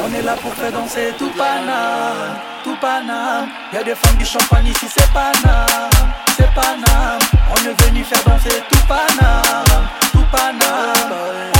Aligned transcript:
On 0.00 0.14
est 0.14 0.22
là 0.22 0.36
pour 0.40 0.54
faire 0.54 0.72
danser 0.72 1.12
tout 1.18 1.30
Paname, 1.36 2.38
tout 2.62 2.76
Paname. 2.80 3.48
Y'a 3.72 3.82
des 3.82 3.94
femmes 3.94 4.16
du 4.16 4.24
champagne 4.24 4.66
ici, 4.66 4.86
c'est 4.96 5.12
Paname, 5.12 5.90
c'est 6.36 6.48
Paname. 6.54 7.18
On 7.50 7.56
est 7.68 7.82
venu 7.82 8.04
faire 8.04 8.22
danser 8.24 8.62
tout 8.70 8.86
Paname, 8.86 9.88
tout 10.12 10.24
Paname. 10.30 11.12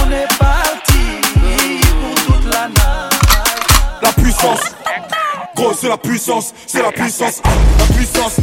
On 0.05 0.11
est 0.12 0.29
parti 0.39 1.20
pour 2.00 2.14
toute 2.27 2.55
la 2.55 2.68
night. 2.68 4.02
La 4.02 4.12
puissance, 4.12 4.61
gros 5.57 5.73
c'est 5.73 5.89
la 5.89 5.98
puissance, 5.98 6.55
c'est 6.66 6.82
la 6.82 6.93
puissance, 6.93 7.43
la 7.45 7.95
puissance. 7.96 8.36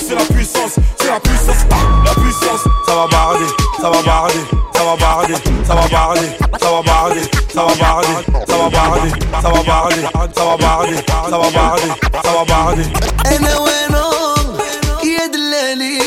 Gros 0.00 0.08
c'est 0.08 0.14
la 0.14 0.24
puissance, 0.24 0.72
c'est 0.98 1.08
la 1.08 1.20
puissance, 1.20 1.66
la 2.04 2.14
puissance. 2.14 2.64
Ça 2.86 2.94
va 2.94 3.06
barder, 3.06 3.46
ça 3.80 3.90
va 3.90 4.02
barder, 4.02 4.40
ça 4.74 4.84
va 4.84 4.96
barder, 4.96 5.34
ça 5.66 5.74
va 5.74 5.88
barder, 5.88 6.28
ça 6.60 6.70
va 6.70 6.82
barder, 6.82 7.22
ça 7.54 7.62
va 7.62 7.74
barder, 7.74 8.20
ça 8.46 8.56
va 8.56 8.70
barder, 8.70 9.10
ça 9.42 9.50
va 9.50 9.62
barder, 9.62 10.04
ça 10.34 10.44
va 10.44 10.56
barder, 10.56 10.96
ça 11.06 11.38
va 11.38 11.50
barder, 11.50 11.90
ça 12.24 12.32
va 12.32 12.44
barder. 12.44 12.84
أنا 13.26 13.58
وينهم 13.58 14.58
يا 15.04 15.26
دلالي 15.26 15.98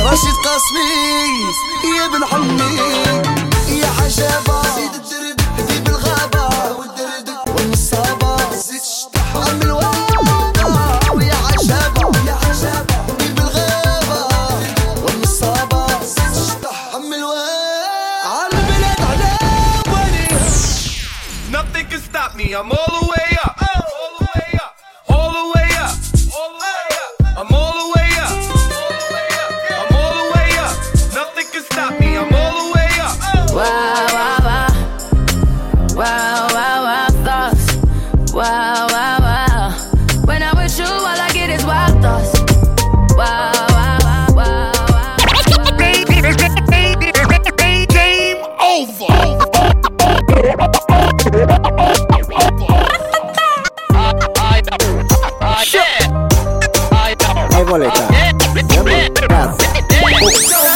راشد 0.00 0.36
قاسمي 0.44 0.90
يا 1.98 2.06
بن 2.06 2.24
حمي 2.24 2.76
يا 3.80 3.86
حجابة 3.86 4.62
زيد 4.76 4.94
الدرب 4.94 5.40
ذي 5.68 5.78
بالغابة 5.80 6.48
والدردك 6.78 7.46
والنصابة 7.46 8.56
زيد 8.56 8.80
الشطح 8.80 9.36
minha 22.46 22.62
maluca. 22.62 23.05
Oh. 60.18 60.75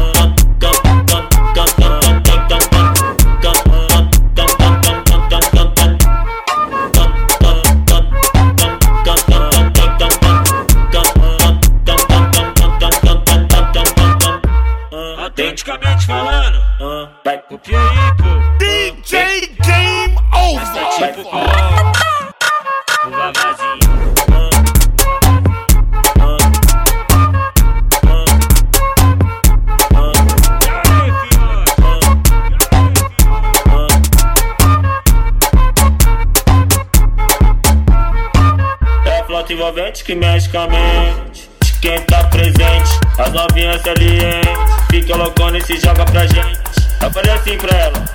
quimicamente. 40.11 41.49
Quem 41.81 41.99
tá 42.01 42.23
presente, 42.25 42.99
as 43.17 43.31
novinhas 43.31 43.81
salientes. 43.81 44.51
Fica 44.89 45.15
loucona 45.15 45.57
e 45.57 45.61
se 45.63 45.77
joga 45.77 46.05
pra 46.05 46.27
gente. 46.27 46.59
Eu 47.01 47.11
falei 47.11 47.31
assim 47.31 47.57
pra 47.57 47.77
ela. 47.77 48.05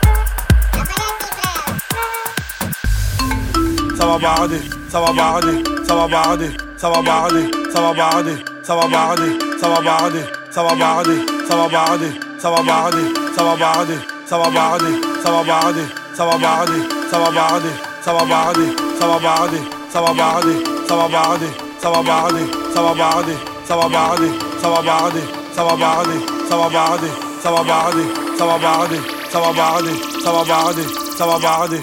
Salva 3.96 4.18
barde, 4.18 4.70
salva 4.90 5.12
barde, 5.14 5.62
salva 5.86 6.08
barde, 6.08 6.56
salva 6.78 7.02
barde, 7.02 7.50
salva 7.74 7.94
barde, 7.94 8.44
salva 8.66 8.90
barde, 8.90 9.38
salva 9.58 9.80
barde, 9.80 10.26
salva 10.52 10.74
barde, 10.76 11.30
salva 11.40 11.68
barde, 11.68 12.20
salva 12.38 12.66
barde, 12.68 13.10
salva 13.32 13.54
barde, 13.56 14.02
salva 14.26 14.44
barde, 14.44 15.08
salva 15.24 15.44
barde, 15.44 15.96
salva 16.14 16.40
barde, 17.30 17.76
salva 18.04 18.20
salva 18.94 19.18
salva 19.90 20.14
salva 20.86 21.08
salva 21.08 21.65
ça 21.80 21.90
va 21.90 22.02
barder, 22.02 22.46
ça 22.74 22.82
va 22.82 22.94
barder, 22.94 23.36
ça 23.64 23.76
va 23.76 23.88
barder, 23.88 24.30
ça 24.60 24.68
va 24.68 24.82
barder, 24.82 25.22
ça 25.54 25.64
va 25.64 25.76
barder, 25.76 26.18
ça 26.48 26.56
va 26.56 26.68
barder, 26.68 27.10
ça 27.40 27.50
va 27.50 27.62
barder, 27.62 27.98
ça 28.38 28.46
va 28.46 28.58
barder, 28.58 29.00
ça 29.30 29.40
va 29.40 29.52
barder, 29.52 29.90
ça 30.22 30.30
va 30.30 30.32
barder, 30.32 30.32
ça 30.32 30.32
va 30.32 30.44
barder, 30.44 30.82
ça 31.16 31.26
va 31.26 31.38
barder, 31.38 31.82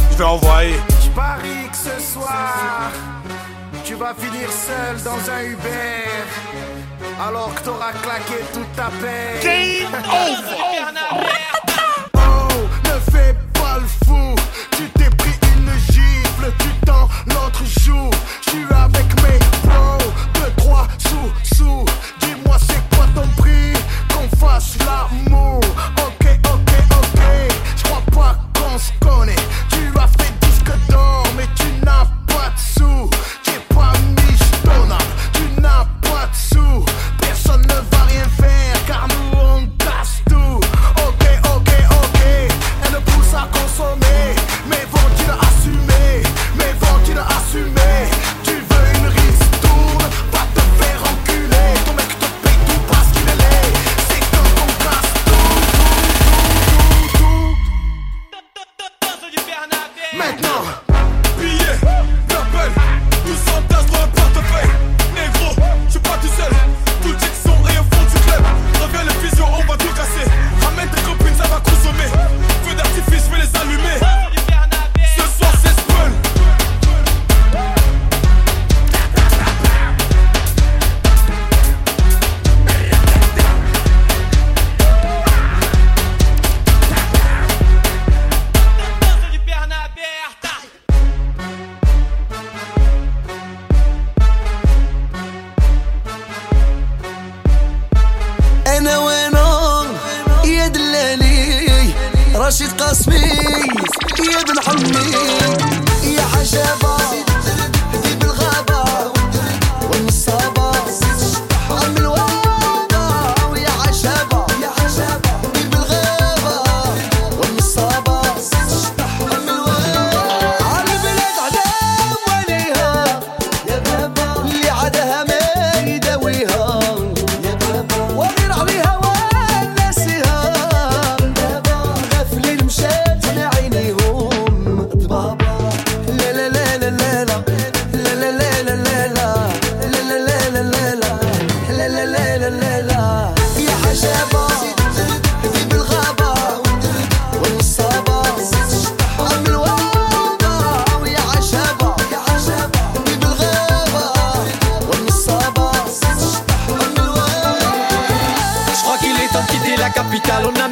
je 0.11 0.17
vais 0.17 0.23
envoyer. 0.23 0.75
Je 1.03 1.09
parie 1.09 1.69
que 1.69 1.77
ce 1.77 2.13
soir, 2.13 2.91
tu 3.83 3.95
vas 3.95 4.13
finir 4.13 4.49
seul 4.51 5.01
dans 5.03 5.31
un 5.31 5.43
Uber. 5.43 6.07
Alors 7.27 7.53
que 7.55 7.61
t'auras 7.61 7.93
claqué 8.01 8.43
toute 8.53 8.71
ta 8.75 8.89
paix. 9.01 9.39
Game 9.43 9.93
over! 9.93 11.50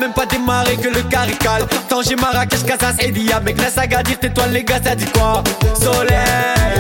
même 0.10 0.14
pas 0.14 0.26
démarré 0.26 0.76
que 0.76 0.88
le 0.88 1.02
carical. 1.04 1.64
Tanger, 1.88 2.16
Marrakech, 2.16 2.64
Casas 2.64 2.96
et 3.00 3.12
Dia. 3.12 3.40
Mec, 3.40 3.62
la 3.62 3.70
saga 3.70 4.02
dire 4.04 4.20
tais-toi, 4.20 4.48
les 4.48 4.64
gars, 4.64 4.80
ça 4.84 4.96
dit 4.96 5.06
quoi? 5.06 5.44
Soleil, 5.80 6.18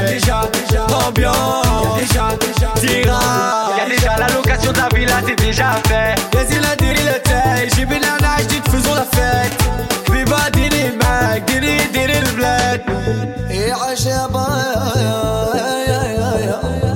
déjà, 0.07 0.41
déjà, 0.53 0.87
ambiance, 1.07 1.99
déjà, 1.99 2.29
déjà, 2.39 2.73
tira. 2.75 3.71
Y'a 3.77 3.89
déjà 3.89 4.17
la 4.17 4.27
location 4.33 4.71
de 4.71 4.77
la 4.77 4.89
villa, 4.93 5.21
c'est 5.25 5.35
déjà 5.35 5.71
fait. 5.87 6.15
Vas-y, 6.33 6.59
la 6.59 6.75
délire, 6.75 7.13
le. 7.25 7.69
J'ai 7.75 7.85
bien 7.85 7.99
la 7.99 8.17
nage, 8.27 8.47
dites, 8.47 8.67
faisons 8.69 8.95
la 8.95 9.05
fête. 9.05 9.53
Viva 10.11 10.49
Dini, 10.51 10.91
mec, 10.99 11.45
Dini, 11.45 11.77
Dini, 11.93 12.19
le 12.25 12.31
bled. 12.35 12.81
Et 13.51 13.71
Acha, 13.71 14.09
ya, 14.09 14.25
ya, 15.87 16.01
ya, 16.17 16.45
ya. 16.45 16.88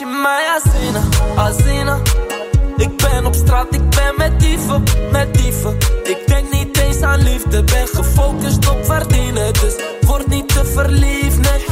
je 0.00 0.06
mij 0.06 0.44
Azina, 0.56 1.00
Azina 1.36 1.98
Ik 2.76 2.96
ben 2.96 3.26
op 3.26 3.34
straat, 3.34 3.74
ik 3.74 3.90
ben 3.90 4.14
met 4.16 4.40
dieven, 4.40 4.82
met 5.12 5.34
dieven. 5.34 5.76
Ik 6.04 6.26
denk 6.26 6.52
niet 6.52 6.78
eens 6.78 7.02
aan 7.02 7.22
liefde, 7.22 7.64
ben 7.64 7.88
gefocust 7.88 8.70
op 8.70 8.84
verdienen. 8.84 9.52
Dus 9.52 9.74
word 10.00 10.26
niet 10.26 10.48
te 10.48 10.64
verliefd, 10.64 11.38
nee. 11.38 11.64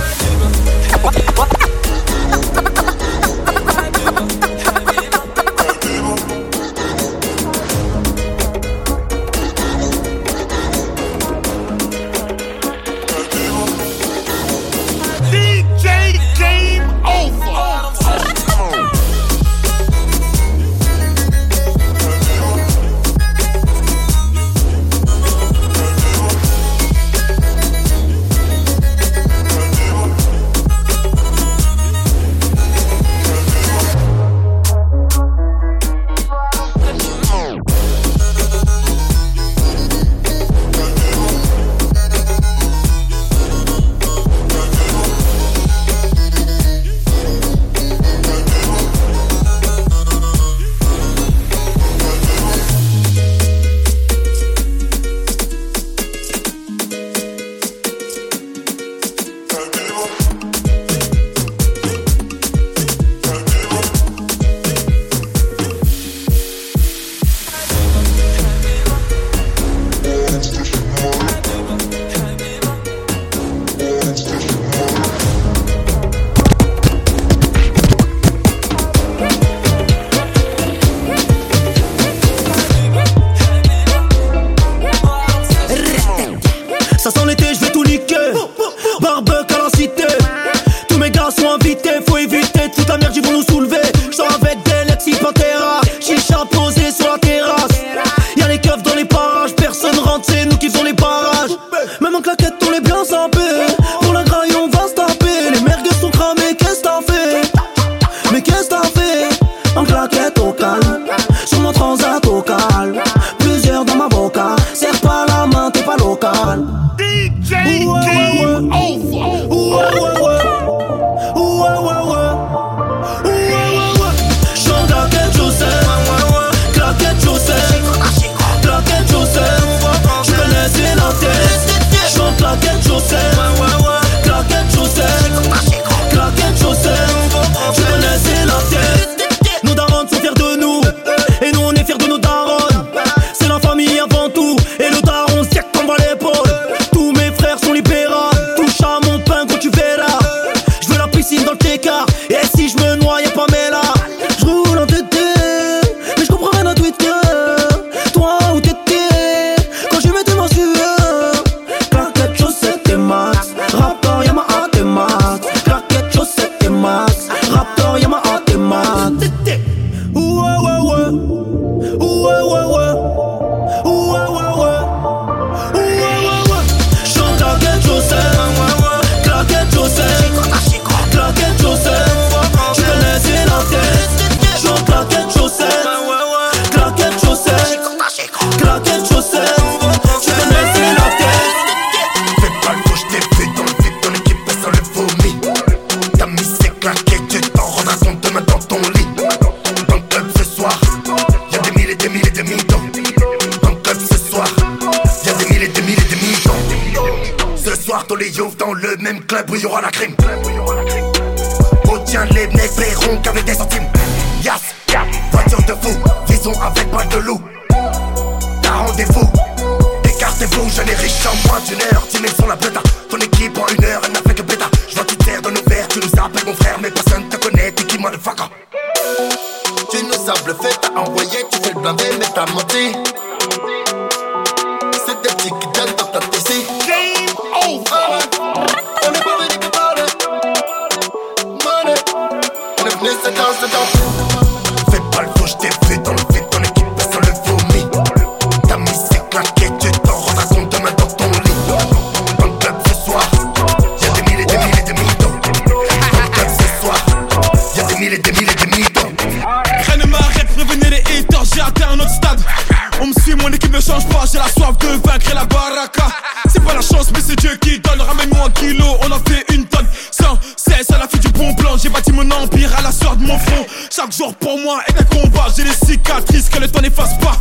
j'ai 275.57 275.65
les 275.65 275.73
cicatrices 275.73 276.49
que 276.49 276.59
le 276.59 276.69
temps 276.69 276.81
n'efface 276.81 277.19
pas. 277.19 277.33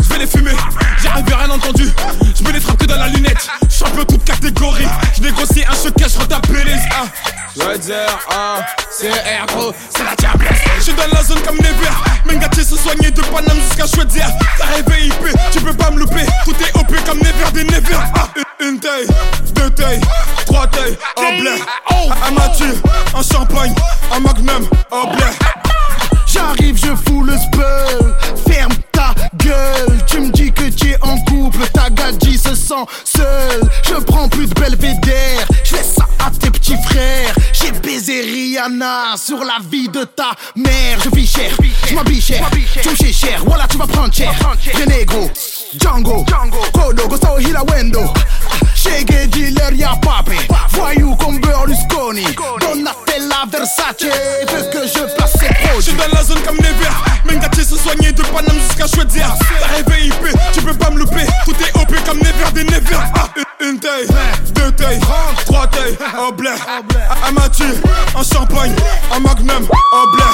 Je 0.00 0.08
vais 0.08 0.18
les 0.18 0.26
fumer, 0.26 0.56
j'arrive 1.02 1.26
rien 1.26 1.50
entendu. 1.50 1.90
Je 2.36 2.42
me 2.42 2.52
les 2.52 2.60
trappe 2.60 2.78
que 2.78 2.86
dans 2.86 2.96
la 2.96 3.08
lunette. 3.08 3.48
Champion 3.70 4.04
toute 4.04 4.24
catégorie. 4.24 4.86
Je 5.16 5.22
négocie 5.22 5.64
un 5.68 5.74
choquet, 5.74 6.08
je 6.08 6.18
retape 6.18 6.46
les 6.48 6.72
A. 6.72 7.06
Redzer, 7.64 8.06
A, 8.30 8.60
c'est 8.90 9.10
R, 9.10 9.74
c'est 9.90 10.04
la 10.04 10.14
diablesse. 10.16 10.60
Je 10.78 10.82
suis 10.84 10.92
dans 10.94 11.08
la 11.12 11.22
zone 11.22 11.40
comme 11.42 11.56
Never. 11.56 11.90
Mengati 12.24 12.64
se 12.64 12.76
soigner 12.76 13.10
de 13.10 13.20
Paname 13.20 13.60
jusqu'à 13.68 13.86
Schweitzer. 13.86 14.26
T'as 14.58 14.66
rêvé 14.66 15.06
IP, 15.06 15.36
tu 15.50 15.60
peux 15.60 15.74
pas 15.74 15.90
me 15.90 15.98
louper. 15.98 16.26
Tout 16.44 16.54
est 16.62 16.76
OP 16.78 16.94
comme 17.04 17.18
Never 17.18 17.50
des 17.52 17.64
Never. 17.64 17.96
Ah, 18.14 18.28
une 18.60 18.78
taille, 18.78 19.06
deux 19.54 19.70
tailles, 19.70 20.00
trois 20.46 20.66
tailles, 20.68 20.96
un 21.16 21.40
blé. 21.40 21.50
Un 22.26 22.30
mature, 22.32 22.74
un 23.14 23.22
champagne, 23.22 23.74
un 24.12 24.20
magnum, 24.20 24.68
un 24.92 25.14
blé. 25.14 25.24
J'arrive, 26.58 26.76
je 26.76 26.94
fous 27.08 27.22
le 27.22 27.36
spell. 27.36 28.14
Ferme 28.48 28.72
ta 28.92 29.14
gueule. 29.36 29.98
Tu 30.06 30.20
me 30.20 30.30
dis 30.30 30.52
que 30.52 30.68
tu 30.70 30.90
es 30.90 30.98
en 31.02 31.18
couple. 31.24 31.58
Ta 31.72 31.90
gadji 31.90 32.36
se 32.38 32.54
sent 32.54 32.74
seule. 33.04 33.68
Je 33.82 33.94
prends 33.94 34.28
plus 34.28 34.46
de 34.46 34.54
belvédère. 34.54 35.46
Je 35.64 35.76
laisse 35.76 35.94
ça 35.96 36.06
à 36.24 36.30
tes 36.30 36.50
petits 36.50 36.76
frères. 36.84 37.34
J'ai 37.52 37.72
baisé 37.72 38.22
Rihanna 38.22 39.16
sur 39.16 39.38
la 39.38 39.58
vie 39.70 39.88
de 39.88 40.04
ta 40.04 40.32
mère. 40.56 40.98
Je 41.04 41.10
vis 41.14 41.26
cher, 41.26 41.50
je 41.86 41.94
m'habille 41.94 42.20
cher. 42.20 42.48
Tu 42.82 42.88
me 42.88 43.12
cher, 43.12 43.42
voilà, 43.46 43.66
tu 43.68 43.76
vas 43.76 43.86
prendre 43.86 44.12
cher. 44.12 44.32
Vrai 44.74 44.86
négro, 44.86 45.30
Django, 45.76 46.24
Kodo, 46.72 47.08
Gustavo 47.08 47.38
Hilawendo. 47.38 48.12
Shege 48.74 49.26
dealer, 49.28 49.74
y'a 49.74 49.96
papé. 50.00 50.36
Voyou 50.70 51.14
comme 51.16 51.38
Berlusconi. 51.40 52.24
Donatella 52.60 53.44
Versace. 53.50 54.02
Veux 54.02 54.70
que 54.70 54.86
je 54.86 55.14
place 55.14 55.32
ses 55.32 55.46
J'suis 55.80 55.92
produits. 55.92 55.94
dans 55.94 56.16
la 56.16 56.24
zone 56.24 56.40
comme 56.46 56.56
Never. 56.56 56.90
Mengati 57.24 57.64
se 57.64 57.76
soigner 57.76 58.12
de 58.12 58.22
Paname 58.22 58.58
jusqu'à 58.60 58.86
choisir. 58.86 59.26
T'as 59.60 59.76
rêvé 59.76 60.06
IP, 60.06 60.38
tu 60.52 60.62
peux 60.62 60.74
pas 60.74 60.90
me 60.90 61.00
louper. 61.00 61.26
Tout 61.44 61.54
est 61.60 61.76
OP 61.80 61.94
comme 62.06 62.18
Never 62.18 62.50
des 62.54 62.64
Never. 62.64 62.96
Ah, 63.14 63.28
une, 63.60 63.78
taille, 63.78 64.06
deux 64.54 64.72
tailles, 64.72 65.00
trois 65.44 65.66
tailles, 65.66 65.98
un 66.16 66.30
blé. 66.32 66.50
Un 67.26 67.32
Mathieu, 67.32 67.80
un 68.16 68.22
champagne, 68.22 68.74
un 69.14 69.20
magnum, 69.20 69.68
un 69.68 70.10
blé. 70.12 70.24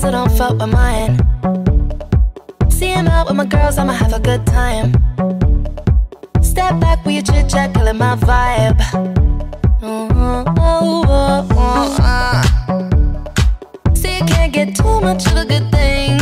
So 0.00 0.10
don't 0.10 0.30
fuck 0.32 0.58
with 0.58 0.70
mine. 0.70 1.18
See 2.70 2.88
him 2.88 3.06
out 3.06 3.26
with 3.26 3.36
my 3.36 3.44
girls, 3.44 3.76
I'ma 3.76 3.92
have 3.92 4.14
a 4.14 4.20
good 4.20 4.46
time. 4.46 4.92
Step 6.42 6.80
back 6.80 7.04
with 7.04 7.14
your 7.16 7.22
chit 7.22 7.50
chat, 7.50 7.74
killing 7.74 7.98
my 7.98 8.16
vibe. 8.16 8.78
Mm, 9.82 10.10
oh, 10.58 11.04
oh, 11.06 11.48
oh, 11.52 11.96
uh. 12.00 12.42
See, 13.94 14.16
you 14.16 14.24
can't 14.24 14.52
get 14.52 14.74
too 14.74 15.00
much 15.02 15.26
of 15.26 15.36
a 15.36 15.44
good 15.44 15.70
thing. 15.70 16.18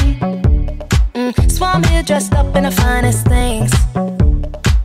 Mm, 1.15 1.51
Swam 1.51 1.85
here 1.85 2.03
dressed 2.03 2.35
up 2.35 2.57
in 2.57 2.65
the 2.65 2.73
finest 2.73 3.27
things. 3.29 3.71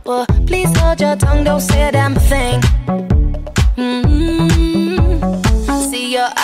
Well, 0.04 0.26
please 0.46 0.70
hold 0.78 1.00
your 1.00 1.16
tongue, 1.16 1.42
don't 1.42 1.60
say 1.60 1.88
a 1.88 1.92
damn 1.92 2.14
thing. 2.14 2.60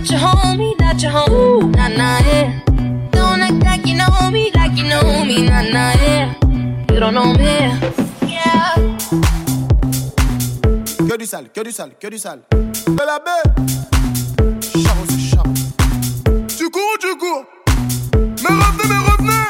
I 0.00 0.02
am 0.02 0.08
not 0.08 0.10
your 0.10 0.20
homie, 0.30 0.78
not 0.80 1.02
your 1.02 1.12
homie, 1.12 1.62
Ooh, 1.62 1.70
nah, 1.72 1.88
nah, 1.88 2.18
yeah. 2.20 2.60
Don't 3.10 3.42
act 3.42 3.62
like 3.64 3.86
you 3.86 3.96
know 3.96 4.30
me, 4.30 4.50
like 4.54 4.74
you 4.74 4.84
know 4.88 5.24
me, 5.26 5.42
nah, 5.46 5.60
nah, 5.60 5.92
yeah. 5.92 6.34
You 6.90 7.00
don't 7.00 7.12
know 7.12 7.34
me, 7.34 7.78
yeah. 8.26 8.76
Que 11.06 11.16
du 11.18 11.26
sale, 11.26 11.50
que 11.52 11.62
du 11.62 11.70
sale, 11.70 11.90
que 12.00 12.08
du 12.08 12.18
sale. 12.18 12.40
De 12.50 13.04
la 13.04 13.18
baie. 13.18 13.42
Charo, 14.82 15.04
c'est 15.10 15.18
charo. 15.18 15.52
Tu 16.56 16.70
cours 16.70 16.82
ou 16.94 16.98
tu 16.98 17.16
cours 17.18 17.44
Mais 18.16 18.56
revenez, 18.56 18.88
mais 18.88 19.10
revenez 19.10 19.48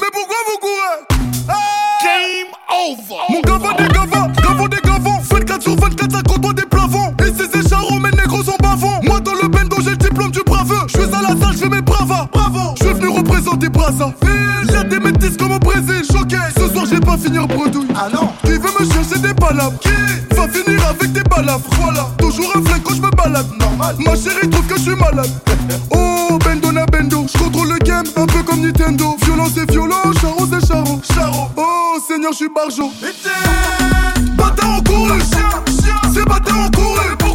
Mais 0.00 0.10
pourquoi 0.12 0.36
vous 0.46 0.58
courez? 0.60 1.04
Game 2.02 2.52
over 2.70 3.22
Mon 3.28 3.40
gava 3.42 3.74
des 3.74 3.88
gavas, 3.92 4.28
gavons 4.42 4.68
des 4.68 4.80
gavons 4.80 5.18
24 5.30 5.62
sur 5.62 5.76
24, 5.76 6.12
ça 6.12 6.22
côtoie 6.22 6.54
des 6.54 6.62
plafonds 6.62 7.14
Ici 7.20 7.42
c'est 7.52 7.68
charo, 7.68 7.98
mes 7.98 8.10
négros 8.12 8.42
sont 8.44 8.56
bavons 8.62 9.00
Moi 9.02 9.20
dans 9.20 9.34
le 9.34 9.48
la 11.28 11.40
salle, 11.40 11.52
je 11.52 11.58
fais 11.58 11.68
mes 11.68 11.82
bravas 11.82 12.28
Bravo. 12.32 12.74
Je 12.78 12.84
suis 12.84 12.94
venu 12.94 13.08
représenter 13.08 13.68
Brazza 13.68 14.12
Y'a 14.72 14.84
des 14.84 14.98
métis 14.98 15.36
comme 15.36 15.52
au 15.52 15.58
Brésil 15.58 16.02
Choqué. 16.10 16.36
Ce 16.56 16.68
soir 16.68 16.86
j'ai 16.90 17.00
pas 17.00 17.16
finir 17.16 17.46
bredouille. 17.46 17.88
Ah 17.94 18.08
non. 18.12 18.28
Qui 18.44 18.52
veut 18.52 18.70
me 18.78 18.92
chercher 18.92 19.18
des 19.20 19.34
palabres 19.34 19.78
Qui 19.80 19.90
va 20.34 20.48
finir 20.48 20.86
avec 20.88 21.12
des 21.12 21.22
balafres 21.22 21.68
Voilà 21.80 22.08
Toujours 22.18 22.52
un 22.54 22.62
flingue 22.62 22.82
quand 22.82 22.94
je 22.94 23.02
me 23.02 23.10
balade. 23.10 23.46
Normal. 23.58 23.96
Ma 23.98 24.14
chérie 24.14 24.48
trouve 24.50 24.66
que 24.66 24.76
je 24.76 24.82
suis 24.82 24.96
malade. 24.96 25.30
Oh 25.90 26.38
bendo 26.44 26.72
na 26.72 26.86
bendo 26.86 27.26
Je 27.30 27.38
contrôle 27.38 27.68
le 27.68 27.78
game 27.78 28.04
un 28.16 28.26
peu 28.26 28.42
comme 28.42 28.60
Nintendo. 28.60 29.16
Violence 29.24 29.56
et 29.56 29.70
violent 29.70 30.12
Charo 30.20 30.46
c'est 30.50 30.66
charo. 30.66 31.00
Charo. 31.14 31.48
Oh 31.56 31.98
Seigneur 32.06 32.32
je 32.32 32.36
suis 32.36 32.48
barjo. 32.48 32.90
Bâtard 34.36 34.78
en 34.78 34.80
couru 34.82 35.20
C'est 36.12 36.24
bâtard 36.24 36.66
en 36.66 36.70
couru 36.70 37.27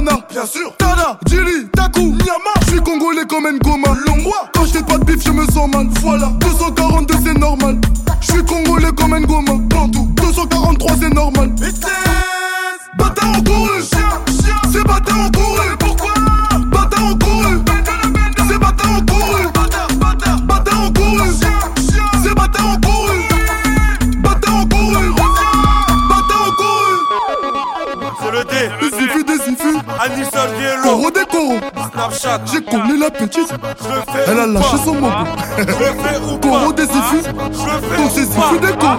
nana 0.00 0.18
Bien 0.30 0.46
sûr. 0.46 0.72
Tada 0.78 1.18
Djili 1.26 1.68
Taku 1.72 2.00
Nyama. 2.00 2.54
Je 2.62 2.66
suis 2.72 2.80
congolais 2.80 3.26
comme 3.28 3.48
Ngoma 3.50 3.94
Longwa 4.06 4.50
Quand 4.54 4.64
j'ai 4.72 4.82
pas 4.82 4.98
de 4.98 5.04
bif 5.04 5.22
je 5.24 5.30
me 5.30 5.44
sens 5.46 5.68
mal. 5.70 5.86
Voilà 6.00 6.32
C'est 28.20 28.30
le 28.30 28.44
D. 28.44 28.70
Des 28.80 29.04
ifus, 29.04 29.24
des 29.24 29.52
ifus. 29.52 29.78
Anissol 30.00 30.50
Coro 30.82 31.10
des 31.10 31.24
coro. 31.24 31.58
Snapchat. 31.92 32.40
J'ai 32.46 32.62
connu 32.62 32.98
la 32.98 33.10
petite. 33.10 33.48
Je 33.48 34.30
Elle 34.30 34.40
a 34.40 34.46
lâché 34.46 34.76
son 34.84 34.94
mot. 34.94 35.10
Coro 36.42 36.72
des 36.72 36.84
ifus. 36.84 37.22
Donc 37.32 38.10
c'est 38.14 38.22
ifus 38.22 38.60
des 38.60 38.76
coro. 38.78 38.98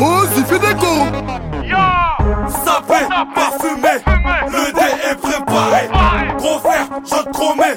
Oh, 0.00 0.22
ifus 0.36 0.58
des 0.58 0.74
coro. 0.74 1.06
Sapé, 2.64 3.06
parfumé. 3.34 4.02
Le 4.48 4.72
dé 4.72 4.88
est 5.10 5.14
préparé. 5.16 5.88
Gros 6.38 6.58
frère, 6.58 6.86
je 7.04 7.22
te 7.22 7.28
promets. 7.30 7.76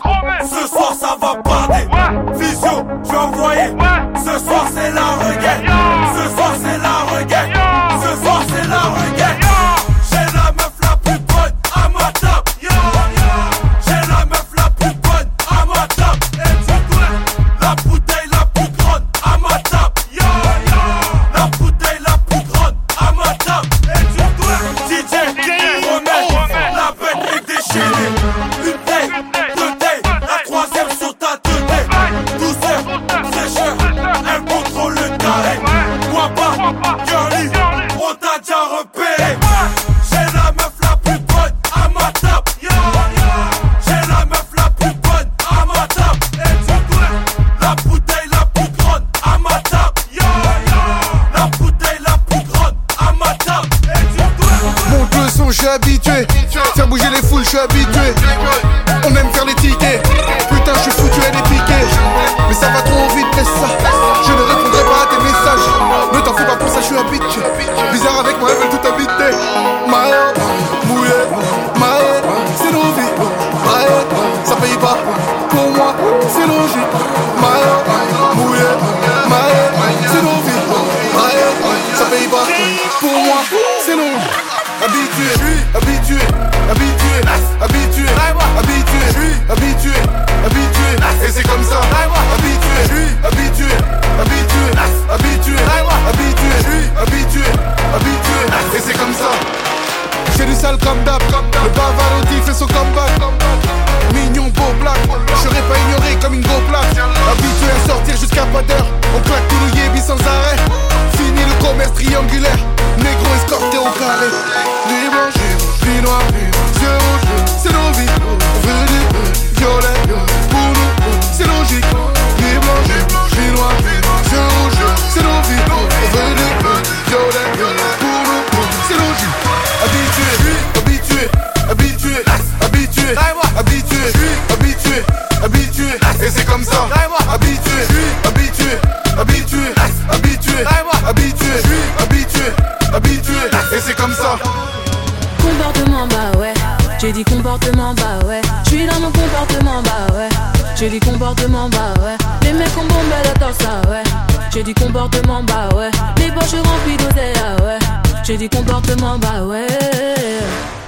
J'ai 158.37 158.49
dit 158.49 158.57
comportement 158.57 159.17
bah 159.17 159.45
ouais, 159.45 159.65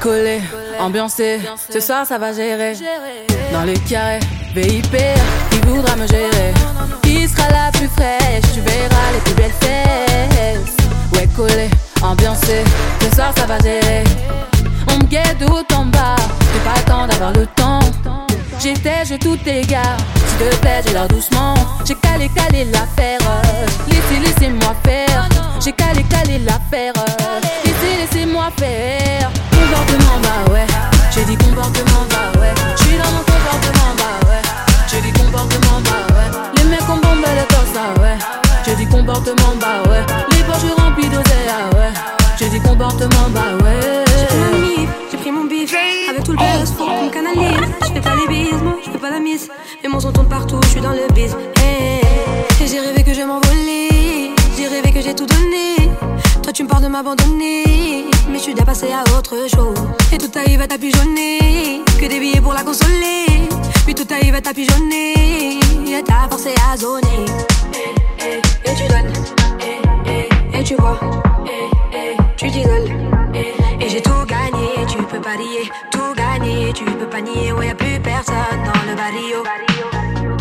collé, 0.02 0.42
ambiancé, 0.80 1.40
ce 1.70 1.80
soir 1.80 2.06
ça 2.06 2.18
va 2.18 2.34
gérer, 2.34 2.74
dans 3.54 3.64
les 3.64 3.76
carrés, 3.76 4.20
VIP, 4.54 4.98
qui 5.50 5.60
voudra 5.66 5.96
me 5.96 6.06
gérer, 6.08 6.54
qui 7.04 7.26
sera 7.26 7.48
la 7.50 7.72
plus 7.72 7.88
fraîche, 7.88 8.44
tu 8.54 8.60
verras 8.60 9.12
les 9.14 9.20
plus 9.24 9.34
belles 9.36 9.52
fesses, 9.62 10.76
ouais 11.14 11.28
collé, 11.38 11.70
ambiancé, 12.02 12.66
ce 13.02 13.16
soir 13.16 13.32
ça 13.38 13.46
va 13.46 13.58
gérer. 13.60 14.04
On 14.90 14.98
me 14.98 15.04
guette 15.04 15.38
tout 15.40 15.76
en 15.76 15.86
bas, 15.86 16.18
j'ai 16.54 16.60
pas 16.60 16.78
le 16.78 16.84
temps 16.84 17.08
d'avoir 17.08 17.32
le 17.32 17.46
temps. 17.46 17.80
J'étais, 18.60 19.06
je 19.06 19.16
tout 19.16 19.38
égare, 19.46 19.98
s'il 20.16 20.50
te 20.50 20.56
plaît, 20.58 20.82
j'ai 20.86 20.94
l'air 20.94 21.08
doucement. 21.08 21.54
J'ai 21.86 21.96
calé, 21.96 22.28
calé 22.30 22.66
l'affaire, 22.66 23.20
laissez, 23.88 24.20
laissez-moi 24.20 24.74
faire. 24.84 25.30
J'ai 25.64 25.72
calé, 25.72 26.04
calé 26.04 26.40
l'affaire, 26.40 26.94
laissez, 27.64 27.98
laissez-moi 28.02 28.50
faire. 28.58 29.30
Comportement, 29.52 30.20
bah 30.24 30.52
ouais, 30.52 30.66
j'ai 31.14 31.24
dit 31.26 31.38
comportement, 31.38 32.06
bah 32.10 32.40
ouais. 32.40 32.54
J'suis 32.78 32.98
dans 32.98 33.12
mon 33.12 33.20
comportement, 33.20 33.94
bah 33.96 34.28
ouais. 34.28 34.42
J'ai 34.92 35.02
dit 35.02 35.14
comportement, 35.14 35.80
bah 35.84 36.16
ouais. 36.16 36.30
Les 36.58 36.64
mecs 36.70 36.90
ont 36.90 36.98
bombé 36.98 37.30
le 37.40 37.48
torse, 37.48 37.76
ah 37.76 38.00
ouais. 38.02 38.18
J'ai 38.66 38.76
dit 38.76 38.88
comportement, 38.88 39.54
bah 39.62 39.90
ouais. 39.90 40.04
Les 40.32 40.44
poches 40.44 40.72
remplies 40.78 41.10
d'oseille, 41.10 41.50
ah 41.50 41.76
ouais. 41.76 41.92
J'ai 42.40 42.50
dit 42.50 42.60
comportement, 42.60 43.30
bah 43.30 43.56
ouais. 43.64 44.04
J'ai 44.08 44.26
pris 44.26 44.38
ma 44.52 44.58
mif, 44.58 44.90
j'ai 45.12 45.18
pris 45.18 45.32
mon 45.32 45.46
bif 45.46 45.72
Je 46.28 47.94
fais 47.94 48.02
pas 48.02 48.16
les 48.16 48.28
bises, 48.28 48.62
moi 48.62 48.76
je 48.84 48.92
fais 48.92 48.98
pas 48.98 49.10
la 49.10 49.20
mise. 49.20 49.50
Mais 49.82 49.88
mon 49.88 50.00
son 50.00 50.12
tourne 50.12 50.28
partout, 50.28 50.60
je 50.64 50.68
suis 50.68 50.82
dans 50.82 50.92
le 50.92 51.08
biz 51.14 51.34
hey. 51.62 52.02
Et 52.62 52.68
j'ai 52.68 52.82
rêvé 52.82 53.04
que 53.04 53.14
je 53.14 53.22
m'envolais 53.22 54.32
J'ai 54.58 54.68
rêvé 54.68 54.92
que 54.92 55.02
j'ai 55.02 55.16
tout 55.16 55.26
donné. 55.26 55.90
Toi 56.44 56.52
tu 56.52 56.64
me 56.64 56.68
parles 56.68 56.84
de 56.84 56.90
m'abandonner. 56.90 58.08
Mais 58.30 58.40
je 58.40 58.44
suis 58.44 58.54
déjà 58.54 58.66
passé 58.66 58.88
à 58.92 59.04
autre 59.18 59.36
chose. 59.50 59.78
Et 60.12 60.18
tout 60.18 60.32
arrive 60.36 60.60
à 60.60 60.68
tapigeonner 60.68 61.82
Que 61.98 62.08
des 62.08 62.20
billets 62.20 62.42
pour 62.42 62.54
la 62.54 62.64
consoler. 62.64 63.48
Puis 63.86 63.96
tout 63.96 64.08
arrive 64.12 64.36
à 64.36 64.42
tapigeonner 64.42 65.60
Et 65.88 66.04
t'as 66.06 66.28
forcé 66.30 66.54
à 66.70 66.76
zoner. 66.76 67.26
Et, 68.20 68.76
tu 68.76 68.88
donnes. 68.90 69.14
Et, 70.54 70.64
tu 70.64 70.76
vois. 70.76 71.00
Tu 72.36 72.52
t'isoles 72.52 73.17
et 73.80 73.90
j'ai 73.90 74.02
tout 74.02 74.26
gagné, 74.28 74.86
tu 74.88 74.98
peux 75.04 75.22
pas 75.22 75.36
nier 75.38 75.70
Tout 75.92 76.14
gagné, 76.16 76.74
tu 76.74 76.84
peux 76.86 77.06
pas 77.08 77.22
nier. 77.22 77.52
Ouais 77.54 77.68
y'a 77.68 77.76
plus 77.76 78.00
personne 78.00 78.60
dans 78.66 78.82
le 78.90 78.96
barrio. 78.96 79.44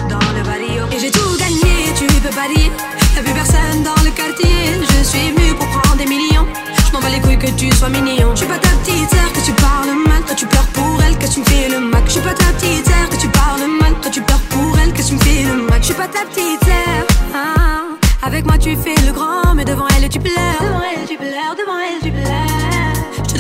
Dans 0.09 0.33
le 0.37 0.43
barrio. 0.43 0.85
Et 0.93 0.99
j'ai 0.99 1.11
tout 1.11 1.37
gagné, 1.39 1.93
tu 1.97 2.07
peux 2.07 2.35
pas 2.35 2.49
nier 2.49 2.71
Y'a 3.15 3.23
plus 3.23 3.33
personne 3.33 3.83
dans 3.85 4.01
le 4.05 4.11
quartier. 4.11 4.81
Je 4.81 5.05
suis 5.05 5.31
venu 5.33 5.55
pour 5.55 5.67
prendre 5.69 5.97
des 5.97 6.07
millions. 6.07 6.47
Je 6.87 6.93
m'en 6.93 7.01
bats 7.01 7.11
les 7.11 7.21
couilles 7.21 7.39
que 7.39 7.51
tu 7.51 7.71
sois 7.77 7.89
mignon. 7.89 8.31
Je 8.33 8.39
suis 8.39 8.47
pas 8.47 8.59
ta 8.59 8.71
petite 8.71 9.11
sœur 9.11 9.33
que 9.33 9.41
tu 9.45 9.53
parles 9.53 9.95
mal. 10.07 10.23
Toi 10.23 10.35
tu 10.35 10.47
pleures 10.47 10.69
pour 10.73 11.03
elle 11.03 11.17
que 11.19 11.27
tu 11.27 11.41
me 11.41 11.45
fais 11.45 11.69
le 11.69 11.81
mac 11.81 12.03
Je 12.07 12.13
suis 12.13 12.21
pas 12.21 12.35
ta 12.35 12.47
petite 12.57 12.87
sœur 12.87 13.09
que 13.11 13.17
tu 13.17 13.29
parles 13.29 13.67
mal. 13.81 13.95
Toi 14.01 14.11
tu 14.11 14.23
pleures 14.23 14.47
pour 14.51 14.79
elle 14.79 14.93
que 14.93 15.03
tu 15.03 15.15
me 15.15 15.21
fais 15.21 15.43
le 15.45 15.63
mac 15.63 15.79
Je 15.81 15.87
suis 15.87 15.95
pas 15.95 16.09
ta 16.09 16.25
petite 16.25 16.65
sœur. 16.65 17.07
Ah. 17.35 18.27
Avec 18.27 18.45
moi 18.45 18.59
tu 18.59 18.77
fais 18.77 18.97
le 19.07 19.13
grand 19.13 19.55
Mais 19.55 19.65
devant 19.65 19.87
elle 19.97 20.09
tu 20.09 20.19
pleures. 20.19 20.61
Devant 20.61 20.83
elle 20.83 21.07
tu 21.07 21.17
pleures, 21.17 21.55
devant 21.57 21.79
elle 21.79 22.03
tu 22.03 22.11
pleures 22.11 22.56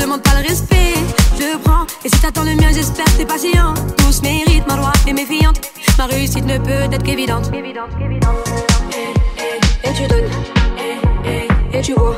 demande 0.07 0.23
pas 0.23 0.41
le 0.41 0.49
respect, 0.49 0.95
je 1.37 1.59
prends 1.59 1.85
Et 2.05 2.09
si 2.09 2.21
t'attends 2.21 2.45
le 2.45 2.55
mien 2.55 2.69
j'espère 2.73 3.05
que 3.07 3.19
t'es 3.19 3.27
patient. 3.27 3.75
Tous 3.97 4.23
méritent 4.23 4.67
ma 4.69 4.77
loi 4.77 4.93
et 5.09 5.13
méfiante. 5.13 5.61
Ma 5.99 6.07
réussite 6.07 6.47
ne 6.47 6.59
peut 6.59 6.95
être 6.95 7.03
qu'évidente. 7.03 7.51
Et, 7.53 7.59
et, 9.89 9.93
tu 9.95 10.07
donnes. 10.07 10.31
Et, 11.73 11.81
tu 11.83 11.93
vois. 11.95 12.17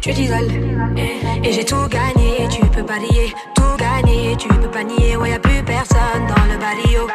Tu 0.00 0.12
t'isoles 0.12 0.50
et, 0.96 1.48
et 1.48 1.52
j'ai 1.52 1.64
tout 1.64 1.86
gagné, 1.88 2.48
tu 2.50 2.60
peux 2.66 2.84
pas 2.84 2.98
nier 2.98 3.32
Tout 3.54 3.76
gagné, 3.78 4.34
tu 4.36 4.48
peux 4.48 4.70
pas 4.70 4.82
nier. 4.82 5.16
Ouais 5.16 5.30
y'a 5.30 5.38
plus 5.38 5.62
personne 5.62 6.26
dans 6.26 6.44
le 6.50 6.58
barrio. 6.58 7.06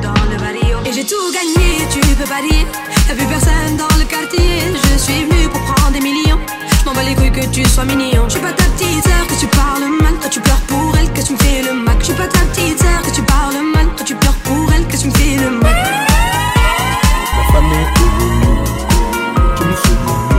Dans 0.00 0.24
le 0.30 0.36
barrio. 0.38 0.78
Et 0.86 0.92
j'ai 0.92 1.04
tout 1.04 1.30
gagné, 1.32 1.86
tu 1.90 2.00
peux 2.00 2.24
pas 2.24 2.40
dire 2.40 2.66
Y'a 3.08 3.14
plus 3.14 3.26
personne 3.26 3.76
dans 3.76 3.94
le 3.98 4.04
quartier. 4.04 4.60
Je 4.72 4.98
suis 4.98 5.24
venu 5.24 5.48
pour 5.48 5.60
prendre 5.74 5.92
des 5.92 6.00
millions 6.00 6.38
m'en 6.90 6.94
bats 6.94 7.02
les 7.02 7.14
couilles 7.14 7.32
que 7.32 7.46
tu 7.46 7.64
sois 7.64 7.84
mignon 7.84 8.24
Je 8.26 8.32
suis 8.32 8.40
pas 8.40 8.52
ta 8.52 8.64
petite 8.64 9.04
sœur 9.04 9.26
que 9.28 9.34
tu 9.38 9.46
parles 9.46 9.84
mal 10.00 10.14
Toi 10.20 10.30
tu 10.30 10.40
pleures 10.40 10.60
pour 10.68 10.96
elle 10.98 11.12
que 11.12 11.20
tu 11.20 11.32
me 11.32 11.38
fais 11.38 11.62
le 11.62 11.74
mac 11.74 11.96
Je 12.00 12.04
suis 12.06 12.14
pas 12.14 12.26
ta 12.26 12.38
petite 12.40 12.78
sœur 12.78 13.02
que 13.02 13.10
tu 13.10 13.22
parles 13.22 13.62
mal 13.74 13.86
Toi 13.96 14.06
tu 14.06 14.14
pleures 14.14 14.40
pour 14.44 14.72
elle 14.72 14.86
que 14.86 14.96
tu 14.96 15.06
me 15.06 15.12
fais 15.12 15.36
le 15.36 15.50
mac 15.50 15.76
La 17.36 17.52
famille 17.52 17.86
Ouloulou, 18.02 18.64
tu 19.56 19.64
me 19.64 19.74
loulou. 19.96 20.30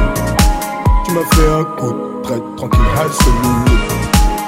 Tu 1.05 1.11
m'as 1.13 1.35
fait 1.35 1.49
un 1.51 1.63
coup 1.63 1.93
de 1.93 2.21
traite 2.23 2.55
tranquille, 2.57 2.91
hasse 2.97 3.25
loulou. 3.25 3.77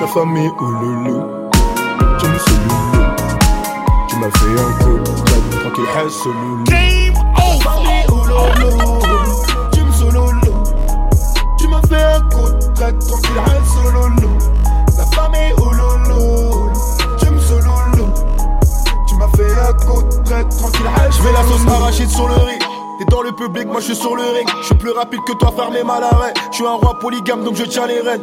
La 0.02 0.08
famille 0.08 0.52
Ouloulou, 0.60 1.50
tu 2.20 2.26
me 2.26 2.32
loulou. 2.32 3.04
Tu 4.08 4.16
m'as 4.18 4.32
fait 4.32 4.60
un 4.60 4.84
coup 4.84 4.98
de 5.00 5.04
traite 5.26 5.50
tranquille, 5.62 5.90
hasse 5.98 6.26
loulou. 6.26 7.13
Je 21.12 21.24
mets 21.24 21.32
la 21.32 21.44
sauce 21.44 21.68
arachide 21.68 22.10
sur 22.10 22.28
le 22.28 22.36
riz. 22.36 22.60
T'es 23.00 23.06
dans 23.06 23.22
le 23.22 23.32
public, 23.32 23.66
moi 23.68 23.80
je 23.80 23.86
suis 23.86 23.96
sur 23.96 24.16
le 24.16 24.24
ring. 24.24 24.48
Je 24.62 24.66
suis 24.66 24.76
plus 24.76 24.92
rapide 24.92 25.20
que 25.26 25.34
toi, 25.34 25.52
fermé 25.56 25.84
mal 25.84 26.04
arrêt. 26.04 26.34
Je 26.52 26.58
suis 26.58 26.66
un 26.66 26.74
roi 26.74 26.98
polygame 27.00 27.44
donc 27.44 27.56
je 27.56 27.64
tiens 27.64 27.88
les 27.88 28.02
rênes. 28.02 28.22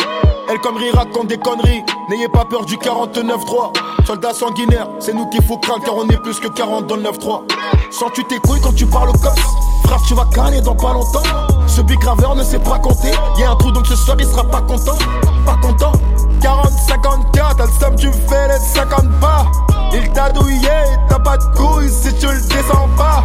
Elle 0.48 0.58
comme 0.60 0.76
rire 0.76 0.94
raconte 0.94 1.28
des 1.28 1.38
conneries. 1.38 1.82
N'ayez 2.08 2.28
pas 2.28 2.44
peur 2.44 2.64
du 2.64 2.76
49-3. 2.76 4.06
Soldat 4.06 4.34
sanguinaire, 4.34 4.88
c'est 4.98 5.14
nous 5.14 5.28
qu'il 5.30 5.42
faut 5.42 5.58
craindre 5.58 5.84
car 5.84 5.96
on 5.96 6.08
est 6.08 6.22
plus 6.22 6.38
que 6.38 6.48
40 6.48 6.86
dans 6.86 6.96
le 6.96 7.02
9-3. 7.02 7.42
Sens-tu 7.90 8.24
tes 8.24 8.38
couilles 8.38 8.60
quand 8.60 8.74
tu 8.74 8.86
parles 8.86 9.10
au 9.10 9.12
cops 9.12 9.40
Frère, 9.84 10.02
tu 10.06 10.14
vas 10.14 10.26
canner 10.26 10.60
dans 10.60 10.74
pas 10.74 10.92
longtemps. 10.92 11.22
Ce 11.66 11.80
bigraveur 11.80 12.34
ne 12.34 12.42
sait 12.42 12.58
pas 12.58 12.78
compter. 12.78 13.10
Y'a 13.38 13.50
un 13.50 13.56
trou 13.56 13.70
donc 13.72 13.86
ce 13.86 13.96
soir 13.96 14.16
il 14.20 14.26
sera 14.26 14.44
pas 14.44 14.60
content. 14.60 14.98
Pas 15.46 15.56
content. 15.62 15.92
40, 16.40 16.70
54, 16.88 17.56
t'as 17.56 17.66
le 17.66 17.72
somme, 17.72 17.96
tu 17.96 18.10
fais 18.28 18.48
les 18.48 18.58
50 18.58 19.20
pas. 19.20 19.46
Il 19.92 20.10
t'a 20.12 20.30
douillé, 20.30 20.68
t'as 21.08 21.18
pas 21.18 21.36
de 21.36 21.44
couilles 21.56 21.90
si 21.90 22.14
tu 22.14 22.26
le 22.26 22.40
descends 22.48 22.88
pas. 22.96 23.24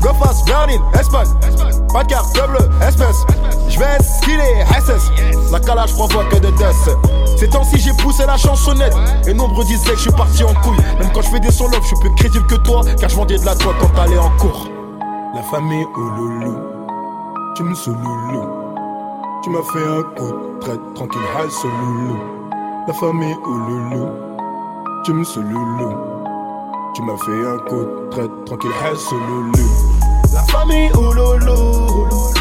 Go 0.00 0.08
fast, 0.22 0.46
Berlin, 0.46 0.80
Espagne. 0.98 1.28
Pas 1.92 2.04
de 2.04 2.08
carte 2.08 2.32
bleue, 2.32 2.70
espèce. 2.86 3.24
J'vais 3.68 4.02
skiller, 4.02 4.64
SS. 4.80 5.10
La 5.52 5.60
calage 5.60 5.92
provoque 5.92 6.28
que 6.30 6.36
de 6.36 6.50
death. 6.52 6.96
Ces 7.36 7.48
temps-ci, 7.48 7.78
j'ai 7.78 7.92
poussé 7.92 8.24
la 8.26 8.36
chansonnette. 8.36 8.94
Et 9.26 9.34
nombreux 9.34 9.64
disaient 9.64 9.90
que 9.90 9.96
je 9.96 10.02
suis 10.02 10.12
parti 10.12 10.42
en 10.44 10.54
couille. 10.54 10.78
Même 10.98 11.10
quand 11.12 11.22
je 11.22 11.28
fais 11.28 11.40
des 11.40 11.50
solos, 11.50 11.78
je 11.82 11.86
suis 11.88 11.96
plus 11.96 12.14
crédible 12.14 12.46
que 12.46 12.54
toi. 12.56 12.82
Car 12.98 13.10
je 13.10 13.16
vendais 13.16 13.38
de 13.38 13.44
la 13.44 13.54
drogue 13.54 13.74
quand 13.80 13.88
t'allais 13.88 14.18
en 14.18 14.30
cours. 14.38 14.68
La 15.34 15.42
famille 15.42 15.84
au 15.84 16.00
loulou, 16.00 16.58
tu 17.56 17.62
me 17.62 17.74
sous 17.74 17.92
loulou. 17.92 18.48
Tu 19.42 19.50
m'as 19.50 19.62
fait 19.72 19.86
un 19.86 20.02
coup 20.16 20.32
de 20.32 20.60
traite 20.60 20.94
tranquille, 20.94 21.20
hal 21.38 21.50
sur 21.50 21.68
loulou. 21.68 22.39
La 22.86 22.94
famille 22.94 23.36
au 23.44 23.50
loulou, 23.50 24.08
tu 25.04 25.12
me 25.12 25.22
loulou. 25.40 25.94
Tu 26.94 27.02
m'as 27.02 27.16
fait 27.18 27.46
un 27.46 27.58
coup 27.68 27.86
traite 28.10 28.30
tranquille, 28.46 28.70
loulou. 29.14 29.52
La 30.32 30.42
famille 30.44 30.90
au 30.94 31.12
loulou, 31.12 32.32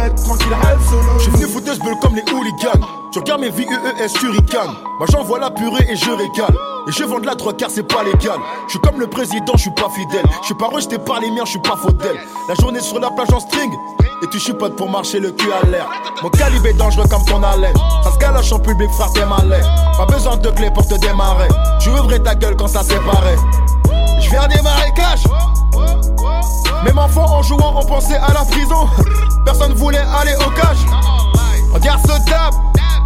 traite 0.00 0.16
tranquille, 0.16 0.56
sur 0.88 0.96
loulou. 0.96 1.18
Je 1.18 1.22
suis 1.22 1.30
venu 1.32 1.46
foutre 1.46 1.78
bulle 1.84 1.98
comme 2.00 2.14
les 2.14 2.24
hooligans. 2.32 2.86
Tu 3.12 3.18
regardes 3.18 3.40
mes 3.40 3.50
VEES, 3.50 4.12
tu 4.18 4.28
ricanes. 4.28 4.74
Moi 4.98 5.06
j'envoie 5.10 5.38
la 5.38 5.50
purée 5.50 5.86
et 5.88 5.96
je 5.96 6.10
régale. 6.10 6.56
Et 6.88 6.92
je 6.92 7.04
vends 7.04 7.18
de 7.18 7.26
la 7.26 7.34
drogue 7.34 7.56
car 7.56 7.70
c'est 7.70 7.82
pas 7.82 8.02
légal. 8.04 8.38
Je 8.66 8.72
suis 8.72 8.80
comme 8.80 8.98
le 9.00 9.06
président, 9.06 9.52
je 9.54 9.62
suis 9.62 9.70
pas 9.72 9.90
fidèle. 9.90 10.24
Je 10.40 10.46
suis 10.46 10.54
pas 10.54 10.68
rejeté 10.68 10.98
par 10.98 11.20
les 11.20 11.30
miens, 11.30 11.44
je 11.44 11.50
suis 11.50 11.60
pas 11.60 11.76
faudel. 11.76 12.16
La 12.48 12.54
journée 12.54 12.80
sur 12.80 12.98
la 13.00 13.10
plage 13.10 13.32
en 13.32 13.40
string. 13.40 13.70
Et 14.22 14.26
tu 14.28 14.38
chipotes 14.38 14.76
pour 14.76 14.88
marcher 14.88 15.18
le 15.18 15.32
cul 15.32 15.48
à 15.52 15.66
l'air. 15.66 15.88
Mon 16.22 16.28
calibre 16.30 16.66
est 16.66 16.74
dangereux 16.74 17.06
comme 17.10 17.24
ton 17.24 17.42
haleine. 17.42 17.76
Ça 18.04 18.12
se 18.12 18.18
galoche 18.18 18.52
en 18.52 18.58
public, 18.58 18.90
frère, 18.92 19.10
t'es 19.12 19.24
malin. 19.24 19.60
Pas 19.96 20.06
besoin 20.06 20.36
de 20.36 20.50
clés 20.50 20.70
pour 20.70 20.86
te 20.86 20.94
démarrer. 20.94 21.48
Tu 21.80 21.88
ouvrais 21.90 22.20
ta 22.20 22.34
gueule 22.34 22.56
quand 22.56 22.68
ça 22.68 22.82
barré. 22.82 23.36
Je 24.20 24.30
viens 24.30 24.46
des 24.46 24.60
marécages. 24.62 25.24
Même 26.84 26.98
enfant 26.98 27.26
en 27.30 27.42
jouant, 27.42 27.74
on 27.76 27.84
pensait 27.84 28.16
à 28.16 28.32
la 28.32 28.44
prison. 28.44 28.88
Personne 29.44 29.74
voulait 29.74 29.98
aller 29.98 30.34
au 30.34 30.50
cage. 30.50 30.86
Regarde 31.72 32.00
ce 32.00 32.30
tape, 32.30 32.54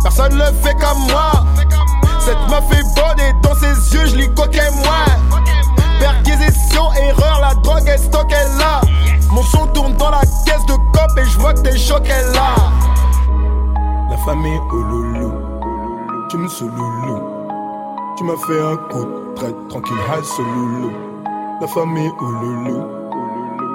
personne 0.02 0.36
le 0.36 0.44
fait 0.62 0.74
comme 0.74 0.98
moi. 1.08 1.32
Cette 2.20 2.38
meuf 2.48 2.64
est 2.72 2.94
bonne 2.94 3.20
et 3.20 3.32
dans 3.42 3.54
ses 3.54 3.94
yeux, 3.94 4.06
je 4.06 4.16
lis 4.16 4.34
coquet 4.34 4.70
moi. 4.76 5.40
Perquisition, 6.00 6.92
erreur, 6.94 7.40
la 7.40 7.54
drogue 7.56 7.86
est 7.86 7.98
stockée 7.98 8.34
là. 8.58 8.80
Mon 9.30 9.42
son 9.42 9.66
tourne 9.68 9.94
dans 9.94 10.10
la 10.10 10.20
caisse 10.46 10.64
de 10.66 10.74
cop 10.92 11.18
et 11.18 11.24
je 11.24 11.38
vois 11.38 11.52
que 11.54 11.60
t'es 11.60 11.76
choqué 11.76 12.14
là. 12.34 12.54
La 14.10 14.16
famille 14.18 14.58
au 14.72 14.76
loulou, 14.76 15.32
tu 16.30 16.38
me 16.38 16.48
sous 16.48 16.68
loulou. 16.68 17.20
Tu 18.16 18.24
m'as 18.24 18.36
fait 18.46 18.60
un 18.60 18.76
coup 18.76 19.04
de 19.04 19.34
traite 19.34 19.68
tranquille, 19.68 19.96
sur 20.22 20.44
loulou. 20.44 20.92
La 21.60 21.66
famille 21.66 22.10
au 22.20 22.24
loulou, 22.24 22.86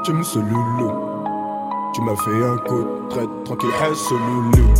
tu 0.03 0.13
me 0.13 0.23
loulou. 0.49 0.91
Tu 1.93 2.01
m'as 2.01 2.15
fait 2.15 2.43
un 2.43 2.57
coup 2.67 2.83
de 2.83 3.09
traite 3.09 3.29
tranquille, 3.43 3.95
sur 3.95 4.17
loulou. 4.17 4.73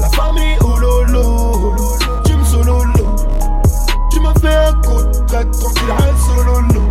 La 0.00 0.08
famille 0.08 0.56
au 0.60 0.78
loulou, 0.78 1.76
tu 2.24 2.32
me 2.32 2.64
loulou. 2.64 3.16
Tu 4.10 4.20
m'as 4.20 4.34
fait 4.34 4.56
un 4.56 4.72
coup 4.82 5.02
de 5.02 5.26
traite 5.26 5.50
tranquille, 5.52 5.92
sur 6.24 6.44
loulou. 6.44 6.84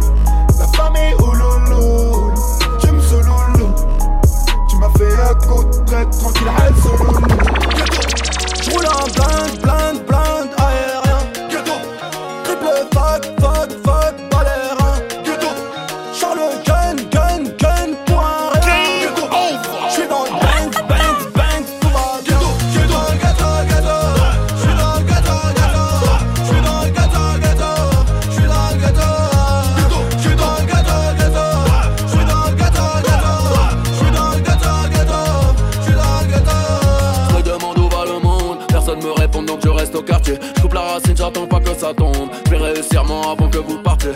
La 0.60 0.68
famille 0.68 1.14
au 1.20 1.34
loulou, 1.34 2.34
tu 2.80 2.92
me 2.92 3.02
loulou. 3.24 3.70
Tu 4.70 4.76
m'as 4.78 4.90
fait 4.98 5.14
un 5.14 5.34
coup 5.48 5.64
de 5.64 5.86
traite 5.86 6.12
tranquille, 6.12 6.52
sur 6.82 6.98
loulou. 7.04 7.28
J'roule 8.62 8.86
en 8.86 9.06
blinde, 9.16 9.56
blinde, 9.62 10.02
blinde, 10.08 10.35
Je 40.96 41.02
coupe 41.02 41.18
la 41.18 41.18
racine, 41.18 41.18
j'attends 41.18 41.48
pas 41.48 41.60
que 41.60 41.78
ça 41.78 41.94
tombe. 41.94 42.30
Je 42.50 42.56
réussir 42.56 43.04
moi 43.04 43.32
avant 43.32 43.50
que 43.50 43.58
vous 43.58 43.78
partiez. 43.80 44.12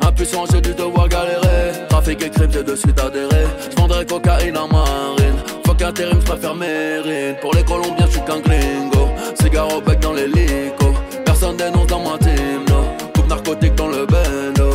Impuissant, 0.00 0.44
j'ai 0.50 0.60
dû 0.60 0.74
devoir 0.74 1.08
galérer. 1.08 1.86
Trafic 1.88 2.22
et 2.22 2.30
crime, 2.30 2.50
j'ai 2.52 2.62
de 2.62 2.74
suite 2.74 2.98
adhéré. 2.98 3.46
Je 3.70 3.76
vendrai 3.80 4.04
cocaïne 4.04 4.56
en 4.56 4.68
marine. 4.68 5.36
Fuck 5.66 5.82
intérim, 5.82 6.20
je 6.20 6.26
préfère 6.26 6.54
mérine. 6.54 7.36
Pour 7.40 7.54
les 7.54 7.62
Colombiens, 7.62 8.06
je 8.06 8.12
suis 8.12 8.20
qu'un 8.22 8.40
gringo. 8.40 9.08
Cigare 9.40 9.76
au 9.76 9.80
bec 9.80 10.00
dans 10.00 10.12
l'hélico. 10.12 10.86
Personne 11.24 11.56
dénonce 11.56 11.86
dans 11.86 12.00
ma 12.00 12.18
team, 12.18 12.64
no. 12.68 12.84
Coupe 13.14 13.28
narcotique 13.28 13.74
dans 13.74 13.88
le 13.88 14.06
bendo. 14.06 14.70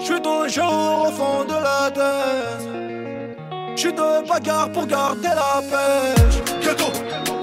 J'suis 0.00 0.20
toujours 0.22 1.08
au 1.08 1.12
fond 1.12 1.44
de 1.44 1.54
la 1.54 1.90
tête. 1.90 2.68
J'suis 3.76 3.92
de 3.92 4.28
bagarre 4.28 4.70
pour 4.70 4.86
garder 4.86 5.28
la 5.28 5.60
pêche. 5.62 6.42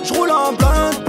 J'roule 0.03 0.31
en 0.31 0.53
blinde, 0.53 1.03
blinde, 1.05 1.05
blinde, 1.05 1.08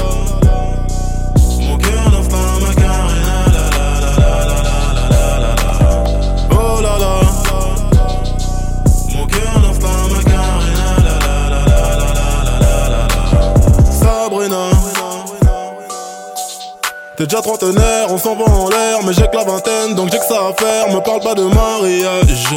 T'es 17.21 17.27
déjà 17.27 17.41
trentenaire, 17.43 18.07
on 18.09 18.17
s'en 18.17 18.35
va 18.35 18.45
en 18.45 18.67
l'air, 18.67 18.97
mais 19.05 19.13
j'ai 19.13 19.27
que 19.27 19.37
la 19.37 19.43
vingtaine, 19.43 19.93
donc 19.93 20.09
j'ai 20.11 20.17
que 20.17 20.25
ça 20.25 20.39
à 20.39 20.53
faire. 20.59 20.89
Me 20.89 20.99
parle 21.01 21.19
pas 21.19 21.35
de 21.35 21.43
mariage, 21.43 22.49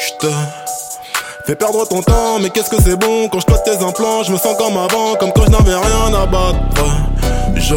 j'te 0.00 0.26
fais 1.46 1.54
perdre 1.54 1.86
ton 1.86 2.02
temps, 2.02 2.40
mais 2.40 2.50
qu'est-ce 2.50 2.68
que 2.68 2.82
c'est 2.82 2.96
bon? 2.96 3.28
Quand 3.28 3.38
je 3.38 3.46
pose 3.46 3.62
tes 3.62 3.80
implants. 3.84 4.24
Je 4.24 4.32
me 4.32 4.38
sens 4.38 4.56
comme 4.58 4.76
avant, 4.76 5.14
comme 5.20 5.30
quand 5.32 5.44
je 5.44 5.50
n'avais 5.52 5.76
rien 5.76 6.20
à 6.20 6.26
battre. 6.26 6.84
Je 7.54 7.76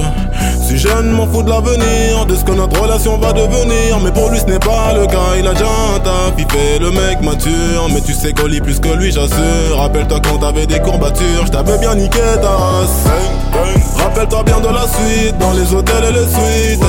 suis 0.65 0.79
jeune, 0.79 1.11
m'en 1.11 1.27
fous 1.27 1.43
de 1.43 1.49
l'avenir, 1.51 2.25
de 2.25 2.35
ce 2.35 2.43
que 2.43 2.53
notre 2.53 2.81
relation 2.81 3.19
va 3.19 3.31
devenir. 3.31 3.99
Mais 4.03 4.11
pour 4.11 4.31
lui, 4.31 4.39
ce 4.39 4.45
n'est 4.45 4.57
pas 4.57 4.93
le 4.95 5.05
cas, 5.05 5.35
il 5.38 5.45
a 5.45 5.53
déjà 5.53 5.67
un 5.95 5.99
taf. 5.99 6.33
fait 6.38 6.79
le 6.79 6.89
mec 6.89 7.21
mature 7.21 7.88
Mais 7.93 8.01
tu 8.01 8.13
sais 8.13 8.33
qu'on 8.33 8.47
lit 8.47 8.61
plus 8.61 8.79
que 8.79 8.89
lui 8.89 9.11
j'assure 9.11 9.77
Rappelle-toi 9.77 10.19
quand 10.23 10.39
t'avais 10.39 10.65
des 10.65 10.79
courbatures 10.79 11.45
J't'avais 11.45 11.77
bien 11.77 11.93
niqué 11.93 12.19
ta 12.41 12.49
race 12.49 13.94
Rappelle-toi 14.05 14.43
bien 14.43 14.59
de 14.59 14.67
la 14.67 14.87
suite 14.87 15.35
Dans 15.39 15.51
les 15.53 15.73
hôtels 15.73 16.03
et 16.03 16.11
les 16.11 16.27
suites. 16.27 16.85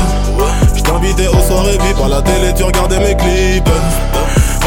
J't'invitais 0.77 1.29
aux 1.29 1.41
soirées 1.49 1.79
VIP 1.79 1.99
À 2.05 2.09
la 2.09 2.21
télé 2.21 2.53
tu 2.55 2.63
regardais 2.63 2.99
mes 2.99 3.17
clips. 3.17 3.71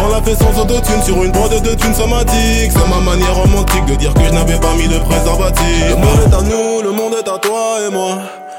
On 0.04 0.08
l'a 0.10 0.20
fait 0.24 0.36
sans 0.36 0.60
autotune 0.60 1.04
sur 1.04 1.24
une 1.24 1.32
prod 1.32 1.52
de 1.52 1.76
thunes 1.76 1.94
somatique 1.94 2.72
C'est 2.72 2.90
ma 2.90 3.02
manière 3.02 3.36
romantique 3.36 3.86
de 3.86 3.94
dire 3.96 4.14
que 4.16 4.24
je 4.24 4.32
n'avais 4.32 4.58
pas 4.60 4.74
mis 4.74 4.88
de 4.88 4.98
préservatif. 4.98 5.90
Le 5.90 5.96
monde 5.96 6.20
est 6.26 6.36
à 6.36 6.42
nous, 6.42 6.82
le 6.82 6.92
monde 6.92 7.14
est 7.14 7.30
à 7.30 7.38
toi 7.38 7.78
et 7.88 7.92
moi 7.92 8.18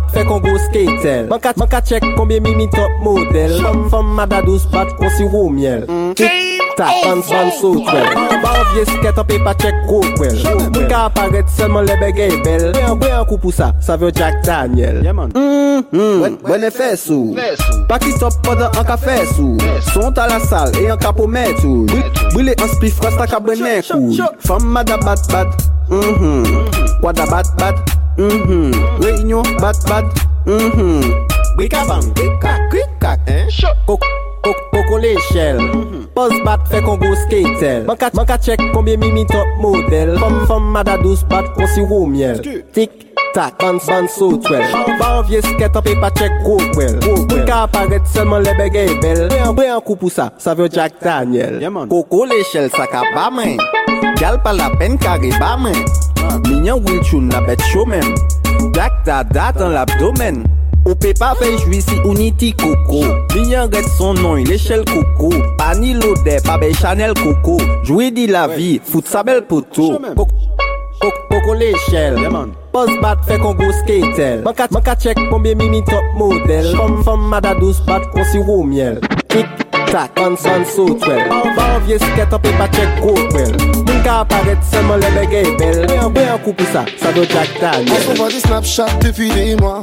bat 0.00 0.12
fe 0.14 0.24
kongo 0.24 0.58
skatel 0.58 1.28
Man 1.28 1.40
ka, 1.40 1.52
man 1.56 1.68
ka 1.68 1.80
chek 1.80 2.04
konbyen 2.16 2.42
mimi 2.42 2.66
top 2.70 2.90
model. 3.02 3.60
Fom 3.62 3.88
fom 3.90 4.14
madadouz 4.16 4.66
bat 4.72 4.88
kon 4.98 5.10
si 5.16 5.24
wou 5.24 5.50
miel. 5.50 5.86
Tik 6.18 6.74
tak, 6.78 6.92
pan 7.04 7.22
swan 7.22 7.50
sou 7.60 7.82
twel 7.84 8.06
Ba 8.42 8.54
ou 8.58 8.68
vye 8.74 8.84
sket 8.88 9.20
an 9.20 9.26
pe 9.28 9.38
pa 9.44 9.54
chek 9.60 9.76
kou 9.88 10.04
kwel 10.16 10.38
Moun 10.44 10.88
ka 10.90 11.06
aparet 11.08 11.50
selman 11.56 11.86
lebe 11.88 12.12
gey 12.16 12.32
e 12.32 12.40
bel. 12.44 12.70
Mwen 12.74 12.88
an 12.92 13.00
kwe 13.00 13.12
an 13.14 13.26
kou 13.28 13.40
pou 13.42 13.54
sa, 13.54 13.72
sa 13.84 13.98
vyo 14.00 14.10
Jack 14.14 14.40
Daniel. 14.46 15.02
Mwen 15.04 15.34
mm, 15.34 15.84
mm. 15.92 16.56
e 16.56 16.72
fes 16.74 17.06
ou 17.12 17.36
Paki 17.90 18.14
top 18.20 18.40
podan 18.46 18.72
an 18.80 18.86
ka 18.88 18.98
fes 19.00 19.36
ou 19.42 19.58
Son 19.92 20.14
ta 20.16 20.28
la 20.30 20.40
sal 20.46 20.74
e 20.80 20.88
an 20.92 21.00
ka 21.00 21.14
pou 21.16 21.30
met 21.30 21.64
ou 21.66 21.86
Bwile 22.34 22.56
an 22.58 22.72
spif 22.76 23.00
kwa 23.02 23.12
sta 23.16 23.28
ka 23.30 23.42
brenen 23.42 23.82
kou. 23.86 24.14
Fom 24.46 24.70
madabat 24.74 25.26
bat 25.32 25.66
Wadabat 27.00 27.48
bat. 27.58 27.74
Mm-hmm. 27.74 27.99
Mm-hmm. 28.20 29.00
Réunion, 29.00 29.42
bat, 29.60 29.72
bat. 29.88 30.04
Mm-hmm. 30.44 31.00
Brikabang, 31.56 32.04
brikak, 32.12 32.60
brikak. 32.68 33.18
Hein? 33.24 33.48
Choc. 33.48 33.72
Coco, 33.86 34.52
coco 34.72 34.98
l'échelle. 34.98 35.56
Mm-hmm. 35.56 36.06
Pose 36.14 36.36
bat, 36.44 36.60
fait 36.68 36.82
Congo 36.82 37.14
skatel. 37.24 37.86
Manka, 37.86 38.10
manka 38.12 38.36
check 38.36 38.60
combien 38.74 38.98
mimi 38.98 39.24
top 39.24 39.48
modèle. 39.58 40.18
Femme, 40.18 40.44
femme, 40.46 40.68
madadouce, 40.70 41.24
bat, 41.24 41.44
on 41.56 41.66
sirop 41.66 42.06
miel. 42.06 42.42
Tic, 42.74 42.90
Tak, 43.32 43.62
ban 43.62 43.78
ban 43.86 44.08
sou 44.10 44.40
twel 44.42 44.64
Ban 44.98 45.22
vie 45.28 45.38
sket 45.38 45.76
an 45.78 45.84
pe 45.86 45.92
pa 46.02 46.08
chek 46.18 46.32
gro 46.42 46.56
kwel 46.74 46.96
Mwen 46.98 47.44
ka 47.46 47.60
aparet 47.68 48.02
selman 48.10 48.42
lebe 48.42 48.66
gey 48.74 48.90
bel 48.98 49.28
Bre 49.54 49.68
an 49.70 49.78
kou 49.86 49.94
pou 49.94 50.10
sa, 50.10 50.32
sa 50.34 50.56
vyo 50.58 50.66
Jack 50.66 50.98
Daniel 50.98 51.62
Koko 51.92 52.24
le 52.26 52.42
chel 52.50 52.66
sa 52.74 52.90
ka 52.90 53.06
ba 53.14 53.30
men 53.30 53.54
Gal 54.18 54.42
pa 54.42 54.50
la 54.50 54.66
pen 54.74 54.98
kare 54.98 55.30
ba 55.38 55.54
men 55.62 55.78
Minyan 56.46 56.80
wil 56.84 57.02
choun 57.02 57.28
na 57.28 57.40
bet 57.46 57.62
show 57.72 57.84
men. 57.86 58.06
Dak 58.76 59.04
ta 59.04 59.22
dat 59.22 59.60
an 59.60 59.74
l'abdomen 59.74 60.44
Ou 60.86 60.96
pe 60.96 61.12
pa 61.18 61.34
fe 61.36 61.50
jwi 61.58 61.82
si 61.84 61.96
uniti 62.08 62.54
koko. 62.56 63.02
Minyan 63.34 63.68
ret 63.72 63.86
son 63.98 64.16
non 64.22 64.40
l'echel 64.48 64.84
koko. 64.88 65.28
Pa 65.58 65.74
ni 65.76 65.92
lode, 65.94 66.38
pa 66.46 66.56
be 66.60 66.72
chanel 66.80 67.12
koko. 67.18 67.58
Jwi 67.84 68.10
di 68.16 68.26
la 68.30 68.46
vi, 68.48 68.78
fout 68.80 69.10
sa 69.10 69.22
bel 69.26 69.44
poto. 69.44 69.92
Koko 71.00 71.54
l'echel. 71.60 72.16
Poz 72.72 72.90
bat 73.02 73.20
fe 73.26 73.34
kon 73.42 73.56
go 73.58 73.66
skatel 73.80 74.44
Maka 74.46 74.94
chek 74.94 75.18
konbyen 75.30 75.58
mimi 75.58 75.82
top 75.88 76.04
model. 76.16 76.70
Fom 76.78 77.00
fom 77.04 77.28
mada 77.32 77.54
dos 77.58 77.80
bat 77.86 78.04
kon 78.14 78.24
si 78.30 78.38
ro 78.38 78.60
miel 78.62 79.00
Kik 79.32 79.69
tak, 79.90 80.18
ansan 80.18 80.64
sot 80.66 81.06
wel 81.06 81.22
Anvan 81.34 81.80
vye 81.86 81.98
siket 81.98 82.34
api 82.36 82.52
pa 82.58 82.66
chek 82.74 83.00
kout 83.02 83.32
wel 83.34 83.54
Moun 83.86 84.02
ka 84.06 84.20
aparet 84.24 84.62
seman 84.70 85.02
le 85.02 85.10
begey 85.16 85.48
bel 85.58 85.82
Mwen 85.86 86.28
an 86.34 86.42
koupi 86.44 86.66
sa, 86.72 86.84
sa 87.00 87.12
do 87.16 87.26
jak 87.26 87.50
tal 87.60 87.82
Anvan 87.82 88.30
di 88.30 88.40
snapchat 88.46 89.00
depi 89.02 89.30
dey 89.34 89.56
mwa 89.60 89.80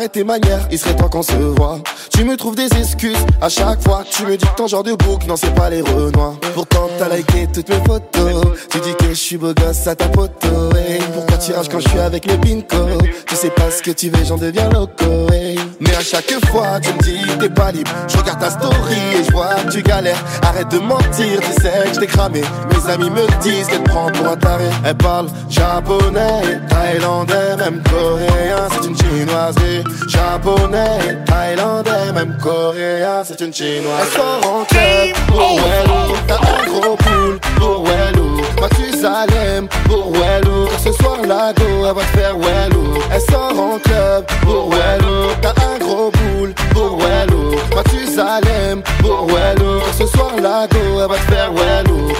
Arrête 0.00 0.12
tes 0.12 0.24
manières, 0.24 0.66
il 0.70 0.78
serait 0.78 0.96
temps 0.96 1.10
qu'on 1.10 1.22
se 1.22 1.34
voit. 1.34 1.78
Tu 2.10 2.24
me 2.24 2.34
trouves 2.34 2.56
des 2.56 2.68
excuses 2.78 3.18
à 3.38 3.50
chaque 3.50 3.82
fois. 3.82 4.02
Tu 4.10 4.24
me 4.24 4.34
dis 4.34 4.46
que 4.46 4.56
ton 4.56 4.66
genre 4.66 4.82
de 4.82 4.94
bouc, 4.94 5.26
non, 5.26 5.36
c'est 5.36 5.54
pas 5.54 5.68
les 5.68 5.82
renois. 5.82 6.36
Pourtant, 6.54 6.88
t'as 6.98 7.14
liké 7.14 7.46
toutes 7.52 7.68
mes 7.68 7.84
photos. 7.84 8.56
Tu 8.70 8.80
dis 8.80 8.94
que 8.98 9.10
je 9.10 9.14
suis 9.14 9.36
beau 9.36 9.52
gosse 9.52 9.86
à 9.86 9.94
ta 9.94 10.06
photo. 10.06 10.74
hey. 10.74 11.00
Pourquoi 11.12 11.36
tu 11.36 11.52
rages 11.52 11.68
quand 11.68 11.80
je 11.80 11.88
suis 11.90 11.98
avec 11.98 12.26
mes 12.26 12.38
pinko? 12.38 12.98
Tu 13.26 13.36
sais 13.36 13.50
pas 13.50 13.70
ce 13.70 13.82
que 13.82 13.90
tu 13.90 14.08
veux, 14.08 14.24
j'en 14.24 14.38
deviens 14.38 14.70
loco. 14.70 15.30
hey. 15.34 15.58
Mais 15.80 15.94
à 15.94 16.00
chaque 16.00 16.32
fois, 16.46 16.80
tu 16.80 16.94
me 16.94 17.02
dis 17.02 17.20
t'es 17.38 17.50
pas 17.50 17.70
libre. 17.70 17.90
Je 18.08 18.16
regarde 18.16 18.40
ta 18.40 18.50
story 18.50 18.96
et 19.20 19.24
je 19.24 19.32
vois 19.32 19.54
que 19.66 19.70
tu 19.70 19.82
galères. 19.82 20.24
Arrête 20.40 20.70
de 20.70 20.78
mentir, 20.78 21.40
tu 21.40 21.62
sais 21.62 21.88
que 21.88 21.94
je 21.94 22.00
t'ai 22.00 22.06
cramé. 22.06 22.40
Mes 22.40 22.90
amis 22.90 23.10
me 23.10 23.26
disent 23.42 23.66
qu'elle 23.66 23.84
prend 23.84 24.10
pour 24.12 24.28
un 24.28 24.36
taré. 24.38 24.64
Elle 24.82 24.96
parle 24.96 25.28
japonais, 25.50 26.58
thaïlandais, 26.70 27.56
même 27.58 27.82
coréen. 27.82 28.68
C'est 28.70 28.88
une 28.88 28.96
chinoiserie. 28.96 29.84
Japonais, 30.08 31.18
thaïlandais, 31.26 32.12
même 32.14 32.36
coréen. 32.42 33.22
C'est 33.24 33.40
une 33.40 33.52
chinoise. 33.52 34.00
Elle 34.02 34.20
sort 34.20 34.40
en 34.52 34.64
club 34.64 35.16
pour 35.28 35.56
Wellou. 35.56 36.16
T'as 36.26 36.34
un 36.36 36.66
gros 36.66 36.96
pool 36.96 37.40
pour 37.56 37.84
Wellou. 37.84 38.40
Mathusalem 38.60 39.68
pour 39.84 40.12
Wellou. 40.12 40.68
Ce 40.84 40.92
soir, 40.92 41.18
la 41.26 41.52
go, 41.52 41.64
elle 41.86 41.94
va 41.94 42.02
te 42.02 42.18
faire 42.18 42.36
Wellou. 42.36 42.94
Elle 43.12 43.20
sort 43.20 43.58
en 43.58 43.78
club 43.78 44.26
pour 44.42 44.70
Wellou. 44.70 45.30
T'as 45.42 45.54
un 45.64 45.78
gros 45.78 46.10
pool 46.10 46.54
pour 46.72 46.98
Wellou. 46.98 47.56
Mathusalem 47.74 48.82
pour 49.00 49.26
Wellou. 49.26 49.80
Ce 49.98 50.06
soir, 50.06 50.32
la 50.40 50.66
go, 50.66 50.78
elle 51.00 51.08
va 51.08 51.16
te 51.16 51.32
faire 51.32 51.52
Wellou. 51.52 52.12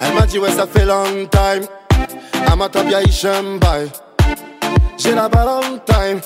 Elle 0.00 0.14
m'a 0.14 0.26
dit, 0.26 0.38
ouais, 0.38 0.50
ça 0.50 0.66
fait 0.66 0.84
long 0.84 1.26
time. 1.30 1.66
Amatabia 2.50 3.02
Ishembai. 3.02 3.88
J'ai 5.02 5.16
la 5.16 5.28
balle 5.28 5.48
on 5.48 5.78
time. 5.78 6.20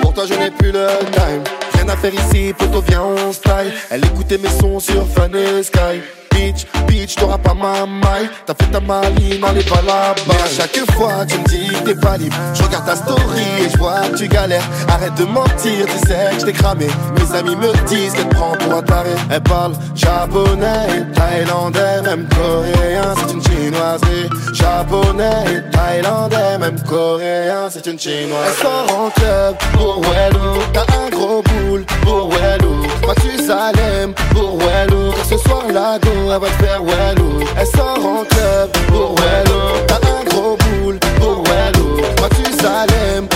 Pour 0.00 0.14
toi, 0.14 0.24
je 0.26 0.32
n'ai 0.32 0.50
plus 0.50 0.72
le 0.72 0.86
time. 1.12 1.44
Rien 1.74 1.88
à 1.88 1.96
faire 1.96 2.14
ici, 2.14 2.54
poto, 2.56 2.80
viens, 2.80 3.02
on 3.02 3.30
style. 3.30 3.74
Elle 3.90 4.04
écoutait 4.06 4.38
mes 4.38 4.48
sons 4.48 4.80
sur 4.80 5.04
et 5.34 5.62
Sky. 5.62 6.00
Bitch, 6.40 6.66
bitch, 6.86 7.14
t'auras 7.16 7.38
pas 7.38 7.54
ma 7.54 7.86
maille. 7.86 8.28
T'as 8.46 8.54
fait 8.54 8.70
ta 8.70 8.80
maline, 8.80 9.44
allez 9.44 9.62
pas 9.62 9.82
là-bas. 9.82 10.44
À 10.44 10.48
chaque 10.48 10.78
fois, 10.92 11.24
tu 11.28 11.38
me 11.38 11.44
dis 11.44 11.68
que 11.68 11.90
t'es 11.90 11.94
pas 11.94 12.16
libre. 12.16 12.36
Je 12.54 12.62
regarde 12.62 12.86
ta 12.86 12.96
story 12.96 13.46
et 13.64 13.70
je 13.70 13.78
vois 13.78 14.00
que 14.10 14.16
tu 14.16 14.28
galères. 14.28 14.68
Arrête 14.88 15.14
de 15.14 15.24
mentir, 15.24 15.86
tu 15.86 16.08
sais 16.08 16.30
que 16.32 16.40
je 16.40 16.46
t'ai 16.46 16.52
cramé. 16.52 16.86
Mes 17.16 17.36
amis 17.36 17.56
me 17.56 17.72
disent 17.88 18.12
qu'elle 18.14 18.28
prend 18.28 18.52
pour 18.52 18.74
un 18.74 18.82
taré. 18.82 19.10
Elle 19.30 19.42
parle 19.42 19.72
japonais, 19.94 21.04
thaïlandais, 21.14 22.02
même 22.02 22.26
coréen, 22.28 23.14
c'est 23.18 23.32
une 23.34 23.42
chinoiserie. 23.42 24.28
Japonais, 24.54 25.62
thaïlandais, 25.72 26.58
même 26.58 26.80
coréen, 26.88 27.68
c'est 27.70 27.86
une 27.86 27.98
chinoiserie. 27.98 28.48
Elle 28.48 28.62
sort 28.62 28.98
en 28.98 29.10
club 29.10 29.56
pour 29.72 30.00
Wello. 30.00 30.62
T'as 30.72 30.86
un 30.96 31.10
gros 31.10 31.42
boule 31.42 31.84
pour 32.02 32.30
Wello. 32.30 32.74
Moi 33.02 33.14
tu 33.22 33.42
Salem 33.42 34.14
pour 34.32 34.58
Wello. 34.58 35.12
Car 35.12 35.24
ce 35.24 35.38
soir 35.38 35.64
la 35.72 35.98
go, 35.98 36.29
elle 36.32 36.40
va 36.40 36.46
te 36.48 36.64
faire 36.64 36.82
Wello. 36.82 37.40
Elle 37.56 37.66
sort 37.66 38.06
en 38.06 38.24
club 38.24 38.70
pour 38.88 39.14
Wello. 39.16 39.60
T'as 39.86 39.96
un 39.96 40.24
gros 40.24 40.56
boule 40.56 40.98
pour 41.18 41.42
Wello. 41.44 41.96
Moi 42.18 42.28
tu 42.30 42.52
Salem 42.52 43.26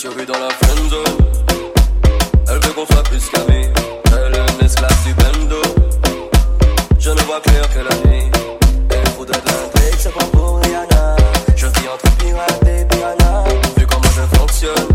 survit 0.00 0.24
dans 0.24 0.38
la 0.38 0.48
Elle 2.48 2.54
veut 2.54 2.72
qu'on 2.72 2.86
soit 2.86 3.02
plus 3.02 3.28
qu'amis. 3.28 3.68
Elle 4.06 4.34
est 4.34 4.52
une 4.54 4.64
esclave 4.64 4.96
du 5.04 5.12
bendo. 5.12 5.60
Je 6.98 7.10
ne 7.10 7.20
vois 7.20 7.40
clair 7.42 7.68
que 7.68 7.80
la 7.80 8.10
nuit. 8.10 8.30
Elle 8.88 9.12
voudrait 9.18 9.36
un 9.36 9.78
break, 9.78 9.94
c'est 9.98 10.14
pas 10.14 10.24
pour 10.32 10.58
Rihanna. 10.60 11.16
Je 11.54 11.66
vis 11.66 11.88
entre 11.92 12.16
pirates 12.16 12.66
et 12.66 12.86
piranha. 12.86 13.44
Vu 13.76 13.86
comment 13.86 14.10
je 14.16 14.38
fonctionne 14.38 14.89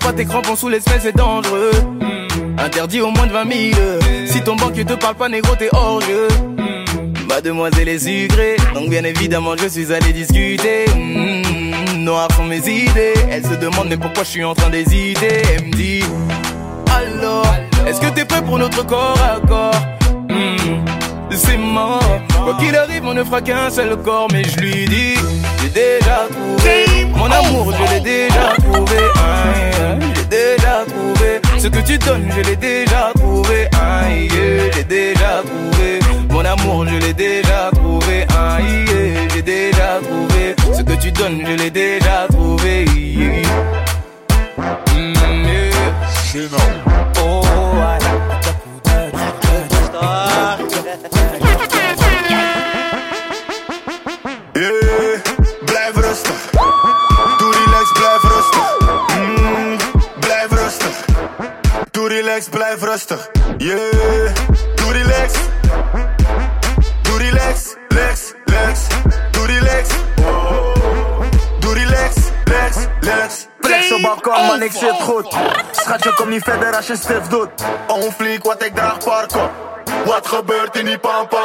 Pas 0.00 0.12
tes 0.12 0.24
crampons 0.24 0.56
sous 0.56 0.68
l'espèce, 0.68 1.02
c'est 1.02 1.16
dangereux. 1.16 1.70
Interdit 2.58 3.00
au 3.00 3.10
moins 3.10 3.26
de 3.26 3.32
20 3.32 3.72
000. 3.72 3.80
Si 4.26 4.42
ton 4.42 4.54
banquier 4.54 4.84
te 4.84 4.92
parle 4.92 5.14
pas, 5.14 5.28
négro, 5.28 5.56
t'es 5.56 5.68
hors 5.72 6.00
jeu. 6.00 6.28
Mademoiselle 7.28 7.88
est 7.88 7.98
sucrée, 7.98 8.56
donc 8.74 8.88
bien 8.88 9.02
évidemment, 9.04 9.56
je 9.56 9.66
suis 9.66 9.92
allé 9.92 10.12
discuter. 10.12 10.84
Mm, 10.94 12.04
noires 12.04 12.28
sont 12.36 12.44
mes 12.44 12.58
idées. 12.58 13.14
Elle 13.30 13.44
se 13.44 13.54
demande, 13.54 13.88
mais 13.88 13.96
pourquoi 13.96 14.22
je 14.22 14.28
suis 14.28 14.44
en 14.44 14.54
train 14.54 14.70
d'hésiter? 14.70 15.42
Elle 15.56 15.66
me 15.66 15.72
dit, 15.72 16.04
alors, 16.94 17.46
est-ce 17.86 18.00
que 18.00 18.08
t'es 18.14 18.24
prêt 18.24 18.42
pour 18.42 18.58
notre 18.58 18.84
corps 18.86 19.18
à 19.20 19.40
corps? 19.46 19.82
C'est 21.30 21.58
mort. 21.58 22.00
Quoi 22.44 22.56
qu'il 22.58 22.74
arrive, 22.76 23.04
on 23.04 23.14
ne 23.14 23.24
fera 23.24 23.40
qu'un 23.40 23.70
seul 23.70 23.96
corps, 23.96 24.28
mais 24.32 24.44
je 24.44 24.58
lui 24.58 24.86
dis, 24.86 25.14
j'ai 25.60 25.68
déjà 25.68 26.26
trouvé 26.30 27.06
mon 27.16 27.30
amour, 27.30 27.72
je 27.72 27.94
l'ai 27.94 28.00
déjà 28.00 28.54
trouvé. 28.58 28.96
J'ai 28.96 29.75
déjà 30.26 30.84
trouvé 30.86 31.40
ce 31.58 31.68
que 31.68 31.80
tu 31.80 31.98
donnes, 31.98 32.30
je 32.36 32.40
l'ai 32.48 32.56
déjà 32.56 33.12
trouvé. 33.14 33.68
Aïe, 33.80 34.28
j'ai 34.74 34.84
déjà 34.84 35.42
trouvé 35.44 36.00
mon 36.30 36.44
amour, 36.44 36.86
je 36.86 36.96
l'ai 36.96 37.12
déjà 37.14 37.70
trouvé. 37.74 38.26
Aïe, 38.36 38.84
j'ai 39.32 39.42
déjà 39.42 40.00
trouvé 40.02 40.54
ce 40.76 40.82
que 40.82 40.92
tu 41.00 41.10
donnes, 41.12 41.42
je 41.46 41.52
l'ai 41.52 41.70
déjà 41.70 42.26
trouvé. 42.30 42.84
Mm, 44.94 45.44
yeah. 45.44 46.50
Oh, 47.18 47.42
Yeah, 47.76 48.05
Doe 62.06 62.14
relax, 62.14 62.48
blijf 62.48 62.82
rustig. 62.82 63.30
Yeah, 63.58 64.34
doe 64.74 64.92
relax. 64.92 65.32
Doe 67.02 67.18
relax, 67.18 67.74
lex, 67.88 68.32
lex. 68.44 68.95
Balkon, 74.02 74.46
man, 74.46 74.62
ik 74.62 74.72
zit 74.72 75.02
goed. 75.02 75.36
Schatje, 75.70 76.14
kom 76.14 76.28
niet 76.28 76.42
verder 76.42 76.76
als 76.76 76.86
je 76.86 76.96
stift 76.96 77.30
doet. 77.30 77.48
On 77.88 78.12
fleek 78.12 78.44
wat 78.44 78.64
ik 78.64 78.74
draag, 78.74 78.98
parko. 78.98 79.50
Wat 80.04 80.26
gebeurt 80.26 80.76
in 80.76 80.84
die 80.84 80.98
pampa? 80.98 81.38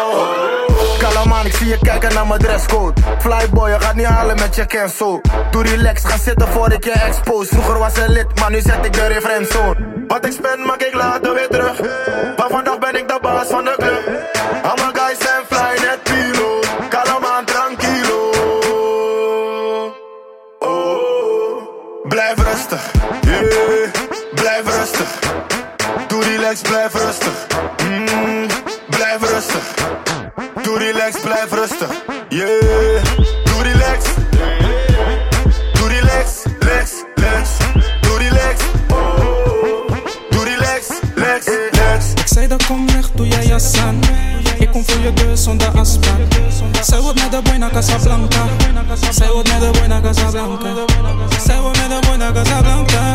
Kalm 1.00 1.30
man, 1.30 1.46
ik 1.46 1.56
zie 1.56 1.68
je 1.68 1.78
kijken 1.82 2.14
naar 2.14 2.28
mijn 2.28 2.40
dresscode. 2.40 3.02
Flyboy, 3.20 3.70
je 3.70 3.80
gaat 3.80 3.96
niet 3.96 4.06
halen 4.06 4.36
met 4.36 4.56
je 4.56 4.66
cancel. 4.66 5.22
Doe 5.52 5.64
relax, 5.64 6.04
ga 6.06 6.18
zitten 6.18 6.48
voor 6.48 6.72
ik 6.72 6.84
je 6.84 6.92
expose. 6.92 7.48
Vroeger 7.48 7.80
was 7.80 7.94
ze 7.94 8.10
lid, 8.10 8.40
maar 8.40 8.52
nu 8.52 8.62
zet 8.62 8.86
ik 8.86 8.94
de 8.94 9.08
referentie 9.08 9.60
Wat 10.08 10.26
ik 10.26 10.32
spend, 10.32 10.66
maak 10.66 10.82
ik 10.82 10.94
later 10.94 11.34
weer 11.34 11.48
terug. 11.48 11.80
Maar 12.38 12.50
vandaag 12.50 12.80
ben 12.80 12.96
ik 12.96 13.08
de 13.08 13.18
baas 13.22 13.48
van 13.48 13.64
de 13.64 13.76
club. 13.78 14.21
Relax, 26.52 26.62
blijf 26.70 26.94
rustig. 26.94 27.48
Mm, 27.84 28.48
blijf 28.90 29.20
rustig. 29.20 29.74
Doe 30.64 30.78
relax, 30.78 31.20
blijf 31.20 31.52
rustig. 31.52 31.90
Yeah, 32.30 33.04
doe 33.44 33.64
relax. 33.64 34.06
Doe 35.74 35.88
relax, 35.88 36.44
lex, 36.60 36.92
lex. 37.16 37.50
Doe 38.02 38.18
relax. 38.18 38.60
Doe 40.30 40.44
relax, 40.44 40.88
lex, 41.16 41.46
lex. 41.72 42.14
Ik 42.16 42.28
zei 42.28 42.48
dat 42.48 42.66
kom 42.66 42.92
weg, 42.92 43.12
doe 43.12 43.28
jij 43.28 43.46
jas 43.46 43.78
aan. 43.78 44.00
Ik 44.60 44.71
kom 44.72 44.84
voor 44.86 45.02
je 45.04 45.14
deur 45.14 45.38
zonder 45.38 45.68
afspraak. 45.68 46.20
Zij 46.82 47.00
wordt 47.00 47.22
met 47.22 47.32
de 47.32 47.42
boy 47.42 47.56
naar 47.56 47.72
Casablanca. 47.72 48.44
Zij 49.12 49.32
wordt 49.32 49.52
met 49.52 49.60
de 49.60 49.80
boy 49.80 49.88
naar 49.88 50.02
Casablanca. 50.02 50.70
Zij 51.46 51.60
wordt 51.60 51.78
met 51.78 51.90
de 51.90 52.08
boy 52.08 52.16
naar 52.16 52.34
Casablanca. 52.34 53.14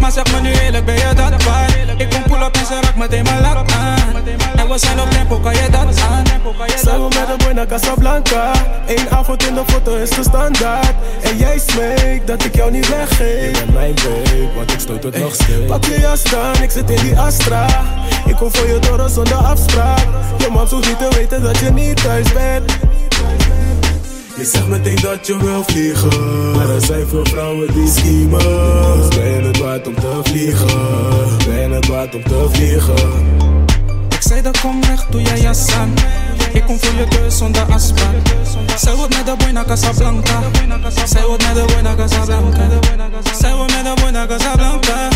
Maar 0.00 0.12
zeg 0.12 0.32
me 0.32 0.40
nu 0.40 0.52
eerlijk, 0.52 0.84
ben 0.84 0.94
je 0.94 1.14
dat 1.14 1.44
waard? 1.44 1.72
Ik 1.96 2.10
kom 2.10 2.22
pull 2.22 2.46
up 2.46 2.56
en 2.56 2.66
ze 2.66 2.78
raakt 2.82 2.96
meteen 2.96 3.24
mijn 3.24 3.40
lak 3.40 3.70
aan. 3.72 3.98
En 4.56 4.68
we 4.68 4.78
zijn 4.78 5.00
op 5.00 5.10
tempo, 5.10 5.38
kan 5.38 5.54
je 5.54 5.70
dat 5.70 6.00
aan? 6.00 6.24
Zijn 6.82 7.00
we 7.00 7.08
met 7.08 7.28
een 7.28 7.36
boy 7.36 7.52
naar 7.52 7.66
Casablanca 7.66 8.52
Eén 8.86 9.10
avond 9.10 9.46
in 9.46 9.54
de 9.54 9.62
foto 9.66 9.96
is 9.96 10.10
de 10.10 10.22
standaard 10.22 10.94
En 11.22 11.36
jij 11.36 11.58
smeekt 11.66 12.26
dat 12.26 12.44
ik 12.44 12.54
jou 12.54 12.70
niet 12.70 12.88
weggeef 12.88 13.58
Je 13.58 13.64
bent 13.64 13.72
mijn 13.72 13.94
babe, 13.94 14.48
want 14.54 14.72
ik 14.72 14.80
stoot 14.80 15.02
het 15.02 15.18
nog 15.18 15.34
steeds 15.34 15.66
Pak 15.68 15.84
je 15.84 16.00
jas 16.00 16.22
dan, 16.22 16.62
ik 16.62 16.70
zit 16.70 16.90
in 16.90 17.02
die 17.02 17.18
Astra 17.18 17.66
Ik 18.26 18.36
kom 18.36 18.54
voor 18.54 18.66
je 18.66 18.78
door 18.78 19.08
zonder 19.08 19.34
afspraak 19.34 20.06
Je 20.38 20.48
man 20.50 20.68
hoeft 20.84 21.00
niet 21.00 21.10
te 21.10 21.16
weten 21.16 21.42
dat 21.42 21.58
je 21.58 21.70
niet 21.70 22.02
thuis 22.02 22.32
bent. 22.32 22.72
Je 24.36 24.44
zegt 24.44 24.68
meteen 24.68 24.98
dat 25.00 25.26
je 25.26 25.36
wil 25.38 25.64
vliegen. 25.64 26.52
Maar 26.52 26.68
er 26.68 26.84
zijn 26.84 27.06
veel 27.06 27.24
vrouwen 27.24 27.72
die 27.74 27.88
schiemen 27.88 29.08
Ben 29.08 29.30
je 29.30 29.40
het 29.46 29.58
waard 29.58 29.86
om 29.86 29.94
te 29.94 30.20
vliegen. 30.22 31.46
Ben 31.46 31.70
het 31.70 31.86
waard 31.86 32.14
om 32.14 32.22
te 32.22 32.48
vliegen. 32.50 32.94
Ik 34.08 34.20
zei 34.20 34.42
dat 34.42 34.60
kom 34.60 34.80
weg, 34.80 35.06
doe 35.06 35.22
jij 35.22 35.40
jas. 35.40 35.66
Ik 36.54 36.64
kom 36.66 36.78
voor 36.78 36.94
je 36.98 37.06
deur 37.08 37.30
zonder 37.30 37.62
afspraak. 37.72 38.14
Zij 38.76 38.94
wordt 38.94 39.16
met 39.16 39.26
de 39.26 39.34
boy 39.36 39.50
naar 39.50 39.64
Casablanca. 39.64 40.40
Zij 41.04 41.24
wordt 41.26 41.46
met 41.46 41.54
de 41.54 41.64
boy 41.82 41.94
Casablanca. 41.96 42.68
Zij 43.38 43.54
wordt 43.54 43.72
met 43.72 43.84
de 43.84 44.00
boy 44.00 44.10
naar 44.10 44.26
Casablanca. 44.26 45.08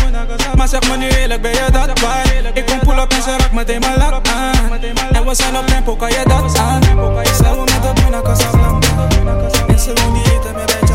Maar 0.55 0.67
zeg 0.67 0.89
me 0.89 0.97
nu 0.97 1.07
eerlijk, 1.07 1.41
ben 1.41 1.51
je 1.51 1.65
dat 1.71 1.99
waar? 1.99 2.33
Ik 2.53 2.65
kom 2.65 2.79
pull 2.79 2.99
up 2.99 3.11
en 3.13 3.21
ze 3.21 3.29
raakt 3.37 3.51
meteen 3.51 3.79
mijn 3.79 3.97
lak 3.97 4.27
aan. 4.27 4.71
En 5.11 5.25
we 5.25 5.35
zijn 5.35 5.57
op 5.57 5.67
tempo, 5.67 5.95
kan 5.95 6.09
je 6.09 6.23
dat 6.27 6.57
aan? 6.57 6.83
Zij 6.83 7.55
wordt 7.55 7.71
met 7.71 7.81
de 7.81 8.01
boy 8.01 8.09
naar 8.11 8.21
Casablanca. 8.21 9.07
En 9.67 9.79
ze 9.79 9.93
wil 9.93 10.11
niet 10.11 10.25
eten 10.25 10.88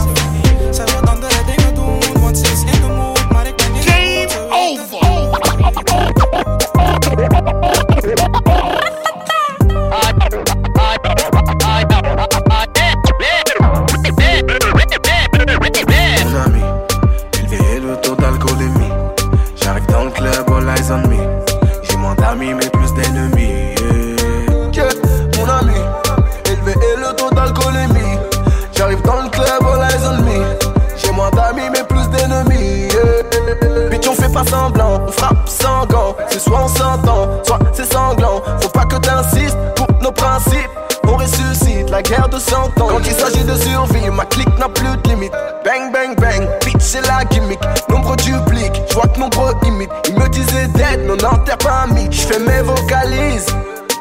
soit 36.45 36.65
on 36.65 36.69
s'entend, 36.69 37.29
soit 37.45 37.59
c'est 37.73 37.91
sanglant. 37.91 38.43
Faut 38.61 38.69
pas 38.69 38.85
que 38.85 38.97
t'insistes 38.97 39.57
pour 39.77 39.87
nos 40.01 40.13
principes. 40.13 40.71
On 41.07 41.17
ressuscite 41.17 41.91
la 41.91 42.03
guerre 42.03 42.29
de 42.29 42.39
100 42.39 42.57
ans. 42.57 42.71
Quand 42.77 43.01
il 43.05 43.13
s'agit 43.13 43.45
de 43.45 43.55
survie, 43.55 44.11
ma 44.11 44.25
clique 44.25 44.59
n'a 44.59 44.69
plus 44.69 44.97
de 44.97 45.09
limite. 45.11 45.33
Bang, 45.65 45.93
bang, 45.93 46.19
bang, 46.19 46.49
bitch, 46.65 46.81
c'est 46.81 47.07
la 47.07 47.25
gimmick. 47.25 47.61
Nombre 47.89 48.17
duplique, 48.17 48.83
je 48.89 48.95
vois 48.95 49.07
que 49.09 49.21
nombre 49.21 49.55
imite. 49.65 49.91
Ils 50.09 50.19
me 50.19 50.29
disaient 50.29 50.67
d'être, 50.69 51.07
non 51.07 51.17
n'enterre 51.17 51.59
pas 51.59 51.85
un 51.85 51.87
mythe. 51.89 52.13
Je 52.13 52.27
fais 52.27 52.39
mes 52.39 52.63
vocalises, 52.63 53.47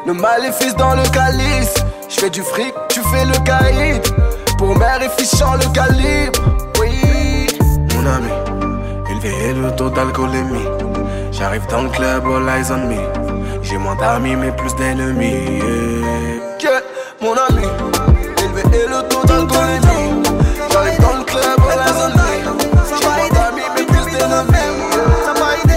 le 0.06 0.14
maléfice 0.14 0.74
dans 0.76 0.94
le 0.94 1.02
calice. 1.10 1.74
Je 2.08 2.20
fais 2.20 2.30
du 2.30 2.42
fric, 2.42 2.74
tu 2.88 3.00
fais 3.12 3.24
le 3.24 3.36
caïd. 3.44 4.02
Pour 4.58 4.76
mère 4.78 5.00
et 5.02 5.08
fichant 5.20 5.54
le 5.54 5.66
calibre, 5.72 6.40
oui. 6.80 7.46
Mon 7.94 8.06
ami, 8.06 8.30
élevé 9.10 9.52
le 9.54 9.74
taux 9.76 9.90
d'alcoolémie. 9.90 10.93
J'arrive 11.36 11.66
dans 11.66 11.82
le 11.82 11.88
club, 11.88 12.24
all 12.26 12.48
eyes 12.48 12.70
on 12.70 12.86
me. 12.86 12.94
J'ai 13.62 13.76
moins 13.76 13.96
d'amis, 13.96 14.36
mais 14.36 14.52
plus 14.52 14.72
d'ennemis. 14.76 15.60
Yeah. 16.62 16.80
Mon 17.20 17.32
ami, 17.32 17.66
élevé 18.38 18.62
et 18.72 18.86
le 18.86 19.08
taux 19.08 19.24
d'alcoolémie. 19.26 20.22
J'arrive 20.70 21.00
dans 21.00 21.16
le 21.18 21.24
club, 21.24 21.58
all 21.72 21.80
eyes 21.80 22.46
on 22.46 22.54
me. 22.54 22.62
J'ai 23.00 23.06
moins 23.06 23.28
d'amis, 23.30 23.66
mais 23.74 23.82
plus 23.82 24.04
d'ennemis. 24.12 24.54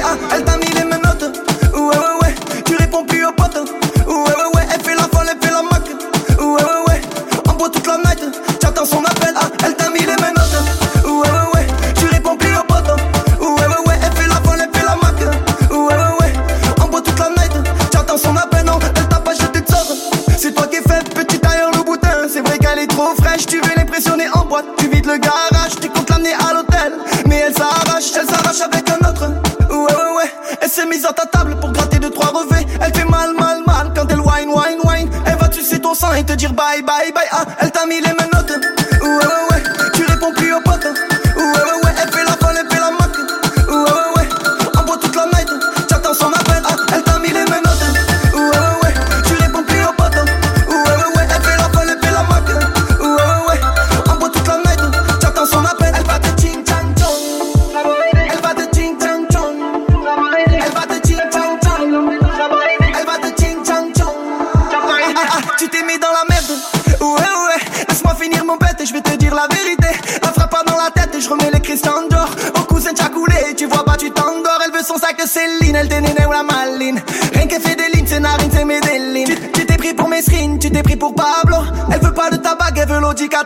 Ah, 0.04 0.16
elle 0.36 0.44
t'a 0.46 0.58
mis 0.58 0.68
les 0.68 0.84
mêmes 0.84 1.02
notes. 1.04 1.42
Ouais, 1.74 1.80
ouais, 1.80 2.16
ouais, 2.22 2.36
tu 2.64 2.76
réponds 2.76 3.04
plus 3.04 3.26
aux 3.26 3.34
potes. 3.34 3.58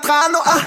gaat. 0.05 0.60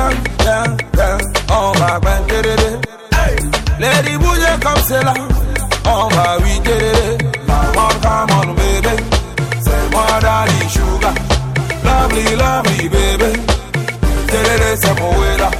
down, 0.00 0.14
down, 0.46 0.76
down. 0.98 1.20
On 1.50 1.72
va 1.78 2.00
ben, 2.00 2.20
dédédé. 2.28 2.70
Hey. 3.18 3.36
Lady 3.82 4.16
bouillez 4.22 4.56
comme 4.64 4.82
c'est 4.88 5.04
là. 5.04 5.14
On 5.84 6.08
va 6.14 6.38
oui, 6.42 6.54
dédédé. 6.66 7.24
Maman, 7.48 7.90
come 8.04 8.32
on, 8.38 8.48
baby. 8.58 8.94
Say, 9.64 9.82
my 9.94 10.20
Dali 10.24 10.58
Sugar. 10.74 11.14
Lovely, 11.86 12.36
lovely, 12.42 12.88
baby. 12.94 13.30
Dédédé, 14.30 14.70
c'est 14.82 14.96
pour 14.96 15.14
là. 15.42 15.50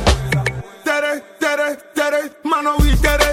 Dédé, 0.87 1.13
dédé, 1.43 1.69
dédé. 1.97 2.23
Mano, 2.45 2.71
oui, 2.81 2.91
dédé. 3.05 3.30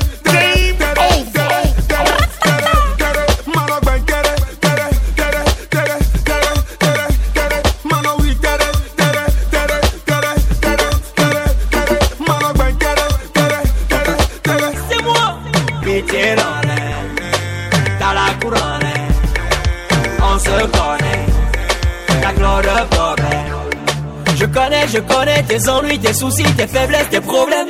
tes 25.47 25.69
ennuis, 25.69 25.99
tes 25.99 26.13
soucis, 26.13 26.43
tes 26.55 26.67
faiblesses, 26.67 27.09
tes 27.09 27.21
problèmes. 27.21 27.69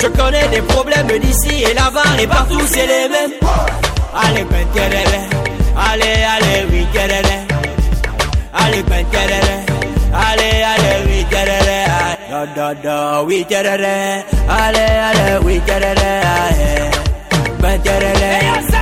Je 0.00 0.06
connais 0.08 0.48
des 0.48 0.62
problèmes 0.62 1.08
d'ici 1.18 1.62
et 1.62 1.74
là-bas, 1.74 2.02
et 2.20 2.26
partout 2.26 2.60
c'est 2.66 2.86
les 2.86 3.08
mêmes. 3.08 3.36
Allez, 4.14 4.44
ben 4.44 4.66
pentelele, 4.66 5.20
allez, 5.76 6.24
allez, 6.34 6.66
oui, 6.70 6.86
kelele. 6.92 7.36
Allez, 8.52 8.82
ben 8.82 9.04
pentelele, 9.04 9.56
allez, 10.12 10.62
allez, 10.72 10.96
oui, 11.06 11.26
kelele. 11.30 11.80
Da, 12.30 12.42
oh, 12.42 12.46
da, 12.56 12.74
da, 12.74 13.22
oui, 13.24 13.44
kelele. 13.48 14.24
Allez, 14.48 14.92
allez, 15.08 15.44
oui, 15.44 15.60
kelele. 15.66 16.22
Pentelele. 17.60 18.79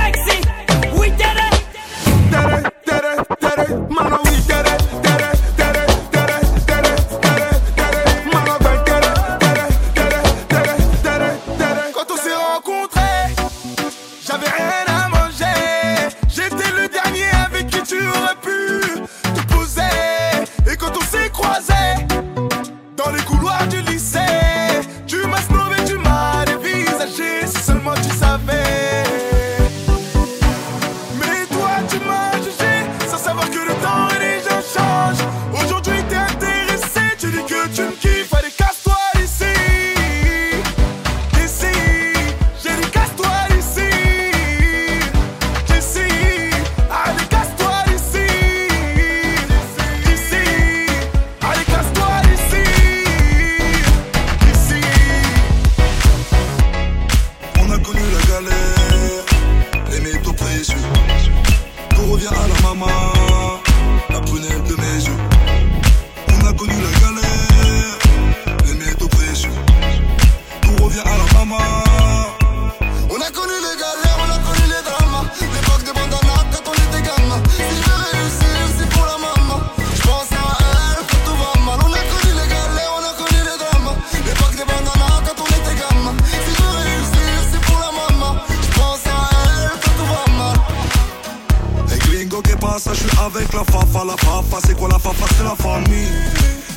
avec 93.35 93.53
la 93.53 93.63
fafa, 93.63 94.05
la 94.05 94.17
fafa, 94.17 94.57
c'est 94.65 94.77
quoi 94.77 94.89
la 94.89 94.99
fafa, 94.99 95.25
c'est 95.37 95.43
la 95.43 95.55
famille. 95.55 96.11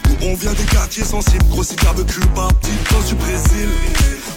Nous 0.08 0.28
on 0.28 0.34
vient 0.34 0.52
des 0.52 0.64
quartiers 0.64 1.04
sensibles, 1.04 1.44
grossi 1.48 1.76
carbe 1.76 2.04
Cuba, 2.04 2.48
petite 2.60 2.92
danse 2.92 3.06
du 3.06 3.14
Brésil. 3.14 3.68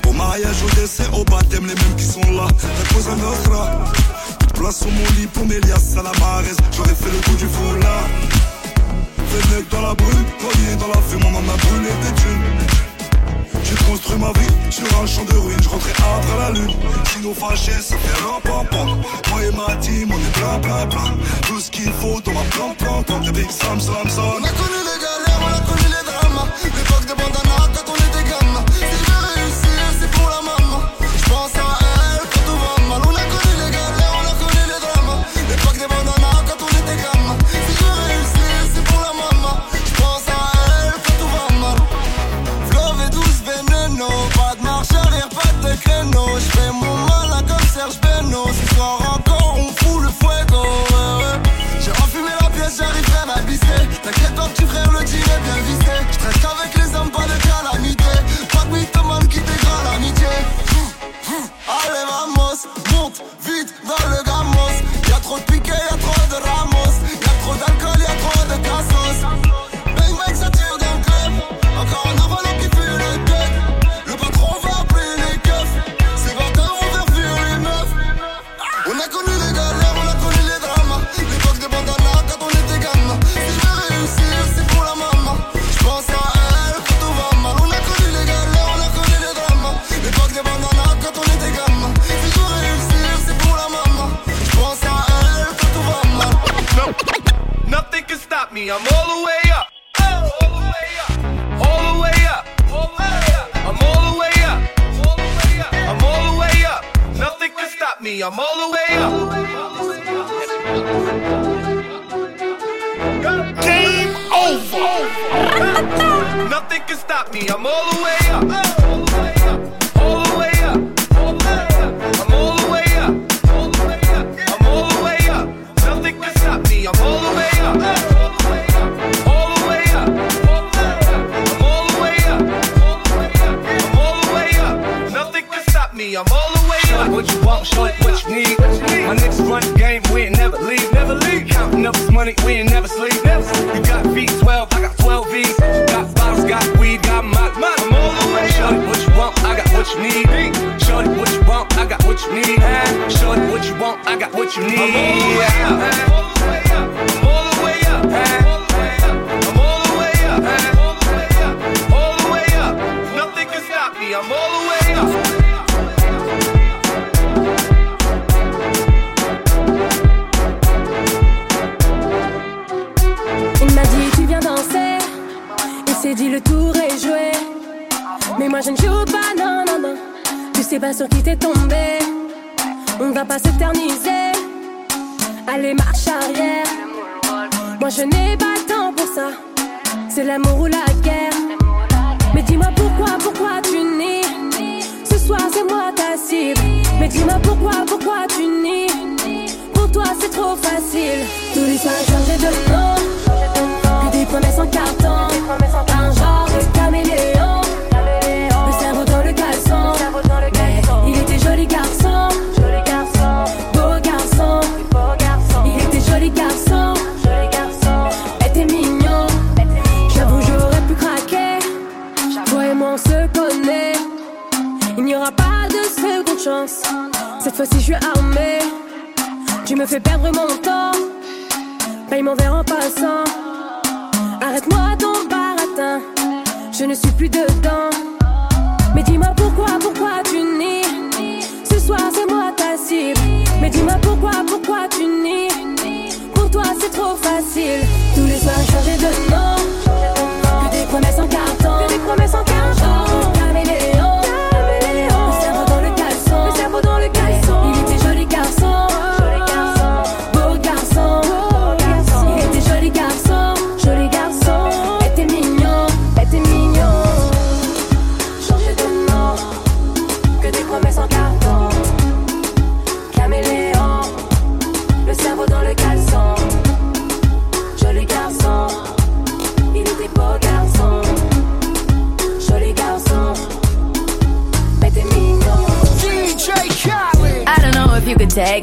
Au 0.08 0.14
mariage, 0.14 0.56
au 0.64 0.70
décès, 0.80 1.04
au 1.14 1.24
baptême, 1.26 1.66
les 1.66 1.76
mêmes 1.76 1.96
qui 1.98 2.06
sont 2.06 2.22
là, 2.32 2.48
la 2.48 2.94
cause 2.94 3.08
nostra. 3.08 3.84
Place 4.54 4.78
sur 4.78 4.92
mon 4.92 5.04
lit 5.20 5.28
pour 5.28 5.46
Mélias 5.46 5.96
à 5.98 6.04
la 6.04 6.12
j'aurais 6.76 6.96
fait 6.96 7.12
le 7.12 7.22
coup 7.24 7.36
du 7.36 7.48
foulard. 7.48 8.08
Des 9.18 9.56
mecs 9.56 9.70
dans 9.70 9.82
la 9.82 9.94
brume, 9.94 10.26
noyés 10.42 10.76
dans 10.80 10.88
la 10.88 11.02
fume, 11.02 11.26
on 11.26 11.36
en 11.36 11.54
a 11.54 11.58
brûlé 11.58 11.90
des 11.90 12.22
dunes. 12.22 12.95
J'ai 13.66 13.76
construit 13.86 14.20
ma 14.20 14.32
vie 14.40 14.72
sur 14.72 14.86
un 15.02 15.06
champ 15.08 15.26
de 15.26 15.38
ruines, 15.38 15.62
je 15.62 15.70
rentrais 15.70 15.92
après 15.92 16.38
la 16.38 16.52
lune. 16.52 16.74
Sinon 17.12 17.34
fâché, 17.34 17.72
ça 17.72 17.96
fait 17.98 18.22
un. 18.22 18.36
Moi 19.32 19.44
et 19.44 19.52
ma 19.52 19.76
team, 19.78 20.12
on 20.12 20.18
est 20.18 20.34
plein 20.40 20.60
plein 20.60 20.86
plein. 20.88 21.18
Tout 21.48 21.60
ce 21.60 21.72
qu'il 21.72 21.92
faut 21.92 22.22
dans 22.22 22.34
ma 22.34 22.42
plan 22.52 22.74
plan 22.78 23.04
plan. 23.04 23.20
Des 23.20 23.32
big 23.32 23.50
Sam 23.50 23.80
Samson. 23.80 24.22
On 24.40 24.44
a 24.44 24.50
connu 24.50 24.80
les 24.90 25.00
galères, 25.02 25.42
on 25.42 25.54
a 25.54 25.60
connu 25.66 25.86
les 25.86 26.06
drames. 26.06 26.50
L'époque 26.64 27.06
des 27.08 27.16
bandes 27.16 27.45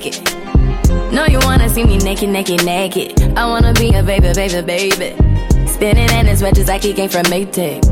it. 0.01 0.34
No, 1.12 1.26
you 1.26 1.38
wanna 1.40 1.68
see 1.68 1.84
me 1.84 1.99
naked, 1.99 2.30
naked, 2.30 2.64
naked. 2.64 3.36
I 3.36 3.47
wanna 3.47 3.74
be 3.74 3.95
a 3.95 4.03
baby, 4.03 4.32
baby, 4.32 4.62
baby. 4.62 5.14
Spinning 5.66 6.11
in 6.11 6.26
his 6.26 6.40
just 6.40 6.68
like 6.68 6.82
he 6.82 6.95
came 6.95 7.11
from 7.11 7.24
Maytag. 7.24 7.82